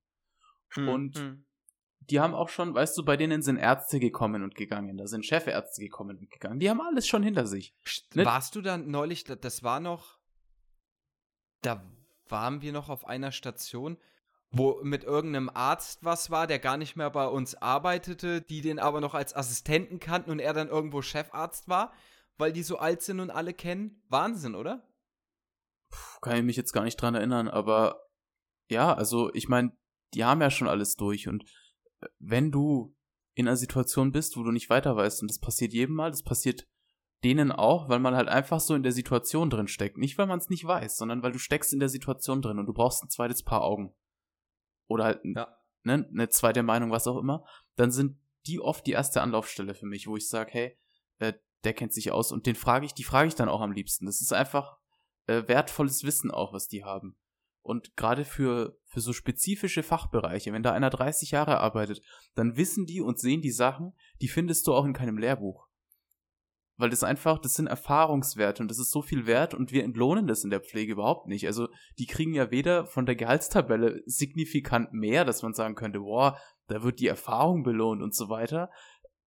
Und 0.89 1.17
Hm. 1.19 1.47
die 2.01 2.21
haben 2.21 2.35
auch 2.35 2.49
schon, 2.51 2.75
weißt 2.75 2.99
du, 2.99 3.05
bei 3.05 3.17
denen 3.17 3.41
sind 3.41 3.57
Ärzte 3.57 3.99
gekommen 4.01 4.43
und 4.43 4.55
gegangen, 4.55 4.97
da 4.99 5.07
sind 5.07 5.25
Chefärzte 5.25 5.81
gekommen 5.81 6.19
und 6.19 6.31
gegangen, 6.31 6.59
die 6.59 6.69
haben 6.69 6.81
alles 6.83 7.07
schon 7.07 7.23
hinter 7.23 7.47
sich. 7.47 7.75
Ne? 8.17 8.25
Warst 8.27 8.55
du 8.57 8.61
dann 8.61 8.91
neulich, 8.91 9.25
da- 9.25 9.37
das 9.37 9.63
war 9.63 9.81
noch, 9.81 10.19
da 11.63 11.83
waren 12.29 12.61
wir 12.61 12.73
noch 12.73 12.89
auf 12.89 13.07
einer 13.07 13.33
Station, 13.33 13.97
wo 14.51 14.81
mit 14.83 15.05
irgendeinem 15.05 15.51
Arzt 15.53 16.05
was 16.05 16.31
war, 16.31 16.47
der 16.47 16.59
gar 16.59 16.77
nicht 16.77 16.97
mehr 16.97 17.11
bei 17.11 17.27
uns 17.27 17.55
arbeitete, 17.55 18.41
die 18.41 18.61
den 18.61 18.79
aber 18.79 19.01
noch 19.01 19.15
als 19.15 19.35
Assistenten 19.35 20.01
kannten 20.01 20.31
und 20.31 20.39
er 20.39 20.53
dann 20.53 20.69
irgendwo 20.69 21.03
Chefarzt 21.03 21.69
war, 21.69 21.93
weil 22.37 22.53
die 22.53 22.63
so 22.63 22.79
alt 22.79 23.03
sind 23.03 23.21
und 23.21 23.31
alle 23.31 23.53
kennen. 23.53 24.03
Wahnsinn, 24.09 24.55
oder? 24.55 24.87
Puh, 25.91 26.21
kann 26.21 26.37
ich 26.37 26.45
mich 26.45 26.57
jetzt 26.57 26.73
gar 26.73 26.85
nicht 26.85 26.97
dran 26.97 27.15
erinnern, 27.15 27.49
aber 27.49 28.01
ja, 28.71 28.95
also 28.95 29.33
ich 29.35 29.49
meine, 29.49 29.73
die 30.15 30.25
haben 30.25 30.41
ja 30.41 30.51
schon 30.51 30.69
alles 30.69 30.95
durch 30.97 31.29
und 31.29 31.45
äh, 32.01 32.07
wenn 32.19 32.51
du 32.51 32.95
in 33.35 33.49
einer 33.49 33.57
Situation 33.57 34.13
bist, 34.13 34.37
wo 34.37 34.43
du 34.43 34.53
nicht 34.53 34.71
weiter 34.71 34.97
weißt 34.97 35.23
und 35.23 35.31
das 35.31 35.41
passiert 35.41 35.73
jedem 35.73 35.97
Mal, 35.97 36.11
das 36.11 36.23
passiert 36.23 36.67
denen 37.25 37.51
auch, 37.51 37.89
weil 37.89 37.99
man 37.99 38.15
halt 38.15 38.29
einfach 38.29 38.61
so 38.61 38.75
in 38.75 38.83
der 38.83 38.93
Situation 38.93 39.51
drin 39.51 39.67
steckt. 39.67 39.97
Nicht, 39.97 40.19
weil 40.19 40.27
man 40.27 40.39
es 40.39 40.51
nicht 40.51 40.65
weiß, 40.65 40.97
sondern 40.97 41.23
weil 41.23 41.33
du 41.33 41.39
steckst 41.39 41.73
in 41.73 41.81
der 41.81 41.89
Situation 41.89 42.43
drin 42.43 42.59
und 42.59 42.67
du 42.67 42.75
brauchst 42.75 43.03
ein 43.03 43.09
zweites 43.09 43.43
Paar 43.43 43.63
Augen. 43.63 43.95
Oder 44.87 45.05
halt 45.05 45.21
Ja. 45.25 45.57
ne, 45.83 46.09
eine 46.11 46.29
zweite 46.29 46.63
Meinung, 46.63 46.91
was 46.91 47.07
auch 47.07 47.19
immer, 47.19 47.45
dann 47.77 47.91
sind 47.91 48.19
die 48.47 48.61
oft 48.61 48.87
die 48.87 48.93
erste 48.93 49.23
Anlaufstelle 49.23 49.75
für 49.75 49.87
mich, 49.87 50.07
wo 50.07 50.17
ich 50.17 50.29
sage, 50.29 50.51
hey, 50.53 50.79
äh, 51.19 51.33
der 51.65 51.73
kennt 51.73 51.95
sich 51.95 52.13
aus 52.13 52.31
und 52.31 52.47
den 52.47 52.57
frage 52.57 52.87
ich, 52.87 52.95
die 52.95 53.05
frage 53.05 53.29
ich 53.29 53.35
dann 53.35 53.49
auch 53.49 53.61
am 53.63 53.73
liebsten. 53.73 54.07
Das 54.07 54.21
ist 54.21 54.33
einfach 54.33 54.77
äh, 55.27 55.43
wertvolles 55.47 56.05
Wissen 56.05 56.31
auch, 56.31 56.53
was 56.53 56.69
die 56.69 56.85
haben. 56.85 57.17
Und 57.63 57.97
gerade 57.97 58.27
für, 58.27 58.79
für 58.85 59.01
so 59.01 59.15
spezifische 59.15 59.83
Fachbereiche, 59.83 60.53
wenn 60.53 60.63
da 60.63 60.73
einer 60.73 60.91
30 60.91 61.31
Jahre 61.31 61.61
arbeitet, 61.61 62.03
dann 62.35 62.59
wissen 62.59 62.85
die 62.85 63.01
und 63.01 63.19
sehen 63.19 63.41
die 63.41 63.51
Sachen, 63.51 63.95
die 64.21 64.29
findest 64.29 64.67
du 64.67 64.75
auch 64.75 64.85
in 64.85 64.93
keinem 64.93 65.17
Lehrbuch. 65.17 65.64
Weil 66.77 66.91
das 66.91 67.05
einfach, 67.05 67.39
das 67.39 67.55
sind 67.55 67.69
Erfahrungswerte 67.69 68.63
und 68.63 68.69
das 68.69 68.81
ist 68.81 68.91
so 68.91 69.01
viel 69.01 69.27
wert 69.27 69.55
und 69.55 69.71
wir 69.71 69.85
entlohnen 69.85 70.27
das 70.27 70.43
in 70.43 70.51
der 70.51 70.61
Pflege 70.61 70.93
überhaupt 70.93 71.29
nicht. 71.29 71.47
Also 71.47 71.69
die 71.99 72.07
kriegen 72.07 72.35
ja 72.35 72.51
weder 72.51 72.85
von 72.87 73.07
der 73.07 73.15
Gehaltstabelle 73.15 74.03
signifikant 74.07 74.93
mehr, 74.93 75.25
dass 75.25 75.43
man 75.43 75.55
sagen 75.55 75.77
könnte, 75.77 76.01
boah, 76.01 76.37
da 76.67 76.83
wird 76.83 76.99
die 76.99 77.07
Erfahrung 77.07 77.63
belohnt 77.63 78.03
und 78.03 78.15
so 78.15 78.29
weiter, 78.29 78.71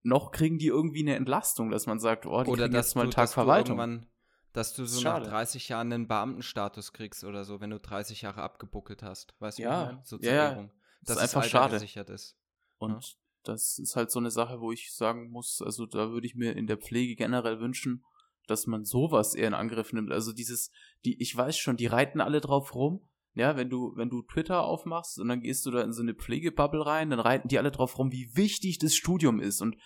noch 0.04 0.32
kriegen 0.32 0.58
die 0.58 0.68
irgendwie 0.68 1.02
eine 1.02 1.16
Entlastung, 1.16 1.70
dass 1.70 1.86
man 1.86 2.00
sagt, 2.00 2.26
oh, 2.26 2.44
die 2.44 2.50
Oder 2.50 2.64
kriegen 2.64 2.76
jetzt 2.76 2.96
mal 2.96 3.02
einen 3.04 3.12
du, 3.12 3.16
Tag 3.16 3.24
dass 3.26 3.32
du 3.32 3.36
Verwaltung. 3.36 4.08
dass 4.54 4.74
du 4.74 4.86
so 4.86 4.98
ist 4.98 5.04
nach 5.04 5.18
schade. 5.18 5.30
30 5.30 5.70
Jahren 5.70 5.94
einen 5.94 6.08
Beamtenstatus 6.08 6.94
kriegst 6.94 7.24
oder 7.24 7.44
so, 7.46 7.62
wenn 7.62 7.70
du 7.70 7.80
30 7.80 8.22
Jahre 8.24 8.42
abgebuckelt 8.42 9.04
hast. 9.04 9.36
Weißt 9.40 9.60
du, 9.60 9.64
Ja, 9.64 9.86
meine? 9.86 10.02
So 10.04 10.18
zur 10.18 10.30
ja, 10.30 10.52
ja. 10.54 10.70
Das 11.02 11.18
ist 11.18 11.24
einfach 11.24 11.44
schade. 11.44 11.76
ist. 11.78 12.38
Und 12.78 12.92
Ja. 12.92 13.00
Das 13.48 13.80
ist 13.80 13.96
halt 13.96 14.12
so 14.12 14.20
eine 14.20 14.32
Sache, 14.32 14.60
wo 14.60 14.72
ich 14.72 14.94
sagen 14.94 15.30
muss, 15.30 15.62
also 15.62 15.86
da 15.86 16.12
würde 16.12 16.28
ich 16.28 16.36
mir 16.36 16.56
in 16.56 16.68
der 16.68 16.78
Pflege 16.78 17.16
generell 17.16 17.60
wünschen, 17.60 18.04
dass 18.48 18.68
man 18.68 18.86
sowas 18.86 19.36
eher 19.36 19.48
in 19.48 19.54
Angriff 19.54 19.94
nimmt. 19.94 20.12
Also 20.12 20.32
dieses, 20.34 20.72
die, 21.06 21.22
ich 21.22 21.36
weiß 21.36 21.58
schon, 21.58 21.78
die 21.78 21.88
reiten 21.88 22.22
alle 22.22 22.42
drauf 22.42 22.74
rum. 22.76 23.08
Ja, 23.34 23.56
wenn 23.56 23.70
du, 23.70 23.94
wenn 23.96 24.10
du 24.10 24.24
Twitter 24.24 24.64
aufmachst 24.64 25.20
und 25.20 25.28
dann 25.28 25.42
gehst 25.42 25.66
du 25.66 25.72
da 25.72 25.82
in 25.84 25.94
so 25.94 26.02
eine 26.02 26.16
Pflegebubble 26.16 26.84
rein, 26.86 27.12
dann 27.12 27.20
reiten 27.20 27.50
die 27.50 27.60
alle 27.60 27.70
drauf 27.70 28.00
rum, 28.00 28.12
wie 28.12 28.36
wichtig 28.36 28.80
das 28.80 28.96
Studium 28.96 29.40
ist. 29.40 29.62
Und 29.62 29.78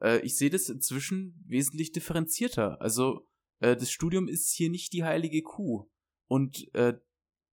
äh, 0.00 0.20
ich 0.20 0.36
sehe 0.36 0.50
das 0.50 0.68
inzwischen 0.68 1.42
wesentlich 1.48 1.90
differenzierter. 1.90 2.80
Also 2.80 3.26
äh, 3.58 3.76
das 3.76 3.90
Studium 3.90 4.28
ist 4.28 4.52
hier 4.52 4.70
nicht 4.70 4.92
die 4.92 5.02
heilige 5.02 5.42
Kuh. 5.42 5.90
Und 6.28 6.72
äh, 6.74 6.94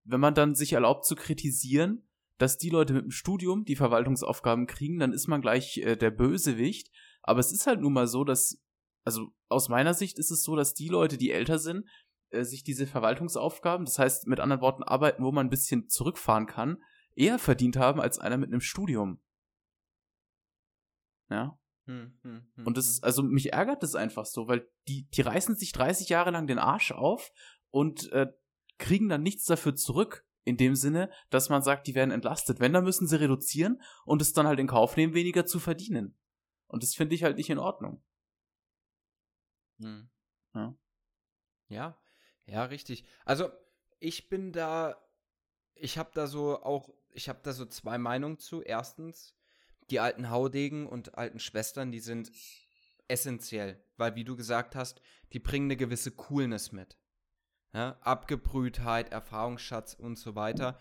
wenn 0.03 0.19
man 0.19 0.35
dann 0.35 0.53
sich 0.53 0.73
erlaubt 0.73 1.05
zu 1.05 1.15
kritisieren, 1.15 2.08
dass 2.39 2.57
die 2.57 2.69
Leute 2.69 2.93
mit 2.93 3.03
dem 3.03 3.11
Studium 3.11 3.65
die 3.65 3.75
Verwaltungsaufgaben 3.75 4.65
kriegen, 4.65 4.97
dann 4.97 5.13
ist 5.13 5.27
man 5.27 5.41
gleich 5.41 5.77
äh, 5.77 5.95
der 5.95 6.09
Bösewicht. 6.09 6.89
Aber 7.21 7.39
es 7.39 7.51
ist 7.51 7.67
halt 7.67 7.81
nun 7.81 7.93
mal 7.93 8.07
so, 8.07 8.23
dass, 8.23 8.63
also 9.03 9.27
aus 9.49 9.69
meiner 9.69 9.93
Sicht 9.93 10.17
ist 10.17 10.31
es 10.31 10.41
so, 10.41 10.55
dass 10.55 10.73
die 10.73 10.87
Leute, 10.87 11.17
die 11.17 11.31
älter 11.31 11.59
sind, 11.59 11.85
äh, 12.31 12.43
sich 12.43 12.63
diese 12.63 12.87
Verwaltungsaufgaben, 12.87 13.85
das 13.85 13.99
heißt 13.99 14.25
mit 14.27 14.39
anderen 14.39 14.61
Worten 14.61 14.83
arbeiten, 14.83 15.23
wo 15.23 15.31
man 15.31 15.47
ein 15.47 15.51
bisschen 15.51 15.89
zurückfahren 15.89 16.47
kann, 16.47 16.81
eher 17.13 17.39
verdient 17.39 17.75
haben 17.75 17.99
als 17.99 18.19
einer 18.19 18.37
mit 18.37 18.49
einem 18.49 18.61
Studium. 18.61 19.21
Ja. 21.29 21.59
Hm, 21.87 22.17
hm, 22.21 22.47
hm, 22.55 22.67
Und 22.67 22.77
das, 22.77 22.97
hm. 22.97 23.03
also 23.03 23.21
mich 23.21 23.51
ärgert 23.51 23.83
das 23.83 23.95
einfach 23.95 24.25
so, 24.25 24.47
weil 24.47 24.69
die, 24.87 25.09
die 25.09 25.21
reißen 25.21 25.55
sich 25.55 25.73
30 25.73 26.07
Jahre 26.07 26.31
lang 26.31 26.47
den 26.47 26.59
Arsch 26.59 26.93
auf 26.93 27.31
und 27.69 28.11
äh, 28.13 28.27
kriegen 28.77 29.09
dann 29.09 29.23
nichts 29.23 29.43
dafür 29.43 29.75
zurück. 29.75 30.25
In 30.45 30.57
dem 30.57 30.75
Sinne, 30.75 31.11
dass 31.29 31.49
man 31.49 31.61
sagt, 31.61 31.87
die 31.87 31.95
werden 31.95 32.11
entlastet. 32.11 32.59
Wenn, 32.59 32.73
dann 32.73 32.83
müssen 32.83 33.07
sie 33.07 33.19
reduzieren 33.19 33.81
und 34.05 34.21
es 34.21 34.33
dann 34.33 34.47
halt 34.47 34.59
in 34.59 34.67
Kauf 34.67 34.95
nehmen, 34.95 35.13
weniger 35.13 35.45
zu 35.45 35.59
verdienen. 35.59 36.17
Und 36.67 36.83
das 36.83 36.95
finde 36.95 37.15
ich 37.15 37.23
halt 37.23 37.37
nicht 37.37 37.49
in 37.49 37.59
Ordnung. 37.59 38.03
Hm. 39.79 40.09
Ja. 40.53 40.75
Ja, 41.67 41.99
ja, 42.45 42.63
richtig. 42.63 43.05
Also 43.25 43.49
ich 43.99 44.29
bin 44.29 44.51
da, 44.51 44.95
ich 45.75 45.97
habe 45.97 46.11
da 46.13 46.27
so 46.27 46.61
auch, 46.63 46.89
ich 47.11 47.29
habe 47.29 47.39
da 47.43 47.53
so 47.53 47.65
zwei 47.65 47.97
Meinungen 47.97 48.39
zu. 48.39 48.61
Erstens, 48.61 49.35
die 49.89 49.99
alten 49.99 50.29
Haudegen 50.29 50.87
und 50.87 51.17
alten 51.17 51.39
Schwestern, 51.39 51.91
die 51.91 51.99
sind 51.99 52.31
essentiell, 53.07 53.83
weil 53.97 54.15
wie 54.15 54.23
du 54.23 54.35
gesagt 54.35 54.75
hast, 54.75 55.01
die 55.33 55.39
bringen 55.39 55.67
eine 55.67 55.77
gewisse 55.77 56.11
Coolness 56.11 56.71
mit. 56.71 56.97
Ja, 57.73 57.97
Abgebrühtheit, 58.01 59.11
Erfahrungsschatz 59.11 59.93
und 59.93 60.17
so 60.17 60.35
weiter. 60.35 60.79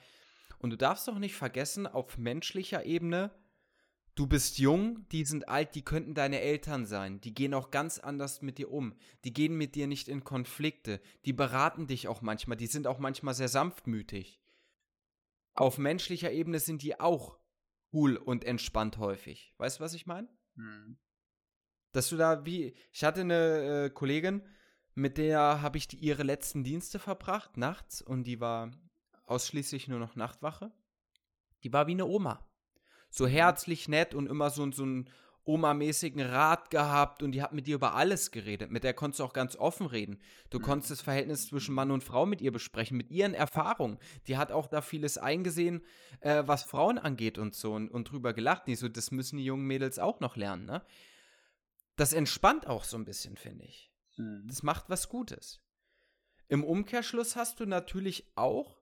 Und 0.58 0.70
du 0.70 0.76
darfst 0.76 1.06
doch 1.06 1.18
nicht 1.18 1.34
vergessen, 1.34 1.86
auf 1.86 2.18
menschlicher 2.18 2.84
Ebene, 2.84 3.30
du 4.14 4.26
bist 4.26 4.58
jung, 4.58 5.06
die 5.10 5.24
sind 5.24 5.48
alt, 5.48 5.74
die 5.74 5.84
könnten 5.84 6.14
deine 6.14 6.40
Eltern 6.40 6.86
sein. 6.86 7.20
Die 7.20 7.34
gehen 7.34 7.54
auch 7.54 7.70
ganz 7.70 7.98
anders 7.98 8.42
mit 8.42 8.58
dir 8.58 8.72
um. 8.72 8.94
Die 9.24 9.32
gehen 9.32 9.56
mit 9.56 9.74
dir 9.74 9.86
nicht 9.86 10.08
in 10.08 10.24
Konflikte. 10.24 11.00
Die 11.24 11.32
beraten 11.32 11.86
dich 11.86 12.08
auch 12.08 12.22
manchmal. 12.22 12.56
Die 12.56 12.66
sind 12.66 12.86
auch 12.86 12.98
manchmal 12.98 13.34
sehr 13.34 13.48
sanftmütig. 13.48 14.40
Auf 15.54 15.78
menschlicher 15.78 16.32
Ebene 16.32 16.58
sind 16.58 16.82
die 16.82 16.98
auch 16.98 17.38
cool 17.92 18.16
und 18.16 18.44
entspannt 18.44 18.98
häufig. 18.98 19.54
Weißt 19.58 19.78
du, 19.78 19.84
was 19.84 19.94
ich 19.94 20.06
meine? 20.06 20.28
Dass 21.92 22.08
du 22.08 22.16
da 22.16 22.44
wie. 22.44 22.74
Ich 22.92 23.04
hatte 23.04 23.20
eine 23.20 23.84
äh, 23.86 23.90
Kollegin, 23.90 24.42
mit 24.98 25.16
der 25.16 25.62
habe 25.62 25.78
ich 25.78 25.88
die, 25.88 25.96
ihre 25.96 26.24
letzten 26.24 26.64
Dienste 26.64 26.98
verbracht, 26.98 27.56
nachts, 27.56 28.02
und 28.02 28.24
die 28.24 28.40
war 28.40 28.70
ausschließlich 29.26 29.88
nur 29.88 29.98
noch 29.98 30.16
Nachtwache. 30.16 30.72
Die 31.62 31.72
war 31.72 31.86
wie 31.86 31.92
eine 31.92 32.06
Oma. 32.06 32.44
So 33.10 33.26
herzlich 33.26 33.88
nett 33.88 34.14
und 34.14 34.26
immer 34.26 34.50
so, 34.50 34.70
so 34.72 34.82
einen 34.82 35.08
Oma-mäßigen 35.44 36.20
Rat 36.20 36.70
gehabt 36.70 37.22
und 37.22 37.32
die 37.32 37.42
hat 37.42 37.54
mit 37.54 37.66
dir 37.66 37.76
über 37.76 37.94
alles 37.94 38.32
geredet. 38.32 38.70
Mit 38.70 38.84
der 38.84 38.92
konntest 38.92 39.20
du 39.20 39.24
auch 39.24 39.32
ganz 39.32 39.56
offen 39.56 39.86
reden. 39.86 40.20
Du 40.50 40.58
Mhm. 40.58 40.62
konntest 40.62 40.90
das 40.90 41.00
Verhältnis 41.00 41.46
zwischen 41.46 41.74
Mann 41.74 41.90
und 41.90 42.04
Frau 42.04 42.26
mit 42.26 42.42
ihr 42.42 42.52
besprechen, 42.52 42.98
mit 42.98 43.10
ihren 43.10 43.32
Erfahrungen. 43.32 43.98
Die 44.26 44.36
hat 44.36 44.52
auch 44.52 44.66
da 44.66 44.82
vieles 44.82 45.16
eingesehen, 45.16 45.82
äh, 46.20 46.42
was 46.44 46.64
Frauen 46.64 46.98
angeht 46.98 47.38
und 47.38 47.54
so 47.54 47.72
und, 47.72 47.88
und 47.88 48.10
drüber 48.10 48.34
gelacht. 48.34 48.66
Die 48.66 48.74
so, 48.74 48.88
das 48.88 49.10
müssen 49.10 49.38
die 49.38 49.44
jungen 49.44 49.66
Mädels 49.66 49.98
auch 49.98 50.20
noch 50.20 50.36
lernen, 50.36 50.66
ne? 50.66 50.82
Das 51.96 52.12
entspannt 52.12 52.66
auch 52.66 52.84
so 52.84 52.96
ein 52.96 53.04
bisschen, 53.06 53.36
finde 53.36 53.64
ich. 53.64 53.90
Das 54.18 54.62
macht 54.62 54.90
was 54.90 55.08
Gutes. 55.08 55.60
Im 56.48 56.64
Umkehrschluss 56.64 57.36
hast 57.36 57.60
du 57.60 57.66
natürlich 57.66 58.32
auch 58.34 58.78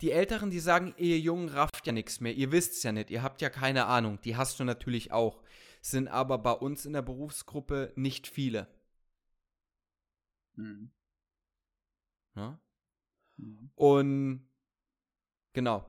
die 0.00 0.10
Älteren, 0.10 0.50
die 0.50 0.58
sagen, 0.58 0.94
ihr 0.96 1.20
Jungen 1.20 1.48
rafft 1.48 1.86
ja 1.86 1.92
nichts 1.92 2.18
mehr, 2.18 2.34
ihr 2.34 2.50
wisst's 2.50 2.82
ja 2.82 2.90
nicht, 2.90 3.10
ihr 3.10 3.22
habt 3.22 3.40
ja 3.40 3.50
keine 3.50 3.86
Ahnung. 3.86 4.20
Die 4.22 4.36
hast 4.36 4.58
du 4.58 4.64
natürlich 4.64 5.12
auch. 5.12 5.42
Sind 5.80 6.08
aber 6.08 6.38
bei 6.38 6.52
uns 6.52 6.84
in 6.84 6.92
der 6.92 7.02
Berufsgruppe 7.02 7.92
nicht 7.96 8.26
viele. 8.26 8.66
Mhm. 10.54 10.90
Ne? 12.34 12.58
Mhm. 13.36 13.70
Und 13.74 14.48
genau. 15.52 15.88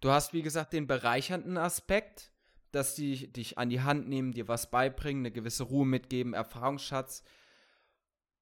Du 0.00 0.10
hast, 0.10 0.32
wie 0.32 0.42
gesagt, 0.42 0.72
den 0.72 0.86
bereichernden 0.86 1.56
Aspekt, 1.56 2.32
dass 2.72 2.94
die 2.94 3.32
dich 3.32 3.58
an 3.58 3.70
die 3.70 3.80
Hand 3.80 4.08
nehmen, 4.08 4.32
dir 4.32 4.48
was 4.48 4.70
beibringen, 4.70 5.22
eine 5.22 5.32
gewisse 5.32 5.64
Ruhe 5.64 5.86
mitgeben, 5.86 6.34
Erfahrungsschatz. 6.34 7.22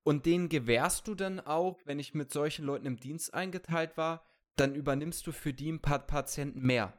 Und 0.04 0.26
den 0.26 0.48
gewährst 0.48 1.08
du 1.08 1.14
dann 1.14 1.40
auch, 1.40 1.80
wenn 1.86 1.98
ich 1.98 2.14
mit 2.14 2.30
solchen 2.32 2.64
Leuten 2.64 2.86
im 2.86 3.00
Dienst 3.00 3.32
eingeteilt 3.34 3.96
war, 3.96 4.24
dann 4.56 4.74
übernimmst 4.74 5.26
du 5.26 5.32
für 5.32 5.52
die 5.52 5.72
ein 5.72 5.80
paar 5.80 5.98
Patienten 6.06 6.60
mehr. 6.60 6.92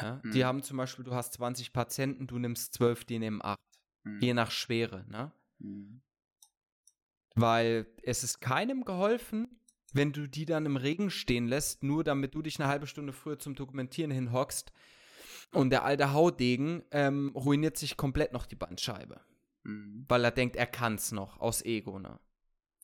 Ja? 0.00 0.22
Die 0.24 0.38
Mhm. 0.38 0.44
haben 0.44 0.62
zum 0.62 0.76
Beispiel, 0.78 1.04
du 1.04 1.12
hast 1.14 1.34
20 1.34 1.72
Patienten, 1.72 2.26
du 2.26 2.38
nimmst 2.38 2.74
12, 2.74 3.04
die 3.04 3.18
nehmen 3.18 3.42
8. 3.42 3.58
Mhm. 4.04 4.20
Je 4.20 4.32
nach 4.34 4.50
Schwere, 4.50 5.04
ne? 5.08 5.32
Mhm. 5.58 6.02
Weil 7.34 7.86
es 8.02 8.22
ist 8.24 8.40
keinem 8.40 8.84
geholfen, 8.84 9.60
wenn 9.92 10.12
du 10.12 10.26
die 10.28 10.46
dann 10.46 10.66
im 10.66 10.76
Regen 10.76 11.10
stehen 11.10 11.46
lässt, 11.48 11.82
nur 11.82 12.04
damit 12.04 12.34
du 12.34 12.42
dich 12.42 12.58
eine 12.60 12.68
halbe 12.68 12.86
Stunde 12.86 13.12
früher 13.12 13.38
zum 13.38 13.54
Dokumentieren 13.54 14.10
hinhockst. 14.10 14.72
Und 15.52 15.70
der 15.70 15.84
alte 15.84 16.12
Haudegen 16.12 16.82
ähm, 16.92 17.32
ruiniert 17.34 17.76
sich 17.76 17.96
komplett 17.98 18.32
noch 18.32 18.46
die 18.46 18.56
Bandscheibe. 18.56 19.20
Mhm. 19.62 20.04
Weil 20.08 20.24
er 20.24 20.30
denkt, 20.30 20.56
er 20.56 20.66
kann's 20.66 21.12
noch, 21.12 21.38
aus 21.40 21.64
Ego, 21.64 21.98
ne? 21.98 22.18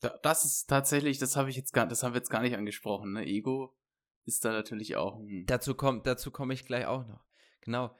Da, 0.00 0.16
das 0.22 0.44
ist 0.44 0.68
tatsächlich, 0.68 1.18
das 1.18 1.36
habe 1.36 1.50
ich 1.50 1.56
jetzt 1.56 1.72
gar, 1.72 1.86
das 1.86 2.02
haben 2.02 2.12
wir 2.14 2.18
jetzt 2.18 2.30
gar 2.30 2.42
nicht 2.42 2.56
angesprochen. 2.56 3.14
Ne? 3.14 3.26
Ego 3.26 3.76
ist 4.24 4.44
da 4.44 4.52
natürlich 4.52 4.94
auch 4.94 5.18
ein. 5.18 5.44
Dazu 5.46 5.74
komme 5.74 6.02
dazu 6.04 6.30
komm 6.30 6.52
ich 6.52 6.66
gleich 6.66 6.86
auch 6.86 7.06
noch. 7.08 7.24
Genau. 7.62 7.96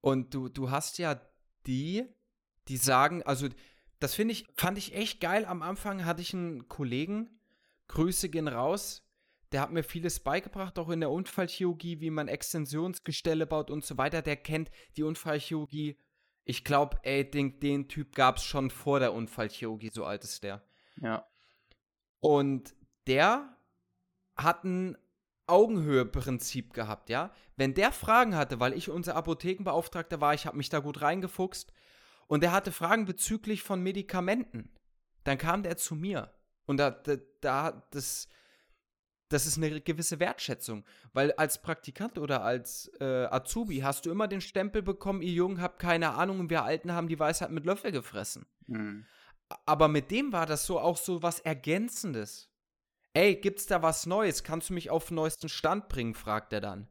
Und 0.00 0.34
du, 0.34 0.48
du 0.48 0.70
hast 0.70 0.98
ja 0.98 1.20
die, 1.66 2.04
die 2.68 2.76
sagen, 2.76 3.22
also 3.22 3.48
das 4.00 4.14
finde 4.14 4.32
ich, 4.32 4.46
fand 4.56 4.76
ich 4.76 4.94
echt 4.94 5.20
geil. 5.20 5.44
Am 5.44 5.62
Anfang 5.62 6.04
hatte 6.04 6.22
ich 6.22 6.34
einen 6.34 6.68
Kollegen, 6.68 7.40
Grüße 7.88 8.28
gehen 8.28 8.48
raus, 8.48 9.06
der 9.52 9.60
hat 9.60 9.72
mir 9.72 9.84
vieles 9.84 10.20
beigebracht, 10.20 10.78
auch 10.78 10.88
in 10.88 11.00
der 11.00 11.10
Unfallchirurgie, 11.10 12.00
wie 12.00 12.10
man 12.10 12.28
Extensionsgestelle 12.28 13.46
baut 13.46 13.70
und 13.70 13.84
so 13.84 13.96
weiter. 13.96 14.22
Der 14.22 14.36
kennt 14.36 14.70
die 14.96 15.02
Unfallchirurgie. 15.02 15.96
Ich 16.48 16.64
glaube, 16.64 16.98
ey, 17.02 17.28
den, 17.28 17.60
den 17.60 17.88
Typ 17.88 18.14
gab 18.14 18.36
es 18.36 18.44
schon 18.44 18.70
vor 18.70 19.00
der 19.00 19.12
Unfallchirurgie, 19.12 19.90
so 19.92 20.04
alt 20.04 20.24
ist 20.24 20.44
der. 20.44 20.62
Ja. 21.02 21.26
Und 22.20 22.74
der 23.06 23.56
hat 24.36 24.64
ein 24.64 24.96
Augenhöhe-Prinzip 25.48 26.72
gehabt, 26.72 27.10
ja. 27.10 27.32
Wenn 27.56 27.74
der 27.74 27.90
Fragen 27.92 28.36
hatte, 28.36 28.60
weil 28.60 28.74
ich 28.74 28.90
unser 28.90 29.16
Apothekenbeauftragter 29.16 30.20
war, 30.20 30.34
ich 30.34 30.46
habe 30.46 30.56
mich 30.56 30.68
da 30.68 30.78
gut 30.78 31.02
reingefuchst, 31.02 31.72
und 32.28 32.42
der 32.42 32.52
hatte 32.52 32.72
Fragen 32.72 33.04
bezüglich 33.04 33.62
von 33.62 33.82
Medikamenten, 33.82 34.70
dann 35.24 35.38
kam 35.38 35.62
der 35.62 35.76
zu 35.76 35.94
mir. 35.94 36.32
Und 36.64 36.78
da, 36.78 36.90
da, 36.90 37.16
da 37.40 37.86
das, 37.90 38.28
das 39.28 39.46
ist 39.46 39.56
eine 39.56 39.80
gewisse 39.80 40.20
Wertschätzung. 40.20 40.84
Weil 41.12 41.32
als 41.32 41.60
Praktikant 41.60 42.18
oder 42.18 42.42
als 42.42 42.90
äh, 43.00 43.26
Azubi 43.26 43.78
hast 43.78 44.06
du 44.06 44.10
immer 44.10 44.28
den 44.28 44.40
Stempel 44.40 44.82
bekommen, 44.82 45.22
ihr 45.22 45.32
Jungen 45.32 45.60
habt 45.60 45.78
keine 45.78 46.14
Ahnung 46.14 46.40
und 46.40 46.50
wir 46.50 46.62
Alten 46.62 46.92
haben 46.92 47.08
die 47.08 47.18
Weisheit 47.18 47.50
mit 47.50 47.66
Löffel 47.66 47.92
gefressen. 47.92 48.46
Mhm. 48.66 49.04
Aber 49.64 49.88
mit 49.88 50.10
dem 50.10 50.32
war 50.32 50.46
das 50.46 50.66
so 50.66 50.78
auch 50.78 50.96
so 50.96 51.22
was 51.22 51.40
Ergänzendes. 51.40 52.50
Ey, 53.14 53.36
gibt's 53.36 53.66
da 53.66 53.82
was 53.82 54.06
Neues? 54.06 54.42
Kannst 54.44 54.70
du 54.70 54.74
mich 54.74 54.90
auf 54.90 55.08
den 55.08 55.14
neuesten 55.16 55.48
Stand 55.48 55.88
bringen? 55.88 56.14
fragt 56.14 56.52
er 56.52 56.60
dann. 56.60 56.88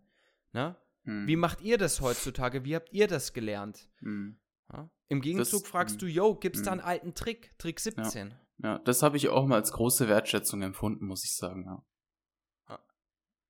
Ne? 0.54 0.76
Mhm. 1.04 1.28
Wie 1.28 1.36
macht 1.36 1.62
ihr 1.62 1.78
das 1.78 2.02
heutzutage? 2.02 2.66
Wie 2.66 2.76
habt 2.76 2.92
ihr 2.94 3.08
das 3.08 3.34
gelernt? 3.34 3.90
Mhm. 4.02 4.38
Ja? 4.72 4.90
Im 5.08 5.22
Gegenzug 5.22 5.62
Das- 5.64 5.70
fragst 5.70 5.96
mhm. 5.98 6.00
du, 6.00 6.06
yo, 6.08 6.36
gibt's 6.36 6.64
da 6.64 6.72
Mhm. 6.72 6.80
einen 6.80 6.88
alten 6.88 7.14
Trick? 7.14 7.54
Trick 7.60 7.80
17. 7.80 8.34
Ja, 8.58 8.80
das 8.80 9.04
habe 9.04 9.18
ich 9.18 9.28
auch 9.30 9.46
mal 9.46 9.56
als 9.56 9.72
große 9.74 10.08
Wertschätzung 10.08 10.62
empfunden, 10.62 11.06
muss 11.06 11.26
ich 11.26 11.36
sagen, 11.36 11.66
ja. 11.66 11.72
Ja. 11.74 11.84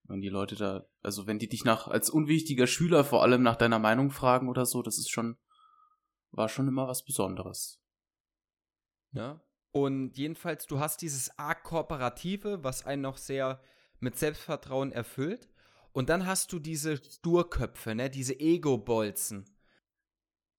Wenn 0.07 0.21
die 0.21 0.29
Leute 0.29 0.55
da, 0.55 0.85
also 1.01 1.25
wenn 1.25 1.39
die 1.39 1.49
dich 1.49 1.65
nach, 1.65 1.87
als 1.87 2.09
unwichtiger 2.09 2.67
Schüler 2.67 3.03
vor 3.03 3.23
allem 3.23 3.41
nach 3.41 3.55
deiner 3.55 3.79
Meinung 3.79 4.11
fragen 4.11 4.49
oder 4.49 4.65
so, 4.65 4.81
das 4.83 4.97
ist 4.99 5.09
schon, 5.09 5.37
war 6.31 6.47
schon 6.49 6.67
immer 6.67 6.87
was 6.87 7.03
Besonderes. 7.03 7.81
Ja. 9.11 9.41
Und 9.71 10.15
jedenfalls, 10.17 10.67
du 10.67 10.79
hast 10.79 11.01
dieses 11.01 11.37
arg 11.39 11.63
Kooperative, 11.63 12.63
was 12.63 12.85
einen 12.85 13.01
noch 13.01 13.17
sehr 13.17 13.61
mit 13.99 14.17
Selbstvertrauen 14.17 14.91
erfüllt. 14.91 15.49
Und 15.91 16.09
dann 16.09 16.25
hast 16.25 16.51
du 16.53 16.59
diese 16.59 16.97
Sturköpfe, 16.97 17.95
ne, 17.95 18.09
diese 18.09 18.39
Ego-Bolzen. 18.39 19.45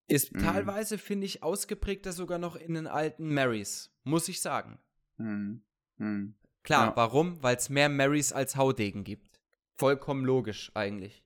Ist 0.09 0.33
Mhm. 0.35 0.39
teilweise, 0.39 0.99
finde 0.99 1.27
ich, 1.27 1.43
ausgeprägter 1.43 2.13
sogar 2.13 2.39
noch 2.39 2.57
in 2.57 2.75
den 2.75 2.87
alten 2.87 3.33
Marys, 3.35 3.93
muss 4.03 4.29
ich 4.29 4.41
sagen. 4.41 4.79
Hm. 5.17 5.63
Hm. 5.99 6.35
Klar, 6.63 6.87
Ja. 6.89 6.97
warum? 6.97 7.43
Weil 7.43 7.57
es 7.57 7.69
mehr 7.69 7.89
Marys 7.89 8.33
als 8.33 8.57
Haudegen 8.57 9.05
gibt. 9.05 9.36
Vollkommen 9.77 10.25
logisch 10.25 10.71
eigentlich. 10.75 11.23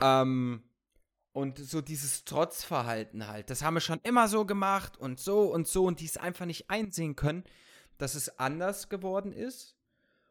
Ähm, 0.00 0.62
und 1.32 1.58
so 1.58 1.80
dieses 1.80 2.24
Trotzverhalten 2.24 3.28
halt, 3.28 3.50
das 3.50 3.62
haben 3.62 3.74
wir 3.74 3.80
schon 3.80 4.00
immer 4.02 4.28
so 4.28 4.44
gemacht 4.44 4.96
und 4.96 5.20
so 5.20 5.52
und 5.52 5.68
so 5.68 5.84
und 5.84 6.00
die 6.00 6.06
es 6.06 6.16
einfach 6.16 6.46
nicht 6.46 6.70
einsehen 6.70 7.16
können, 7.16 7.44
dass 7.96 8.14
es 8.14 8.38
anders 8.38 8.88
geworden 8.88 9.32
ist 9.32 9.76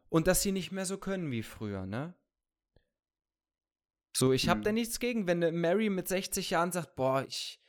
und 0.10 0.28
dass 0.28 0.42
sie 0.42 0.52
nicht 0.52 0.72
mehr 0.72 0.86
so 0.86 0.98
können 0.98 1.32
wie 1.32 1.44
früher, 1.44 1.86
ne? 1.86 2.14
So, 4.16 4.34
ich 4.34 4.50
hab 4.50 4.58
Hm. 4.58 4.64
da 4.64 4.72
nichts 4.72 5.00
gegen, 5.00 5.28
wenn 5.28 5.40
Mary 5.60 5.90
mit 5.90 6.08
60 6.08 6.50
Jahren 6.50 6.72
sagt, 6.72 6.96
boah, 6.96 7.24
ich, 7.28 7.62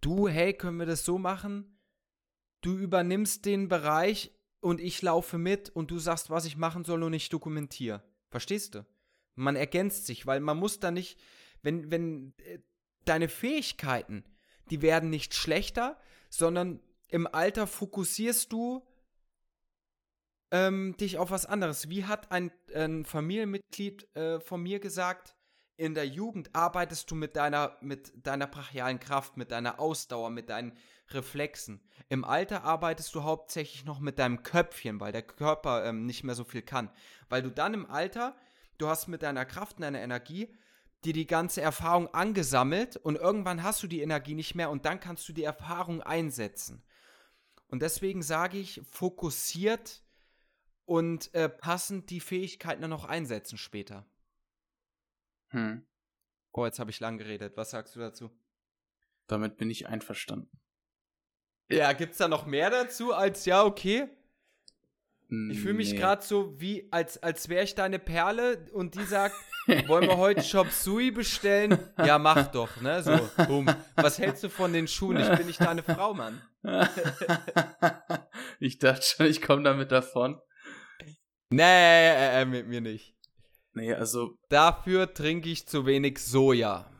du, 0.00 0.28
hey, 0.28 0.52
können 0.52 0.78
wir 0.78 0.86
das 0.86 1.04
so 1.04 1.18
machen? 1.18 1.80
Du 2.60 2.76
übernimmst 2.76 3.46
den 3.46 3.68
Bereich 3.68 4.30
und 4.60 4.80
ich 4.80 5.00
laufe 5.00 5.38
mit 5.38 5.70
und 5.70 5.90
du 5.90 5.98
sagst, 5.98 6.30
was 6.30 6.44
ich 6.44 6.56
machen 6.56 6.84
soll 6.84 7.02
und 7.02 7.14
ich 7.14 7.28
dokumentiere. 7.28 8.02
Verstehst 8.34 8.74
du? 8.74 8.84
Man 9.36 9.54
ergänzt 9.54 10.06
sich, 10.06 10.26
weil 10.26 10.40
man 10.40 10.56
muss 10.56 10.80
da 10.80 10.90
nicht, 10.90 11.20
wenn, 11.62 11.92
wenn 11.92 12.34
äh, 12.38 12.58
deine 13.04 13.28
Fähigkeiten, 13.28 14.24
die 14.70 14.82
werden 14.82 15.08
nicht 15.08 15.34
schlechter, 15.34 16.00
sondern 16.30 16.80
im 17.06 17.28
Alter 17.28 17.68
fokussierst 17.68 18.52
du 18.52 18.84
ähm, 20.50 20.96
dich 20.96 21.16
auf 21.16 21.30
was 21.30 21.46
anderes. 21.46 21.90
Wie 21.90 22.06
hat 22.06 22.32
ein, 22.32 22.50
ein 22.74 23.04
Familienmitglied 23.04 24.12
äh, 24.16 24.40
von 24.40 24.60
mir 24.60 24.80
gesagt, 24.80 25.36
in 25.76 25.94
der 25.94 26.06
Jugend 26.06 26.54
arbeitest 26.54 27.10
du 27.10 27.14
mit 27.14 27.36
deiner, 27.36 27.76
mit 27.80 28.12
deiner 28.26 28.46
brachialen 28.46 29.00
Kraft, 29.00 29.36
mit 29.36 29.50
deiner 29.50 29.80
Ausdauer, 29.80 30.30
mit 30.30 30.48
deinen 30.48 30.76
Reflexen. 31.10 31.80
Im 32.08 32.24
Alter 32.24 32.64
arbeitest 32.64 33.14
du 33.14 33.22
hauptsächlich 33.24 33.84
noch 33.84 34.00
mit 34.00 34.18
deinem 34.18 34.42
Köpfchen, 34.42 35.00
weil 35.00 35.12
der 35.12 35.22
Körper 35.22 35.84
ähm, 35.84 36.06
nicht 36.06 36.24
mehr 36.24 36.34
so 36.34 36.44
viel 36.44 36.62
kann. 36.62 36.90
Weil 37.28 37.42
du 37.42 37.50
dann 37.50 37.74
im 37.74 37.90
Alter, 37.90 38.36
du 38.78 38.88
hast 38.88 39.08
mit 39.08 39.22
deiner 39.22 39.44
Kraft 39.44 39.76
und 39.76 39.82
deiner 39.82 40.00
Energie 40.00 40.54
dir 41.04 41.12
die 41.12 41.26
ganze 41.26 41.60
Erfahrung 41.60 42.08
angesammelt 42.14 42.96
und 42.96 43.16
irgendwann 43.16 43.62
hast 43.62 43.82
du 43.82 43.86
die 43.86 44.00
Energie 44.00 44.34
nicht 44.34 44.54
mehr 44.54 44.70
und 44.70 44.86
dann 44.86 45.00
kannst 45.00 45.28
du 45.28 45.32
die 45.32 45.44
Erfahrung 45.44 46.02
einsetzen. 46.02 46.82
Und 47.68 47.82
deswegen 47.82 48.22
sage 48.22 48.58
ich, 48.58 48.80
fokussiert 48.90 50.02
und 50.86 51.34
äh, 51.34 51.48
passend 51.48 52.10
die 52.10 52.20
Fähigkeiten 52.20 52.82
dann 52.82 52.90
noch 52.90 53.04
einsetzen 53.04 53.58
später. 53.58 54.06
Hm. 55.54 55.86
Oh, 56.52 56.64
jetzt 56.66 56.78
habe 56.78 56.90
ich 56.90 57.00
lang 57.00 57.16
geredet. 57.18 57.56
Was 57.56 57.70
sagst 57.70 57.94
du 57.96 58.00
dazu? 58.00 58.30
Damit 59.26 59.56
bin 59.56 59.70
ich 59.70 59.88
einverstanden. 59.88 60.50
Ja, 61.70 61.92
gibt's 61.92 62.18
da 62.18 62.28
noch 62.28 62.44
mehr 62.44 62.70
dazu 62.70 63.14
als 63.14 63.46
ja, 63.46 63.64
okay? 63.64 64.08
Ich 65.50 65.60
fühle 65.60 65.74
mich 65.74 65.92
Nee. 65.92 65.98
gerade 65.98 66.22
so 66.22 66.60
wie, 66.60 66.86
als, 66.92 67.20
als 67.22 67.48
wäre 67.48 67.64
ich 67.64 67.74
deine 67.74 67.98
Perle 67.98 68.66
und 68.72 68.94
die 68.94 69.04
sagt, 69.04 69.34
wollen 69.88 70.06
wir 70.06 70.18
heute 70.18 70.42
Chop 70.48 70.70
Sui 70.70 71.10
bestellen? 71.10 71.78
Ja, 71.98 72.18
mach 72.18 72.48
doch, 72.48 72.80
ne? 72.82 73.02
So, 73.02 73.18
boom. 73.46 73.66
Was 73.96 74.18
hältst 74.18 74.44
du 74.44 74.50
von 74.50 74.72
den 74.72 74.86
Schuhen? 74.86 75.16
Ich 75.16 75.28
bin 75.36 75.46
nicht 75.46 75.60
deine 75.60 75.82
Frau, 75.82 76.14
Mann. 76.14 76.42
ich 78.60 78.78
dachte 78.78 79.02
schon, 79.02 79.26
ich 79.26 79.40
komme 79.40 79.62
damit 79.62 79.90
davon. 79.90 80.40
Nee, 81.48 81.62
äh, 81.62 82.42
äh, 82.42 82.44
mit 82.44 82.68
mir 82.68 82.80
nicht. 82.82 83.13
Nee, 83.74 83.92
also, 83.92 84.38
Dafür 84.48 85.12
trinke 85.12 85.48
ich 85.48 85.66
zu 85.66 85.84
wenig 85.84 86.18
Soja. 86.18 86.90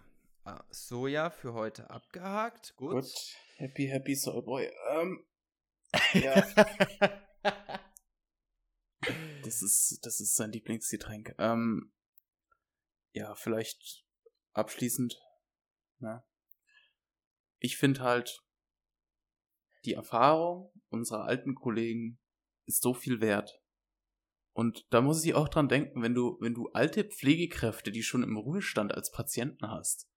Ah, 0.43 0.65
Soja 0.71 1.31
für 1.31 1.55
heute 1.55 1.89
abgehakt. 1.89 2.75
Gut. 2.77 2.93
gut. 2.93 3.13
Happy, 3.57 3.87
happy 3.87 4.17
Soulboy. 4.17 4.69
Ähm, 4.91 5.25
ja, 6.15 6.35
das 9.45 9.63
ist, 9.63 10.01
das 10.03 10.21
ist 10.21 10.35
sein 10.35 10.51
Lieblingsgetränk. 10.51 11.37
Ähm, 11.39 11.93
ja, 13.13 13.37
vielleicht 13.37 14.05
abschließend. 14.53 15.17
Ne? 16.01 16.25
Ich 17.61 17.77
finde 17.77 18.01
halt, 18.01 18.43
die 19.85 19.95
Erfahrung 19.95 20.73
unserer 20.89 21.25
alten 21.25 21.55
Kollegen 21.55 22.19
ist 22.67 22.83
so 22.83 22.95
viel 22.95 23.21
wert. 23.21 23.63
Und 24.55 24.87
da 24.91 25.01
muss 25.01 25.25
ich 25.25 25.35
auch 25.35 25.49
dran 25.49 25.69
denken, 25.69 26.01
wenn 26.01 26.15
du, 26.15 26.39
wenn 26.41 26.55
du 26.55 26.69
alte 26.69 27.05
Pflegekräfte, 27.05 27.91
die 27.91 28.05
schon 28.05 28.23
im 28.23 28.37
Ruhestand 28.37 28.95
als 28.95 29.11
Patienten 29.11 29.69
hast, 29.69 30.09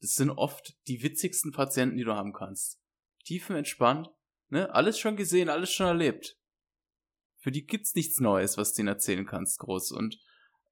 das 0.00 0.14
sind 0.14 0.30
oft 0.30 0.74
die 0.88 1.02
witzigsten 1.02 1.52
Patienten, 1.52 1.98
die 1.98 2.04
du 2.04 2.14
haben 2.14 2.32
kannst. 2.32 2.80
Tiefenentspannt, 3.24 4.08
ne? 4.48 4.74
Alles 4.74 4.98
schon 4.98 5.16
gesehen, 5.16 5.50
alles 5.50 5.70
schon 5.70 5.86
erlebt. 5.86 6.38
Für 7.38 7.50
die 7.50 7.66
gibt's 7.66 7.94
nichts 7.94 8.18
Neues, 8.18 8.56
was 8.56 8.72
du 8.72 8.80
ihnen 8.80 8.88
erzählen 8.88 9.26
kannst, 9.26 9.58
groß. 9.58 9.92
Und 9.92 10.18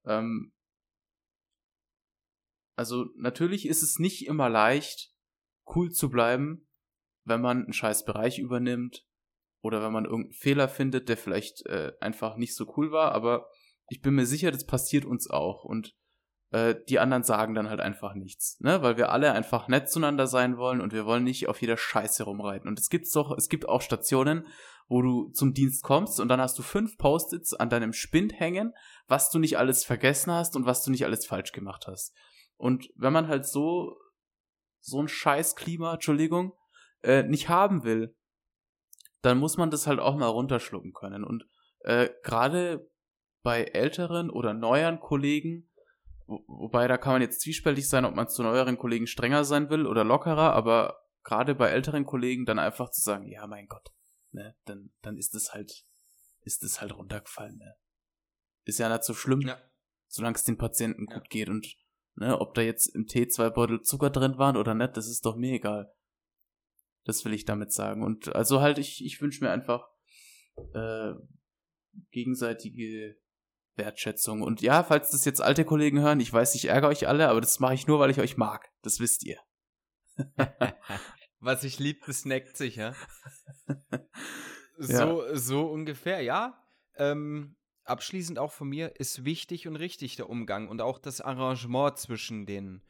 ähm, 0.05 0.51
also 2.75 3.05
natürlich 3.17 3.67
ist 3.67 3.83
es 3.83 3.99
nicht 3.99 4.25
immer 4.25 4.49
leicht, 4.49 5.13
cool 5.75 5.91
zu 5.91 6.09
bleiben, 6.09 6.67
wenn 7.23 7.41
man 7.41 7.63
einen 7.63 7.73
scheiß 7.73 8.03
Bereich 8.03 8.39
übernimmt 8.39 9.05
oder 9.65 9.81
wenn 9.81 9.91
man 9.91 10.05
irgendeinen 10.05 10.33
Fehler 10.33 10.69
findet, 10.69 11.09
der 11.09 11.17
vielleicht 11.17 11.65
äh, 11.65 11.91
einfach 11.99 12.37
nicht 12.37 12.55
so 12.55 12.71
cool 12.77 12.91
war, 12.91 13.13
aber 13.13 13.49
ich 13.87 13.99
bin 13.99 14.13
mir 14.13 14.27
sicher, 14.27 14.51
das 14.51 14.63
passiert 14.63 15.05
uns 15.05 15.27
auch. 15.27 15.63
Und 15.63 15.95
äh, 16.51 16.75
die 16.87 16.99
anderen 16.99 17.23
sagen 17.23 17.55
dann 17.55 17.67
halt 17.67 17.81
einfach 17.81 18.13
nichts, 18.13 18.59
ne, 18.59 18.83
weil 18.83 18.95
wir 18.95 19.11
alle 19.11 19.31
einfach 19.31 19.67
nett 19.67 19.89
zueinander 19.89 20.27
sein 20.27 20.57
wollen 20.57 20.81
und 20.81 20.93
wir 20.93 21.07
wollen 21.07 21.23
nicht 21.23 21.49
auf 21.49 21.61
jeder 21.61 21.77
Scheiße 21.77 22.25
rumreiten. 22.25 22.69
Und 22.69 22.79
es 22.79 22.89
gibt's 22.89 23.11
doch, 23.11 23.35
es 23.35 23.49
gibt 23.49 23.67
auch 23.67 23.81
Stationen, 23.81 24.45
wo 24.87 25.01
du 25.01 25.31
zum 25.31 25.55
Dienst 25.55 25.81
kommst 25.81 26.19
und 26.19 26.27
dann 26.27 26.39
hast 26.39 26.59
du 26.59 26.61
fünf 26.61 26.95
Post-its 26.97 27.55
an 27.55 27.71
deinem 27.71 27.91
Spind 27.91 28.39
hängen, 28.39 28.71
was 29.07 29.31
du 29.31 29.39
nicht 29.39 29.57
alles 29.57 29.83
vergessen 29.83 30.31
hast 30.31 30.55
und 30.55 30.67
was 30.67 30.83
du 30.83 30.91
nicht 30.91 31.05
alles 31.05 31.25
falsch 31.25 31.53
gemacht 31.53 31.87
hast. 31.87 32.13
Und 32.55 32.87
wenn 32.95 33.13
man 33.13 33.27
halt 33.27 33.47
so 33.47 33.97
so 34.79 35.01
ein 35.01 35.07
scheiß 35.07 35.55
Klima, 35.55 35.95
Entschuldigung, 35.95 36.53
äh, 37.01 37.23
nicht 37.23 37.49
haben 37.49 37.83
will, 37.83 38.15
dann 39.25 39.39
muss 39.39 39.57
man 39.57 39.71
das 39.71 39.87
halt 39.87 39.99
auch 39.99 40.15
mal 40.15 40.27
runterschlucken 40.27 40.93
können. 40.93 41.23
Und 41.23 41.45
äh, 41.79 42.09
gerade 42.23 42.89
bei 43.43 43.63
älteren 43.63 44.29
oder 44.29 44.53
neueren 44.53 44.99
Kollegen, 44.99 45.69
wo, 46.25 46.43
wobei 46.47 46.87
da 46.87 46.97
kann 46.97 47.13
man 47.13 47.21
jetzt 47.21 47.41
zwiespältig 47.41 47.87
sein, 47.87 48.05
ob 48.05 48.15
man 48.15 48.27
zu 48.29 48.41
neueren 48.43 48.77
Kollegen 48.77 49.07
strenger 49.07 49.43
sein 49.45 49.69
will 49.69 49.85
oder 49.85 50.03
lockerer, 50.03 50.53
aber 50.53 50.97
gerade 51.23 51.55
bei 51.55 51.69
älteren 51.69 52.05
Kollegen 52.05 52.45
dann 52.45 52.59
einfach 52.59 52.89
zu 52.91 53.01
sagen, 53.01 53.27
ja 53.27 53.45
mein 53.47 53.67
Gott, 53.67 53.89
ne, 54.31 54.55
dann, 54.65 54.91
dann 55.01 55.17
ist 55.17 55.35
es 55.35 55.53
halt, 55.53 55.85
ist 56.41 56.63
es 56.63 56.81
halt 56.81 56.95
runtergefallen, 56.95 57.57
ne. 57.57 57.75
Ist 58.63 58.79
ja 58.79 58.89
nicht 58.89 59.03
so 59.03 59.13
schlimm, 59.13 59.41
Ja. 59.41 59.57
solange 60.07 60.35
es 60.35 60.43
den 60.43 60.57
Patienten 60.57 61.05
Ja. 61.09 61.17
gut 61.19 61.29
geht 61.29 61.49
und 61.49 61.67
ne, 62.15 62.39
ob 62.39 62.53
da 62.55 62.61
jetzt 62.61 62.87
im 62.95 63.05
Tee 63.05 63.27
zwei 63.27 63.49
Beutel 63.49 63.81
Zucker 63.81 64.09
drin 64.09 64.37
waren 64.37 64.57
oder 64.57 64.73
nicht, 64.73 64.97
das 64.97 65.07
ist 65.07 65.25
doch 65.25 65.35
mir 65.35 65.53
egal. 65.53 65.91
Das 67.05 67.23
will 67.23 67.33
ich 67.33 67.45
damit 67.45 67.71
sagen. 67.71 68.03
Und 68.03 68.35
also 68.35 68.61
halt, 68.61 68.77
ich, 68.77 69.03
ich 69.05 69.21
wünsche 69.21 69.43
mir 69.43 69.51
einfach 69.51 69.87
äh, 70.73 71.13
gegenseitige 72.11 73.15
Wertschätzung. 73.75 74.41
Und 74.41 74.61
ja, 74.61 74.83
falls 74.83 75.11
das 75.11 75.25
jetzt 75.25 75.41
alte 75.41 75.65
Kollegen 75.65 76.01
hören, 76.01 76.19
ich 76.19 76.33
weiß, 76.33 76.55
ich 76.55 76.65
ärgere 76.65 76.89
euch 76.89 77.07
alle, 77.07 77.29
aber 77.29 77.41
das 77.41 77.59
mache 77.59 77.73
ich 77.73 77.87
nur, 77.87 77.99
weil 77.99 78.09
ich 78.09 78.19
euch 78.19 78.37
mag. 78.37 78.69
Das 78.81 78.99
wisst 78.99 79.23
ihr. 79.23 79.39
Was 81.39 81.63
ich 81.63 81.79
lieb, 81.79 82.03
das 82.05 82.25
neckt 82.25 82.57
sich, 82.57 82.75
ja. 82.75 82.95
Ja. 84.77 85.07
So, 85.07 85.23
so 85.33 85.67
ungefähr, 85.67 86.21
ja. 86.21 86.61
Ähm, 86.97 87.55
abschließend 87.83 88.39
auch 88.39 88.51
von 88.51 88.67
mir 88.67 88.99
ist 88.99 89.23
wichtig 89.23 89.67
und 89.67 89.75
richtig 89.75 90.15
der 90.15 90.29
Umgang 90.29 90.67
und 90.67 90.81
auch 90.81 90.99
das 90.99 91.21
Arrangement 91.21 91.97
zwischen 91.97 92.45
den 92.45 92.83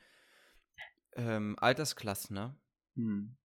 ähm, 1.14 1.56
Altersklassen, 1.60 2.34
ne? 2.34 2.58
Hm. 2.96 3.38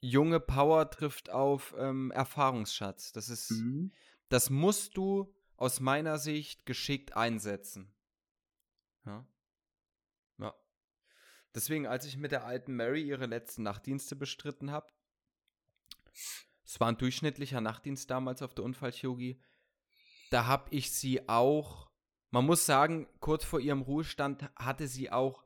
Junge 0.00 0.40
Power 0.40 0.90
trifft 0.90 1.30
auf 1.30 1.74
ähm, 1.78 2.10
Erfahrungsschatz. 2.10 3.12
Das 3.12 3.28
ist, 3.28 3.50
Mhm. 3.50 3.92
das 4.28 4.50
musst 4.50 4.96
du 4.96 5.34
aus 5.56 5.80
meiner 5.80 6.18
Sicht 6.18 6.64
geschickt 6.64 7.14
einsetzen. 7.16 7.92
Ja. 9.04 9.26
Ja. 10.38 10.54
Deswegen, 11.54 11.86
als 11.86 12.06
ich 12.06 12.16
mit 12.16 12.32
der 12.32 12.46
alten 12.46 12.74
Mary 12.74 13.02
ihre 13.02 13.26
letzten 13.26 13.62
Nachtdienste 13.62 14.16
bestritten 14.16 14.70
habe, 14.70 14.90
es 16.64 16.80
war 16.80 16.88
ein 16.88 16.98
durchschnittlicher 16.98 17.60
Nachtdienst 17.60 18.08
damals 18.10 18.42
auf 18.42 18.54
der 18.54 18.64
Unfallchirurgie, 18.64 19.42
da 20.30 20.46
habe 20.46 20.74
ich 20.74 20.92
sie 20.92 21.28
auch, 21.28 21.90
man 22.30 22.46
muss 22.46 22.64
sagen, 22.64 23.08
kurz 23.18 23.44
vor 23.44 23.60
ihrem 23.60 23.82
Ruhestand 23.82 24.48
hatte 24.56 24.86
sie 24.86 25.10
auch 25.10 25.44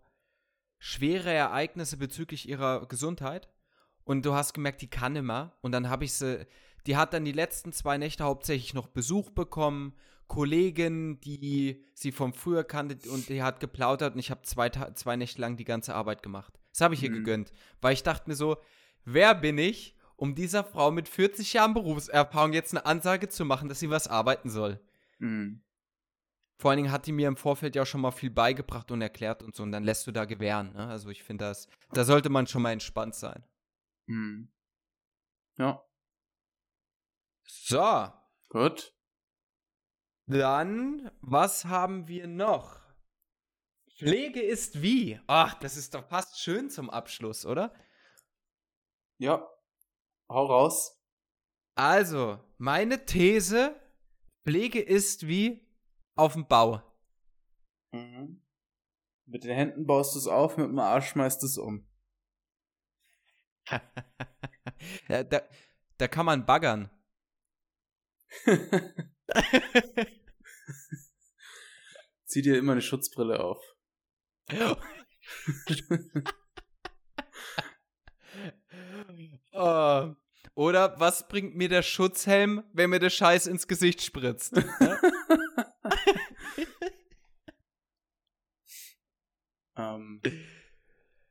schwere 0.78 1.32
Ereignisse 1.32 1.96
bezüglich 1.96 2.48
ihrer 2.48 2.86
Gesundheit. 2.86 3.48
Und 4.04 4.24
du 4.26 4.34
hast 4.34 4.52
gemerkt, 4.54 4.82
die 4.82 4.90
kann 4.90 5.16
immer. 5.16 5.56
Und 5.60 5.72
dann 5.72 5.88
habe 5.88 6.04
ich 6.04 6.12
sie, 6.12 6.46
die 6.86 6.96
hat 6.96 7.12
dann 7.12 7.24
die 7.24 7.32
letzten 7.32 7.72
zwei 7.72 7.98
Nächte 7.98 8.24
hauptsächlich 8.24 8.74
noch 8.74 8.88
Besuch 8.88 9.30
bekommen, 9.30 9.94
Kollegin, 10.26 11.20
die 11.20 11.84
sie 11.92 12.12
vom 12.12 12.32
früher 12.32 12.64
kannte 12.64 12.96
und 13.10 13.28
die 13.28 13.42
hat 13.42 13.60
geplaudert 13.60 14.14
und 14.14 14.20
ich 14.20 14.30
habe 14.30 14.42
zwei, 14.42 14.70
zwei 14.70 15.16
Nächte 15.16 15.40
lang 15.40 15.56
die 15.56 15.64
ganze 15.64 15.94
Arbeit 15.94 16.22
gemacht. 16.22 16.58
Das 16.72 16.80
habe 16.80 16.94
ich 16.94 17.02
ihr 17.02 17.10
mhm. 17.10 17.16
gegönnt, 17.16 17.52
weil 17.80 17.92
ich 17.92 18.02
dachte 18.02 18.28
mir 18.28 18.36
so, 18.36 18.56
wer 19.04 19.34
bin 19.34 19.58
ich, 19.58 19.96
um 20.16 20.34
dieser 20.34 20.64
Frau 20.64 20.90
mit 20.90 21.08
40 21.08 21.52
Jahren 21.52 21.74
Berufserfahrung 21.74 22.52
jetzt 22.52 22.72
eine 22.72 22.86
Ansage 22.86 23.28
zu 23.28 23.44
machen, 23.44 23.68
dass 23.68 23.80
sie 23.80 23.90
was 23.90 24.08
arbeiten 24.08 24.48
soll? 24.48 24.80
Mhm. 25.18 25.60
Vor 26.56 26.70
allen 26.70 26.78
Dingen 26.78 26.92
hat 26.92 27.06
die 27.06 27.12
mir 27.12 27.28
im 27.28 27.36
Vorfeld 27.36 27.74
ja 27.74 27.84
schon 27.84 28.00
mal 28.00 28.12
viel 28.12 28.30
beigebracht 28.30 28.90
und 28.90 29.02
erklärt 29.02 29.42
und 29.42 29.54
so. 29.54 29.64
Und 29.64 29.72
dann 29.72 29.82
lässt 29.82 30.06
du 30.06 30.12
da 30.12 30.24
gewähren. 30.24 30.72
Ne? 30.72 30.86
Also 30.86 31.10
ich 31.10 31.22
finde 31.22 31.44
das, 31.44 31.68
da 31.92 32.04
sollte 32.04 32.30
man 32.30 32.46
schon 32.46 32.62
mal 32.62 32.70
entspannt 32.70 33.16
sein. 33.16 33.42
Hm. 34.06 34.52
Ja. 35.56 35.84
So. 37.46 38.12
Gut. 38.48 38.94
Dann, 40.26 41.10
was 41.20 41.64
haben 41.64 42.08
wir 42.08 42.26
noch? 42.26 42.80
Pflege 43.96 44.42
ist 44.42 44.82
wie? 44.82 45.20
Ach, 45.26 45.54
das 45.54 45.76
ist 45.76 45.94
doch 45.94 46.04
fast 46.08 46.40
schön 46.40 46.70
zum 46.70 46.90
Abschluss, 46.90 47.46
oder? 47.46 47.74
Ja. 49.18 49.48
Hau 50.28 50.46
raus. 50.46 51.00
Also, 51.76 52.40
meine 52.58 53.04
These, 53.04 53.80
Pflege 54.44 54.80
ist 54.80 55.26
wie 55.26 55.66
auf 56.16 56.34
dem 56.34 56.46
Bau. 56.46 56.82
Mhm. 57.92 58.42
Mit 59.26 59.44
den 59.44 59.54
Händen 59.54 59.86
baust 59.86 60.14
du 60.14 60.18
es 60.18 60.26
auf, 60.26 60.56
mit 60.56 60.66
dem 60.66 60.78
Arsch 60.78 61.10
schmeißt 61.10 61.42
du 61.42 61.46
es 61.46 61.58
um. 61.58 61.86
ja, 65.08 65.22
da, 65.24 65.42
da 65.98 66.08
kann 66.08 66.26
man 66.26 66.44
baggern. 66.46 66.90
Zieh 72.26 72.42
dir 72.42 72.58
immer 72.58 72.72
eine 72.72 72.82
Schutzbrille 72.82 73.38
auf. 73.40 73.62
oh. 79.52 80.14
Oder 80.56 81.00
was 81.00 81.26
bringt 81.28 81.56
mir 81.56 81.68
der 81.68 81.82
Schutzhelm, 81.82 82.62
wenn 82.72 82.90
mir 82.90 83.00
der 83.00 83.10
Scheiß 83.10 83.46
ins 83.46 83.66
Gesicht 83.66 84.02
spritzt? 84.02 84.56
ähm. 89.76 90.22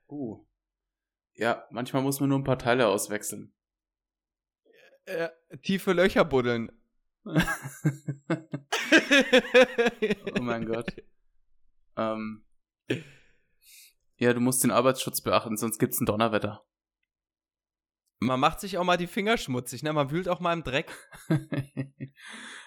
Uh. 0.08 0.46
Ja, 1.36 1.68
manchmal 1.72 2.04
muss 2.04 2.20
man 2.20 2.30
nur 2.30 2.40
ein 2.40 2.44
paar 2.44 2.60
Teile 2.60 2.88
auswechseln. 2.88 3.54
Äh, 5.06 5.30
tiefe 5.62 5.94
Löcher 5.94 6.26
buddeln. 6.26 6.72
oh 7.26 7.42
mein 10.42 10.66
Gott. 10.66 10.94
Ähm. 11.98 12.46
Ja, 14.18 14.34
du 14.34 14.40
musst 14.40 14.64
den 14.64 14.72
Arbeitsschutz 14.72 15.22
beachten, 15.22 15.58
sonst 15.58 15.80
gibt's 15.80 16.00
ein 16.00 16.06
Donnerwetter. 16.06 16.66
Man 18.20 18.40
macht 18.40 18.60
sich 18.60 18.78
auch 18.78 18.84
mal 18.84 18.98
die 18.98 19.08
Finger 19.08 19.38
schmutzig, 19.38 19.84
ne? 19.84 19.92
Man 19.92 20.12
wühlt 20.12 20.30
auch 20.30 20.40
mal 20.40 20.54
im 20.54 20.64
Dreck. 20.64 20.90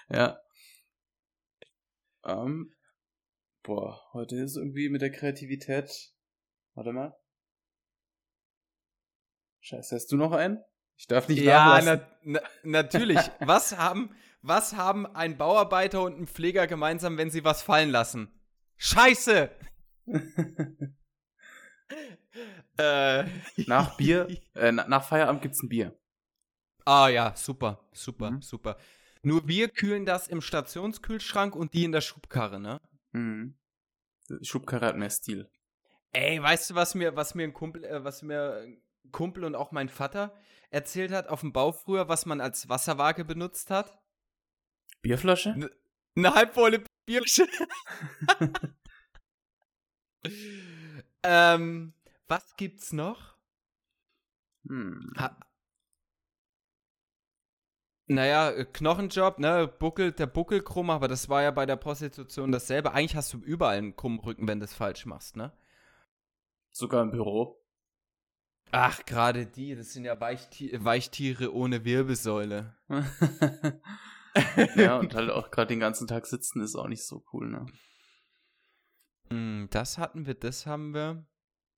ja. 0.09 0.39
Ähm, 2.23 2.75
boah, 3.63 3.99
heute 4.13 4.35
ist 4.35 4.57
irgendwie 4.57 4.89
mit 4.89 5.01
der 5.01 5.11
Kreativität. 5.11 6.13
Warte 6.75 6.93
mal. 6.93 7.17
Scheiße, 9.67 9.95
hast 9.95 10.09
du 10.13 10.15
noch 10.15 10.31
einen? 10.31 10.63
Ich 10.95 11.07
darf 11.07 11.27
nicht 11.27 11.41
Ja, 11.41 11.81
na, 11.83 11.99
na, 12.23 12.39
natürlich. 12.63 13.19
was 13.41 13.77
haben, 13.77 14.15
was 14.41 14.77
haben 14.77 15.05
ein 15.05 15.37
Bauarbeiter 15.37 16.03
und 16.03 16.17
ein 16.17 16.25
Pfleger 16.25 16.67
gemeinsam, 16.67 17.17
wenn 17.17 17.29
sie 17.29 17.43
was 17.43 17.63
fallen 17.63 17.89
lassen? 17.89 18.31
Scheiße! 18.77 19.51
äh, 22.77 23.25
nach 23.65 23.97
Bier, 23.97 24.29
äh, 24.55 24.71
nach 24.71 25.05
Feierabend 25.05 25.41
gibt's 25.41 25.61
ein 25.61 25.67
Bier. 25.67 25.99
Ah 26.85 27.09
ja, 27.09 27.35
super, 27.35 27.85
super, 27.91 28.31
mhm. 28.31 28.41
super. 28.41 28.77
Nur 29.21 29.49
wir 29.49 29.67
kühlen 29.67 30.05
das 30.05 30.29
im 30.29 30.39
Stationskühlschrank 30.39 31.57
und 31.57 31.73
die 31.73 31.83
in 31.83 31.91
der 31.91 31.99
Schubkarre, 31.99 32.61
ne? 32.61 32.79
Mhm. 33.11 33.57
Schubkarre 34.43 34.85
hat 34.85 34.95
mehr 34.95 35.09
Stil. 35.09 35.49
Ey, 36.13 36.41
weißt 36.41 36.69
du, 36.69 36.75
was 36.75 36.95
mir, 36.95 37.17
was 37.17 37.35
mir 37.35 37.43
ein 37.43 37.53
Kumpel, 37.53 37.83
äh, 37.83 38.01
was 38.05 38.21
mir 38.21 38.65
Kumpel 39.11 39.43
und 39.43 39.55
auch 39.55 39.71
mein 39.71 39.89
Vater 39.89 40.35
erzählt 40.69 41.11
hat 41.11 41.27
auf 41.27 41.41
dem 41.41 41.53
Bau 41.53 41.71
früher, 41.71 42.09
was 42.09 42.25
man 42.25 42.41
als 42.41 42.69
Wasserwaage 42.69 43.25
benutzt 43.25 43.69
hat? 43.71 43.97
Bierflasche? 45.01 45.53
Eine 45.53 45.71
ne 46.15 46.33
halbvolle 46.33 46.83
Bierflasche. 47.05 47.47
ähm, 51.23 51.93
was 52.27 52.55
gibt's 52.57 52.91
noch? 52.93 53.37
Hm. 54.67 55.13
Ha 55.17 55.37
naja, 58.07 58.51
äh, 58.51 58.65
Knochenjob, 58.65 59.39
ne, 59.39 59.67
Buckel, 59.67 60.13
der 60.13 60.27
Buckel 60.27 60.61
krumm, 60.61 60.89
aber 60.89 61.09
das 61.09 61.27
war 61.27 61.43
ja 61.43 61.51
bei 61.51 61.65
der 61.65 61.75
Prostitution 61.75 62.53
dasselbe. 62.53 62.93
Eigentlich 62.93 63.17
hast 63.17 63.33
du 63.33 63.39
überall 63.39 63.77
einen 63.77 63.95
krummen 63.97 64.19
Rücken, 64.19 64.47
wenn 64.47 64.59
du 64.59 64.65
es 64.65 64.73
falsch 64.73 65.05
machst, 65.05 65.35
ne? 65.35 65.51
Sogar 66.71 67.03
im 67.03 67.11
Büro. 67.11 67.61
Ach, 68.71 69.05
gerade 69.05 69.45
die, 69.45 69.75
das 69.75 69.93
sind 69.93 70.05
ja 70.05 70.19
Weichti 70.19 70.83
Weichtiere 70.83 71.53
ohne 71.53 71.85
Wirbelsäule. 71.85 72.75
ja, 74.75 74.97
und 74.97 75.15
halt 75.15 75.29
auch 75.29 75.51
gerade 75.51 75.67
den 75.67 75.79
ganzen 75.79 76.07
Tag 76.07 76.25
sitzen 76.25 76.61
ist 76.61 76.75
auch 76.75 76.87
nicht 76.87 77.05
so 77.05 77.23
cool, 77.31 77.49
ne? 77.49 77.65
Mm, 79.29 79.69
das 79.69 79.97
hatten 79.97 80.25
wir, 80.25 80.33
das 80.35 80.65
haben 80.65 80.93
wir. 80.93 81.25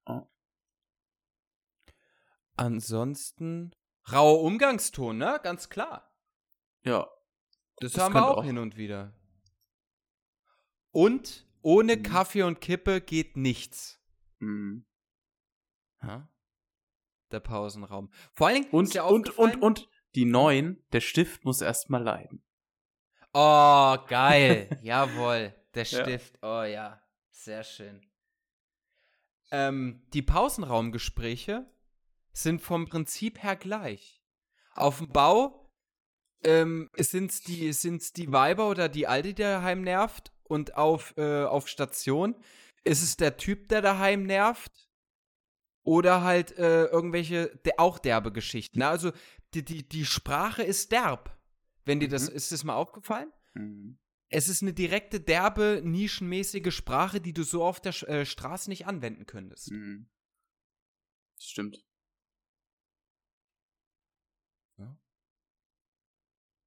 Oh. 0.06 0.28
Ansonsten 2.56 3.76
rauer 4.12 4.42
Umgangston, 4.42 5.18
ne? 5.18 5.40
Ganz 5.44 5.70
klar. 5.70 6.12
Ja. 6.84 7.08
Das, 7.78 7.94
das 7.94 8.04
haben 8.04 8.16
wir 8.16 8.28
auch, 8.28 8.38
auch 8.38 8.44
hin 8.44 8.58
und 8.58 8.78
wieder. 8.78 9.14
Und 10.92 11.48
ohne 11.62 11.98
mhm. 11.98 12.04
Kaffee 12.04 12.44
und 12.44 12.62
Kippe 12.62 13.00
geht 13.00 13.38
nichts. 13.38 14.02
Mhm. 14.40 14.86
Ha? 16.02 16.28
Der 17.32 17.40
Pausenraum. 17.40 18.10
Vor 18.34 18.48
allen 18.48 18.64
Dingen. 18.64 18.72
Und, 18.72 18.96
und, 18.96 19.38
und, 19.38 19.62
und, 19.62 19.90
die 20.16 20.26
neuen, 20.26 20.84
der 20.92 21.02
Stift 21.02 21.46
muss 21.46 21.62
erstmal 21.62 22.02
leiden. 22.02 22.44
Oh, 23.34 23.96
geil. 24.08 24.80
Jawohl. 24.84 25.54
Der 25.76 25.86
Stift. 25.86 26.40
Ja. 26.42 26.62
Oh 26.62 26.64
ja. 26.64 27.02
Sehr 27.30 27.64
schön. 27.64 28.02
Ähm, 29.52 30.02
die 30.14 30.22
Pausenraumgespräche 30.22 31.66
sind 32.34 32.62
vom 32.62 32.88
Prinzip 32.88 33.44
her 33.44 33.56
gleich. 33.56 34.22
Auf 34.76 34.98
dem 34.98 35.10
Bau 35.10 35.72
ähm, 36.44 36.90
sind's 36.98 37.42
die, 37.42 37.72
sind's 37.74 38.14
die 38.14 38.32
Weiber 38.32 38.70
oder 38.70 38.90
die 38.90 39.08
Alte, 39.08 39.30
die 39.30 39.44
daheim 39.44 39.82
nervt? 39.82 40.32
Und 40.44 40.76
auf, 40.76 41.14
äh, 41.18 41.44
auf 41.44 41.68
Station 41.68 42.36
ist 42.84 43.04
es 43.04 43.18
der 43.18 43.38
Typ, 43.38 43.70
der 43.70 43.82
daheim 43.82 44.24
nervt? 44.24 44.89
Oder 45.90 46.24
halt 46.24 46.56
äh, 46.60 46.86
irgendwelche 46.86 47.48
der, 47.66 47.80
auch 47.80 47.98
derbe 47.98 48.32
Geschichten. 48.32 48.78
Na, 48.78 48.92
also 48.92 49.12
die, 49.56 49.66
die, 49.66 49.90
die 49.90 50.06
Sprache 50.06 50.62
ist 50.62 50.92
derb. 50.92 51.36
Wenn 51.84 52.00
dir 52.00 52.08
das, 52.08 52.30
mhm. 52.30 52.36
ist 52.36 52.52
das 52.52 52.64
mal 52.64 52.76
aufgefallen? 52.76 53.34
Mhm. 53.56 53.98
Es 54.30 54.50
ist 54.50 54.62
eine 54.62 54.72
direkte, 54.72 55.20
derbe, 55.20 55.82
nischenmäßige 55.84 56.72
Sprache, 56.72 57.20
die 57.20 57.34
du 57.34 57.42
so 57.42 57.64
auf 57.64 57.80
der 57.80 58.08
äh, 58.08 58.24
Straße 58.24 58.70
nicht 58.70 58.86
anwenden 58.86 59.26
könntest. 59.26 59.72
Mhm. 59.72 60.08
Das 61.38 61.46
stimmt. 61.46 61.84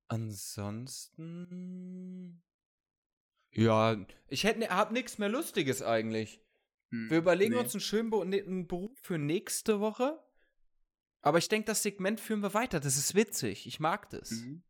Ansonsten. 0.08 1.22
Ja, 3.52 4.04
ich 4.26 4.42
hätte, 4.42 4.68
hab 4.68 4.90
nichts 4.90 5.18
mehr 5.18 5.28
Lustiges 5.28 5.80
eigentlich. 5.80 6.40
Hm, 6.92 7.10
Wir 7.10 7.18
überlegen 7.18 7.54
nee. 7.54 7.58
uns 7.58 7.74
einen 7.74 7.80
schönen 7.80 8.10
Be 8.10 8.24
ne, 8.24 8.42
einen 8.42 8.68
Beruf 8.68 8.92
für 9.00 9.18
nächste 9.18 9.80
Woche. 9.80 10.22
Aber 11.22 11.38
ich 11.38 11.48
denke, 11.48 11.66
das 11.66 11.82
Segment 11.82 12.20
führen 12.20 12.40
wir 12.40 12.54
weiter. 12.54 12.80
Das 12.80 12.96
ist 12.96 13.14
witzig. 13.14 13.66
Ich 13.66 13.80
mag 13.80 14.10
das. 14.10 14.30
Mhm. 14.30 14.62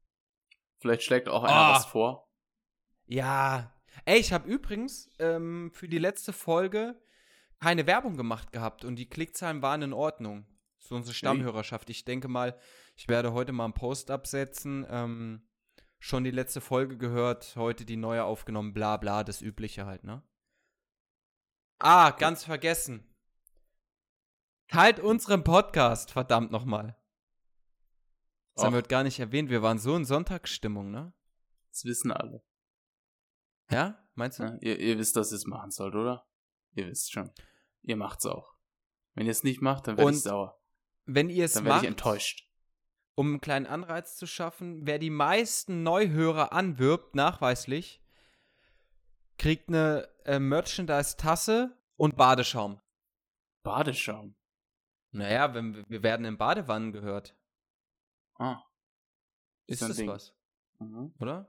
Vielleicht 0.78 1.02
schlägt 1.02 1.28
auch 1.28 1.44
einer 1.44 1.70
oh. 1.70 1.74
was 1.74 1.86
vor. 1.86 2.30
Ja. 3.06 3.74
Ey, 4.04 4.18
ich 4.18 4.32
habe 4.32 4.48
übrigens 4.48 5.10
ähm, 5.18 5.70
für 5.74 5.88
die 5.88 5.98
letzte 5.98 6.32
Folge 6.32 7.00
keine 7.60 7.86
Werbung 7.86 8.16
gemacht 8.16 8.52
gehabt 8.52 8.84
und 8.84 8.96
die 8.96 9.08
Klickzahlen 9.08 9.62
waren 9.62 9.82
in 9.82 9.92
Ordnung. 9.92 10.46
So 10.78 10.96
unsere 10.96 11.14
Stammhörerschaft. 11.14 11.90
Ich 11.90 12.04
denke 12.04 12.28
mal, 12.28 12.58
ich 12.96 13.08
werde 13.08 13.32
heute 13.32 13.52
mal 13.52 13.64
einen 13.64 13.74
Post 13.74 14.10
absetzen. 14.10 14.86
Ähm, 14.88 15.48
schon 15.98 16.24
die 16.24 16.30
letzte 16.30 16.60
Folge 16.60 16.98
gehört, 16.98 17.54
heute 17.56 17.84
die 17.84 17.96
neue 17.96 18.24
aufgenommen, 18.24 18.74
bla 18.74 18.96
bla, 18.96 19.22
das 19.22 19.40
Übliche 19.40 19.86
halt, 19.86 20.02
ne? 20.02 20.22
Ah, 21.84 22.12
ganz 22.12 22.44
vergessen. 22.44 23.12
Teilt 24.68 25.00
unseren 25.00 25.42
Podcast, 25.42 26.12
verdammt 26.12 26.52
nochmal. 26.52 26.96
Das 28.54 28.62
Och. 28.62 28.66
haben 28.66 28.74
wir 28.74 28.82
gar 28.82 29.02
nicht 29.02 29.18
erwähnt. 29.18 29.50
Wir 29.50 29.62
waren 29.62 29.78
so 29.78 29.96
in 29.96 30.04
Sonntagsstimmung, 30.04 30.92
ne? 30.92 31.12
Das 31.70 31.84
wissen 31.84 32.12
alle. 32.12 32.44
Ja, 33.68 33.98
meinst 34.14 34.38
du? 34.38 34.44
Ja, 34.44 34.54
ihr, 34.60 34.78
ihr 34.78 34.98
wisst, 34.98 35.16
dass 35.16 35.32
ihr 35.32 35.36
es 35.36 35.46
machen 35.46 35.72
sollt, 35.72 35.94
oder? 35.96 36.24
Ihr 36.74 36.86
wisst 36.86 37.10
schon. 37.12 37.32
Ihr 37.82 37.96
macht's 37.96 38.26
auch. 38.26 38.54
Wenn 39.14 39.26
ihr 39.26 39.32
es 39.32 39.42
nicht 39.42 39.60
macht, 39.60 39.88
dann 39.88 39.96
werde 39.96 40.12
ich 40.12 40.22
sauer. 40.22 40.60
Wenn 41.04 41.30
ihr 41.30 41.44
es 41.46 41.54
Dann 41.54 41.64
werde 41.64 41.74
macht, 41.74 41.82
ich 41.82 41.88
enttäuscht. 41.90 42.48
um 43.16 43.26
einen 43.26 43.40
kleinen 43.40 43.66
Anreiz 43.66 44.16
zu 44.16 44.26
schaffen, 44.26 44.86
wer 44.86 45.00
die 45.00 45.10
meisten 45.10 45.82
Neuhörer 45.82 46.52
anwirbt, 46.52 47.16
nachweislich, 47.16 48.01
kriegt 49.42 49.68
eine 49.68 50.08
äh, 50.24 50.38
Merchandise-Tasse 50.38 51.76
und 51.96 52.16
Badeschaum. 52.16 52.80
Badeschaum. 53.64 54.36
Naja, 55.10 55.52
wenn, 55.52 55.84
wir- 55.90 56.02
werden 56.04 56.24
in 56.24 56.38
Badewannen 56.38 56.92
gehört. 56.92 57.36
Ah. 58.38 58.62
Ist 59.66 59.82
ein 59.82 59.88
das 59.88 59.96
Ding. 59.96 60.08
was, 60.08 60.32
Mhm. 60.78 61.12
oder? 61.18 61.48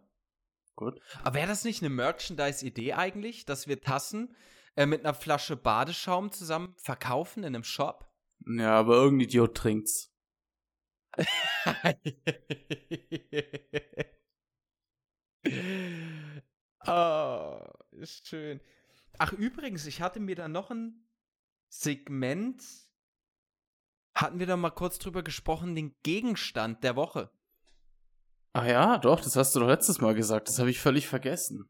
Gut. 0.75 0.99
Aber 1.23 1.35
wäre 1.35 1.47
das 1.47 1.63
nicht 1.65 1.81
eine 1.83 1.89
Merchandise-Idee 1.91 2.93
eigentlich, 2.93 3.45
dass 3.45 3.67
wir 3.67 3.79
Tassen 3.79 4.35
äh, 4.75 4.87
mit 4.87 5.01
einer 5.05 5.13
Flasche 5.13 5.55
Badeschaum 5.55 6.31
zusammen 6.31 6.73
verkaufen 6.77 7.43
in 7.43 7.53
einem 7.55 7.63
Shop? 7.63 8.09
Ja, 8.47 8.79
aber 8.79 8.95
irgendein 8.95 9.27
Idiot 9.27 9.55
trinkt's. 9.55 10.11
oh, 16.87 17.59
ist 17.97 18.27
schön. 18.27 18.61
Ach, 19.17 19.31
übrigens, 19.33 19.85
ich 19.85 20.01
hatte 20.01 20.19
mir 20.19 20.35
da 20.35 20.47
noch 20.47 20.71
ein 20.71 21.07
Segment. 21.69 22.63
Hatten 24.15 24.39
wir 24.39 24.45
da 24.45 24.57
mal 24.57 24.71
kurz 24.71 24.99
drüber 24.99 25.23
gesprochen, 25.23 25.75
den 25.75 25.95
Gegenstand 26.03 26.83
der 26.83 26.95
Woche. 26.95 27.31
Ah 28.53 28.67
ja, 28.67 28.97
doch, 28.99 29.19
das 29.19 29.35
hast 29.35 29.55
du 29.55 29.59
doch 29.59 29.67
letztes 29.67 29.99
Mal 29.99 30.13
gesagt. 30.13 30.47
Das 30.47 30.59
habe 30.59 30.69
ich 30.69 30.79
völlig 30.79 31.07
vergessen. 31.07 31.69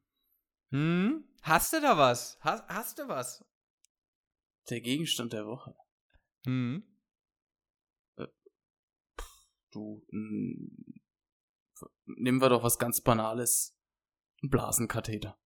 Hm? 0.71 1.23
Hast 1.41 1.71
du 1.73 1.79
da 1.79 1.97
was? 1.97 2.37
Hast, 2.41 2.67
hast 2.67 2.99
du 2.99 3.07
was? 3.07 3.45
Der 4.69 4.81
Gegenstand 4.81 5.33
der 5.33 5.45
Woche. 5.45 5.75
Hm? 6.45 6.83
Du, 9.71 10.05
mm, 10.11 11.01
nehmen 12.05 12.41
wir 12.41 12.49
doch 12.49 12.63
was 12.63 12.77
ganz 12.77 13.01
Banales. 13.01 13.75
Ein 14.43 14.49
Blasenkatheter. 14.49 15.39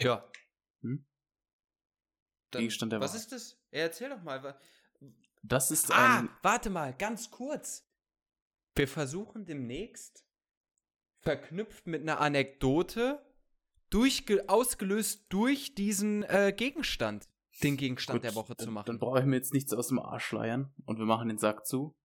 Ja. 0.00 0.28
Hm? 0.82 1.06
Dann, 2.50 2.60
Gegenstand 2.60 2.92
der 2.92 3.00
was 3.00 3.12
Woche. 3.12 3.18
ist 3.18 3.32
das? 3.32 3.52
Ja, 3.70 3.80
erzähl 3.80 4.10
doch 4.10 4.22
mal. 4.22 4.58
Das 5.42 5.70
ist 5.70 5.90
Ah, 5.92 6.20
ein. 6.20 6.30
warte 6.42 6.70
mal, 6.70 6.94
ganz 6.94 7.30
kurz. 7.30 7.86
Wir 8.74 8.88
versuchen 8.88 9.46
demnächst, 9.46 10.24
verknüpft 11.20 11.86
mit 11.86 12.02
einer 12.02 12.20
Anekdote, 12.20 13.24
durchge 13.90 14.48
ausgelöst 14.48 15.26
durch 15.28 15.74
diesen 15.74 16.22
äh, 16.24 16.52
Gegenstand, 16.56 17.28
den 17.62 17.76
Gegenstand 17.76 18.18
Gut, 18.18 18.24
der 18.24 18.34
Woche 18.34 18.56
zu 18.56 18.70
machen. 18.70 18.86
Dann 18.86 18.98
brauche 18.98 19.20
ich 19.20 19.26
mir 19.26 19.36
jetzt 19.36 19.52
nichts 19.52 19.72
aus 19.72 19.88
dem 19.88 19.98
Arsch 19.98 20.30
leiern 20.32 20.72
und 20.86 20.98
wir 20.98 21.06
machen 21.06 21.28
den 21.28 21.38
Sack 21.38 21.66
zu. 21.66 21.96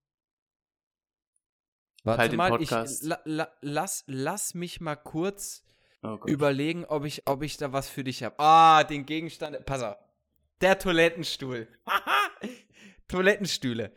Warte 2.02 2.20
halt 2.20 2.32
mal, 2.34 2.62
ich 2.62 2.70
la, 2.70 3.20
la, 3.24 3.52
lass, 3.62 4.04
lass 4.06 4.54
mich 4.54 4.80
mal 4.80 4.96
kurz 4.96 5.64
Oh 6.06 6.20
überlegen, 6.26 6.84
ob 6.84 7.04
ich, 7.04 7.26
ob 7.26 7.42
ich 7.42 7.56
da 7.56 7.72
was 7.72 7.88
für 7.88 8.04
dich 8.04 8.22
habe. 8.22 8.38
Ah, 8.38 8.84
den 8.84 9.06
Gegenstand. 9.06 9.64
Pass 9.66 9.82
auf. 9.82 9.96
Der 10.60 10.78
Toilettenstuhl. 10.78 11.68
Toilettenstühle. 13.08 13.92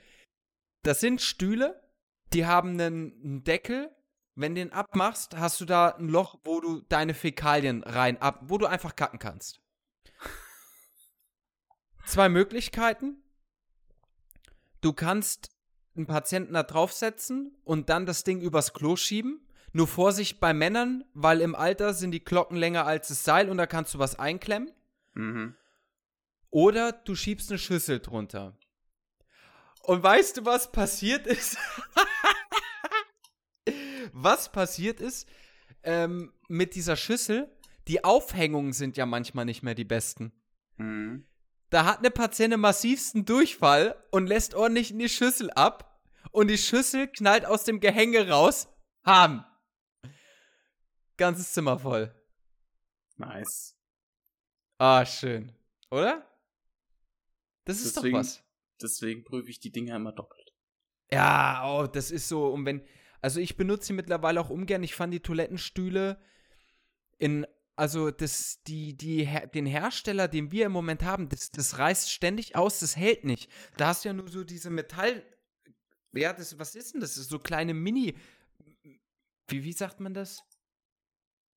Das 0.83 0.99
sind 0.99 1.21
Stühle, 1.21 1.81
die 2.33 2.45
haben 2.45 2.79
einen 2.79 3.43
Deckel. 3.43 3.95
Wenn 4.35 4.55
du 4.55 4.61
den 4.61 4.71
abmachst, 4.71 5.35
hast 5.35 5.59
du 5.59 5.65
da 5.65 5.89
ein 5.89 6.07
Loch, 6.07 6.39
wo 6.45 6.61
du 6.61 6.81
deine 6.81 7.13
Fäkalien 7.13 7.83
rein 7.83 8.21
ab, 8.21 8.39
wo 8.43 8.57
du 8.57 8.67
einfach 8.67 8.95
kacken 8.95 9.19
kannst. 9.19 9.59
Zwei 12.05 12.29
Möglichkeiten. 12.29 13.21
Du 14.81 14.93
kannst 14.93 15.49
einen 15.95 16.07
Patienten 16.07 16.53
da 16.53 16.63
draufsetzen 16.63 17.57
und 17.65 17.89
dann 17.89 18.05
das 18.05 18.23
Ding 18.23 18.39
übers 18.39 18.73
Klo 18.73 18.95
schieben. 18.95 19.45
Nur 19.71 19.87
Vorsicht 19.87 20.39
bei 20.39 20.53
Männern, 20.53 21.05
weil 21.13 21.41
im 21.41 21.55
Alter 21.55 21.93
sind 21.93 22.11
die 22.11 22.23
Glocken 22.23 22.57
länger 22.57 22.85
als 22.85 23.09
das 23.09 23.23
Seil 23.23 23.49
und 23.49 23.57
da 23.57 23.67
kannst 23.67 23.93
du 23.93 23.99
was 23.99 24.17
einklemmen. 24.17 24.71
Mhm. 25.13 25.55
Oder 26.49 26.91
du 26.91 27.15
schiebst 27.15 27.51
eine 27.51 27.59
Schüssel 27.59 27.99
drunter. 27.99 28.57
Und 29.83 30.03
weißt 30.03 30.37
du, 30.37 30.45
was 30.45 30.71
passiert 30.71 31.27
ist? 31.27 31.57
was 34.13 34.51
passiert 34.51 34.99
ist 34.99 35.27
ähm, 35.83 36.33
mit 36.47 36.75
dieser 36.75 36.95
Schüssel? 36.95 37.55
Die 37.87 38.03
Aufhängungen 38.03 38.73
sind 38.73 38.97
ja 38.97 39.05
manchmal 39.05 39.45
nicht 39.45 39.63
mehr 39.63 39.75
die 39.75 39.85
besten. 39.85 40.31
Mhm. 40.77 41.25
Da 41.69 41.85
hat 41.85 41.99
eine 41.99 42.11
Patientin 42.11 42.59
massivsten 42.59 43.25
Durchfall 43.25 43.95
und 44.11 44.27
lässt 44.27 44.55
ordentlich 44.55 44.91
in 44.91 44.99
die 44.99 45.09
Schüssel 45.09 45.51
ab. 45.51 46.01
Und 46.31 46.47
die 46.47 46.57
Schüssel 46.57 47.07
knallt 47.07 47.45
aus 47.45 47.63
dem 47.63 47.79
Gehänge 47.79 48.29
raus. 48.29 48.67
Haben. 49.03 49.45
Ganzes 51.19 51.51
Zimmer 51.53 51.77
voll. 51.77 52.11
Nice. 53.17 53.75
Ah, 54.77 55.05
schön. 55.05 55.51
Oder? 55.91 56.25
Das 57.65 57.81
ist 57.81 57.97
Deswegen- 57.97 58.13
doch 58.13 58.19
was. 58.21 58.43
Deswegen 58.81 59.23
prüfe 59.25 59.49
ich 59.49 59.59
die 59.59 59.71
Dinger 59.71 59.97
immer 59.97 60.13
doppelt. 60.13 60.53
Ja, 61.11 61.63
oh, 61.67 61.87
das 61.87 62.09
ist 62.11 62.29
so. 62.29 62.47
Und 62.47 62.65
wenn. 62.65 62.87
Also 63.21 63.41
ich 63.41 63.57
benutze 63.57 63.87
sie 63.87 63.93
mittlerweile 63.93 64.39
auch 64.39 64.49
ungern. 64.49 64.81
Ich 64.83 64.95
fand 64.95 65.13
die 65.13 65.19
Toilettenstühle 65.19 66.19
in. 67.17 67.45
Also 67.75 68.11
das, 68.11 68.61
die, 68.63 68.97
die, 68.97 69.25
den 69.53 69.65
Hersteller, 69.65 70.27
den 70.27 70.51
wir 70.51 70.65
im 70.65 70.71
Moment 70.73 71.03
haben, 71.03 71.29
das, 71.29 71.49
das 71.51 71.77
reißt 71.77 72.11
ständig 72.11 72.57
aus, 72.57 72.79
das 72.79 72.97
hält 72.97 73.23
nicht. 73.23 73.49
Da 73.77 73.87
hast 73.87 74.03
du 74.03 74.09
ja 74.09 74.13
nur 74.13 74.27
so 74.29 74.43
diese 74.43 74.69
Metall. 74.69 75.23
Ja, 76.11 76.33
das, 76.33 76.59
was 76.59 76.75
ist 76.75 76.93
denn 76.93 77.01
das? 77.01 77.11
das 77.11 77.23
ist 77.23 77.29
so 77.29 77.39
kleine 77.39 77.73
Mini. 77.73 78.17
Wie, 79.47 79.63
wie 79.63 79.73
sagt 79.73 79.99
man 80.01 80.13
das? 80.13 80.43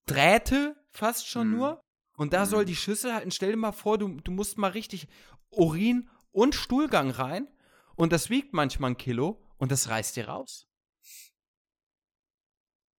Drähte 0.07 0.77
fast 0.91 1.27
schon 1.29 1.49
Mhm. 1.51 1.57
nur. 1.57 1.85
Und 2.17 2.33
da 2.33 2.47
soll 2.47 2.63
Mhm. 2.63 2.67
die 2.67 2.77
Schüssel 2.77 3.15
halten. 3.15 3.31
Stell 3.31 3.51
dir 3.53 3.57
mal 3.57 3.73
vor, 3.73 3.99
du, 3.99 4.09
du 4.21 4.31
musst 4.33 4.59
mal 4.59 4.71
richtig 4.71 5.09
Urin 5.51 6.09
und 6.31 6.55
Stuhlgang 6.55 7.11
rein. 7.11 7.49
Und 7.97 8.13
das 8.13 8.31
wiegt 8.31 8.53
manchmal 8.55 8.91
ein 8.93 8.97
Kilo 8.97 9.43
und 9.59 9.71
das 9.73 9.89
reißt 9.89 10.17
dir 10.17 10.29
raus. 10.29 10.67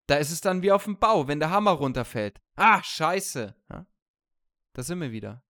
Da 0.06 0.16
ist 0.16 0.30
es 0.30 0.40
dann 0.40 0.62
wie 0.62 0.70
auf 0.72 0.84
dem 0.84 0.98
Bau, 0.98 1.28
wenn 1.28 1.40
der 1.40 1.50
Hammer 1.50 1.72
runterfällt. 1.72 2.40
Ah, 2.56 2.82
scheiße. 2.82 3.54
Ja? 3.70 3.86
Da 4.74 4.82
sind 4.82 5.00
wir 5.00 5.12
wieder. 5.12 5.42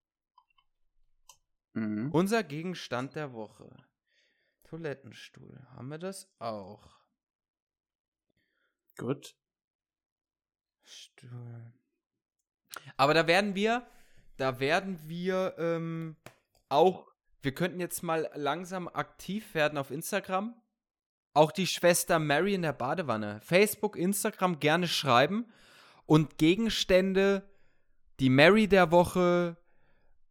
Mhm. 1.73 2.11
Unser 2.11 2.43
Gegenstand 2.43 3.15
der 3.15 3.33
Woche. 3.33 3.75
Toilettenstuhl. 4.63 5.61
Haben 5.71 5.89
wir 5.89 5.97
das 5.99 6.29
auch? 6.39 6.97
Gut. 8.97 9.35
Aber 12.97 13.13
da 13.13 13.27
werden 13.27 13.55
wir, 13.55 13.85
da 14.37 14.59
werden 14.59 14.99
wir 15.07 15.55
ähm, 15.57 16.15
auch, 16.69 17.07
wir 17.41 17.53
könnten 17.53 17.79
jetzt 17.79 18.03
mal 18.03 18.29
langsam 18.35 18.87
aktiv 18.87 19.53
werden 19.53 19.77
auf 19.77 19.91
Instagram. 19.91 20.55
Auch 21.33 21.51
die 21.51 21.67
Schwester 21.67 22.19
Mary 22.19 22.53
in 22.53 22.61
der 22.61 22.73
Badewanne. 22.73 23.41
Facebook, 23.41 23.97
Instagram 23.97 24.59
gerne 24.59 24.87
schreiben 24.87 25.45
und 26.05 26.37
Gegenstände, 26.37 27.49
die 28.19 28.29
Mary 28.29 28.67
der 28.67 28.91
Woche 28.91 29.57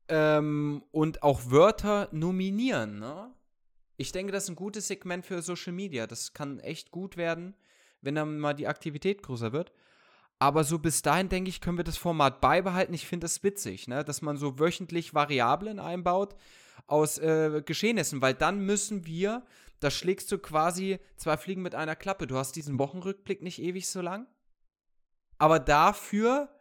ähm, 0.08 0.82
und 0.90 1.22
auch 1.22 1.50
Wörter 1.50 2.08
nominieren. 2.12 2.98
Ne? 2.98 3.34
Ich 3.96 4.12
denke, 4.12 4.32
das 4.32 4.44
ist 4.44 4.50
ein 4.50 4.56
gutes 4.56 4.88
Segment 4.88 5.26
für 5.26 5.42
Social 5.42 5.72
Media. 5.72 6.06
Das 6.06 6.32
kann 6.32 6.58
echt 6.60 6.90
gut 6.90 7.16
werden, 7.16 7.54
wenn 8.00 8.14
dann 8.14 8.38
mal 8.38 8.54
die 8.54 8.66
Aktivität 8.66 9.22
größer 9.22 9.52
wird. 9.52 9.72
Aber 10.44 10.62
so 10.62 10.78
bis 10.78 11.00
dahin, 11.00 11.30
denke 11.30 11.48
ich, 11.48 11.62
können 11.62 11.78
wir 11.78 11.84
das 11.84 11.96
Format 11.96 12.42
beibehalten. 12.42 12.92
Ich 12.92 13.06
finde 13.06 13.24
das 13.24 13.42
witzig, 13.42 13.88
ne? 13.88 14.04
dass 14.04 14.20
man 14.20 14.36
so 14.36 14.58
wöchentlich 14.58 15.14
Variablen 15.14 15.80
einbaut 15.80 16.36
aus 16.86 17.16
äh, 17.16 17.62
Geschehnissen, 17.64 18.20
weil 18.20 18.34
dann 18.34 18.60
müssen 18.60 19.06
wir, 19.06 19.46
da 19.80 19.90
schlägst 19.90 20.30
du 20.30 20.36
quasi 20.36 20.98
zwei 21.16 21.38
Fliegen 21.38 21.62
mit 21.62 21.74
einer 21.74 21.96
Klappe. 21.96 22.26
Du 22.26 22.36
hast 22.36 22.56
diesen 22.56 22.78
Wochenrückblick 22.78 23.40
nicht 23.40 23.58
ewig 23.58 23.88
so 23.88 24.02
lang, 24.02 24.26
aber 25.38 25.60
dafür 25.60 26.54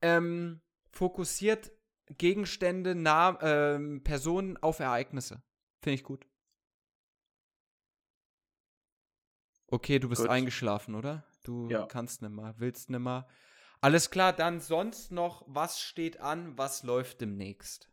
ähm, 0.00 0.60
fokussiert 0.92 1.72
Gegenstände, 2.16 2.94
nah, 2.94 3.40
ähm, 3.42 4.04
Personen 4.04 4.56
auf 4.58 4.78
Ereignisse. 4.78 5.42
Finde 5.82 5.94
ich 5.96 6.04
gut. 6.04 6.28
Okay, 9.66 9.98
du 9.98 10.08
bist 10.08 10.22
Gut. 10.22 10.30
eingeschlafen, 10.30 10.94
oder? 10.94 11.24
Du 11.44 11.68
Ja. 11.70 11.86
kannst 11.86 12.22
nimmer, 12.22 12.58
willst 12.58 12.90
nimmer. 12.90 13.28
Alles 13.80 14.10
klar, 14.10 14.32
dann 14.32 14.60
sonst 14.60 15.12
noch, 15.12 15.44
was 15.46 15.80
steht 15.80 16.18
an, 16.20 16.56
was 16.58 16.82
läuft 16.82 17.20
demnächst? 17.20 17.90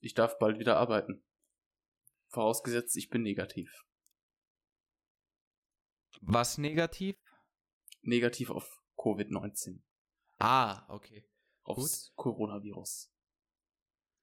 Ich 0.00 0.14
darf 0.14 0.38
bald 0.38 0.58
wieder 0.58 0.78
arbeiten. 0.78 1.22
Vorausgesetzt, 2.28 2.96
ich 2.96 3.10
bin 3.10 3.22
negativ. 3.22 3.84
Was 6.22 6.58
negativ? 6.58 7.16
Negativ 8.02 8.50
auf 8.50 8.80
Covid-19. 8.96 9.80
Ah, 10.38 10.84
okay. 10.88 11.28
Aufs 11.62 12.12
Coronavirus. 12.16 13.10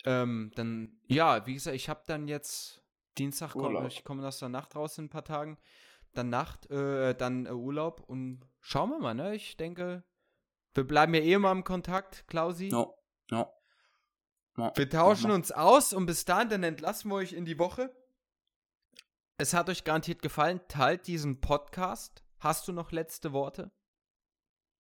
Ähm, 0.06 0.52
dann, 0.56 1.00
ja, 1.08 1.46
wie 1.46 1.54
gesagt, 1.54 1.76
ich 1.76 1.88
habe 1.90 2.04
dann 2.08 2.28
jetzt 2.28 2.84
Dienstag, 3.18 3.52
komm, 3.54 3.86
ich 3.86 4.04
komme 4.04 4.28
aus 4.28 4.40
der 4.40 4.50
Nacht 4.50 4.76
raus 4.76 4.98
in 4.98 5.06
ein 5.06 5.10
paar 5.10 5.26
Tagen. 5.26 5.60
Dann 6.14 6.30
Nacht, 6.30 6.70
äh, 6.70 7.16
dann 7.16 7.46
äh, 7.46 7.52
Urlaub 7.52 8.02
und 8.02 8.42
schauen 8.60 8.90
wir 8.90 9.00
mal, 9.00 9.14
ne? 9.14 9.36
Ich 9.36 9.58
denke, 9.58 10.04
wir 10.74 10.86
bleiben 10.86 11.14
ja 11.14 11.22
eh 11.22 11.34
immer 11.34 11.52
im 11.52 11.64
Kontakt, 11.64 12.28
Klausi. 12.28 12.70
Ja, 12.70 12.88
ja. 13.30 13.54
ja. 14.58 14.72
Wir 14.76 14.90
tauschen 14.90 15.30
Ja, 15.30 15.36
uns 15.36 15.52
aus 15.52 15.94
und 15.94 16.06
bis 16.06 16.26
dahin, 16.26 16.50
dann 16.50 16.64
entlassen 16.64 17.10
wir 17.10 17.16
euch 17.16 17.34
in 17.34 17.46
die 17.46 17.60
Woche. 17.60 17.96
Es 19.38 19.54
hat 19.56 19.70
euch 19.70 19.84
garantiert 19.84 20.22
gefallen. 20.22 20.62
Teilt 20.68 21.08
diesen 21.08 21.42
Podcast. 21.42 22.24
Hast 22.40 22.68
du 22.68 22.74
noch 22.74 22.92
letzte 22.92 23.34
Worte? 23.34 23.72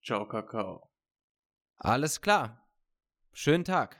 Ciao, 0.03 0.27
Kakao. 0.27 0.87
Alles 1.77 2.21
klar. 2.21 2.67
Schönen 3.33 3.63
Tag. 3.63 3.99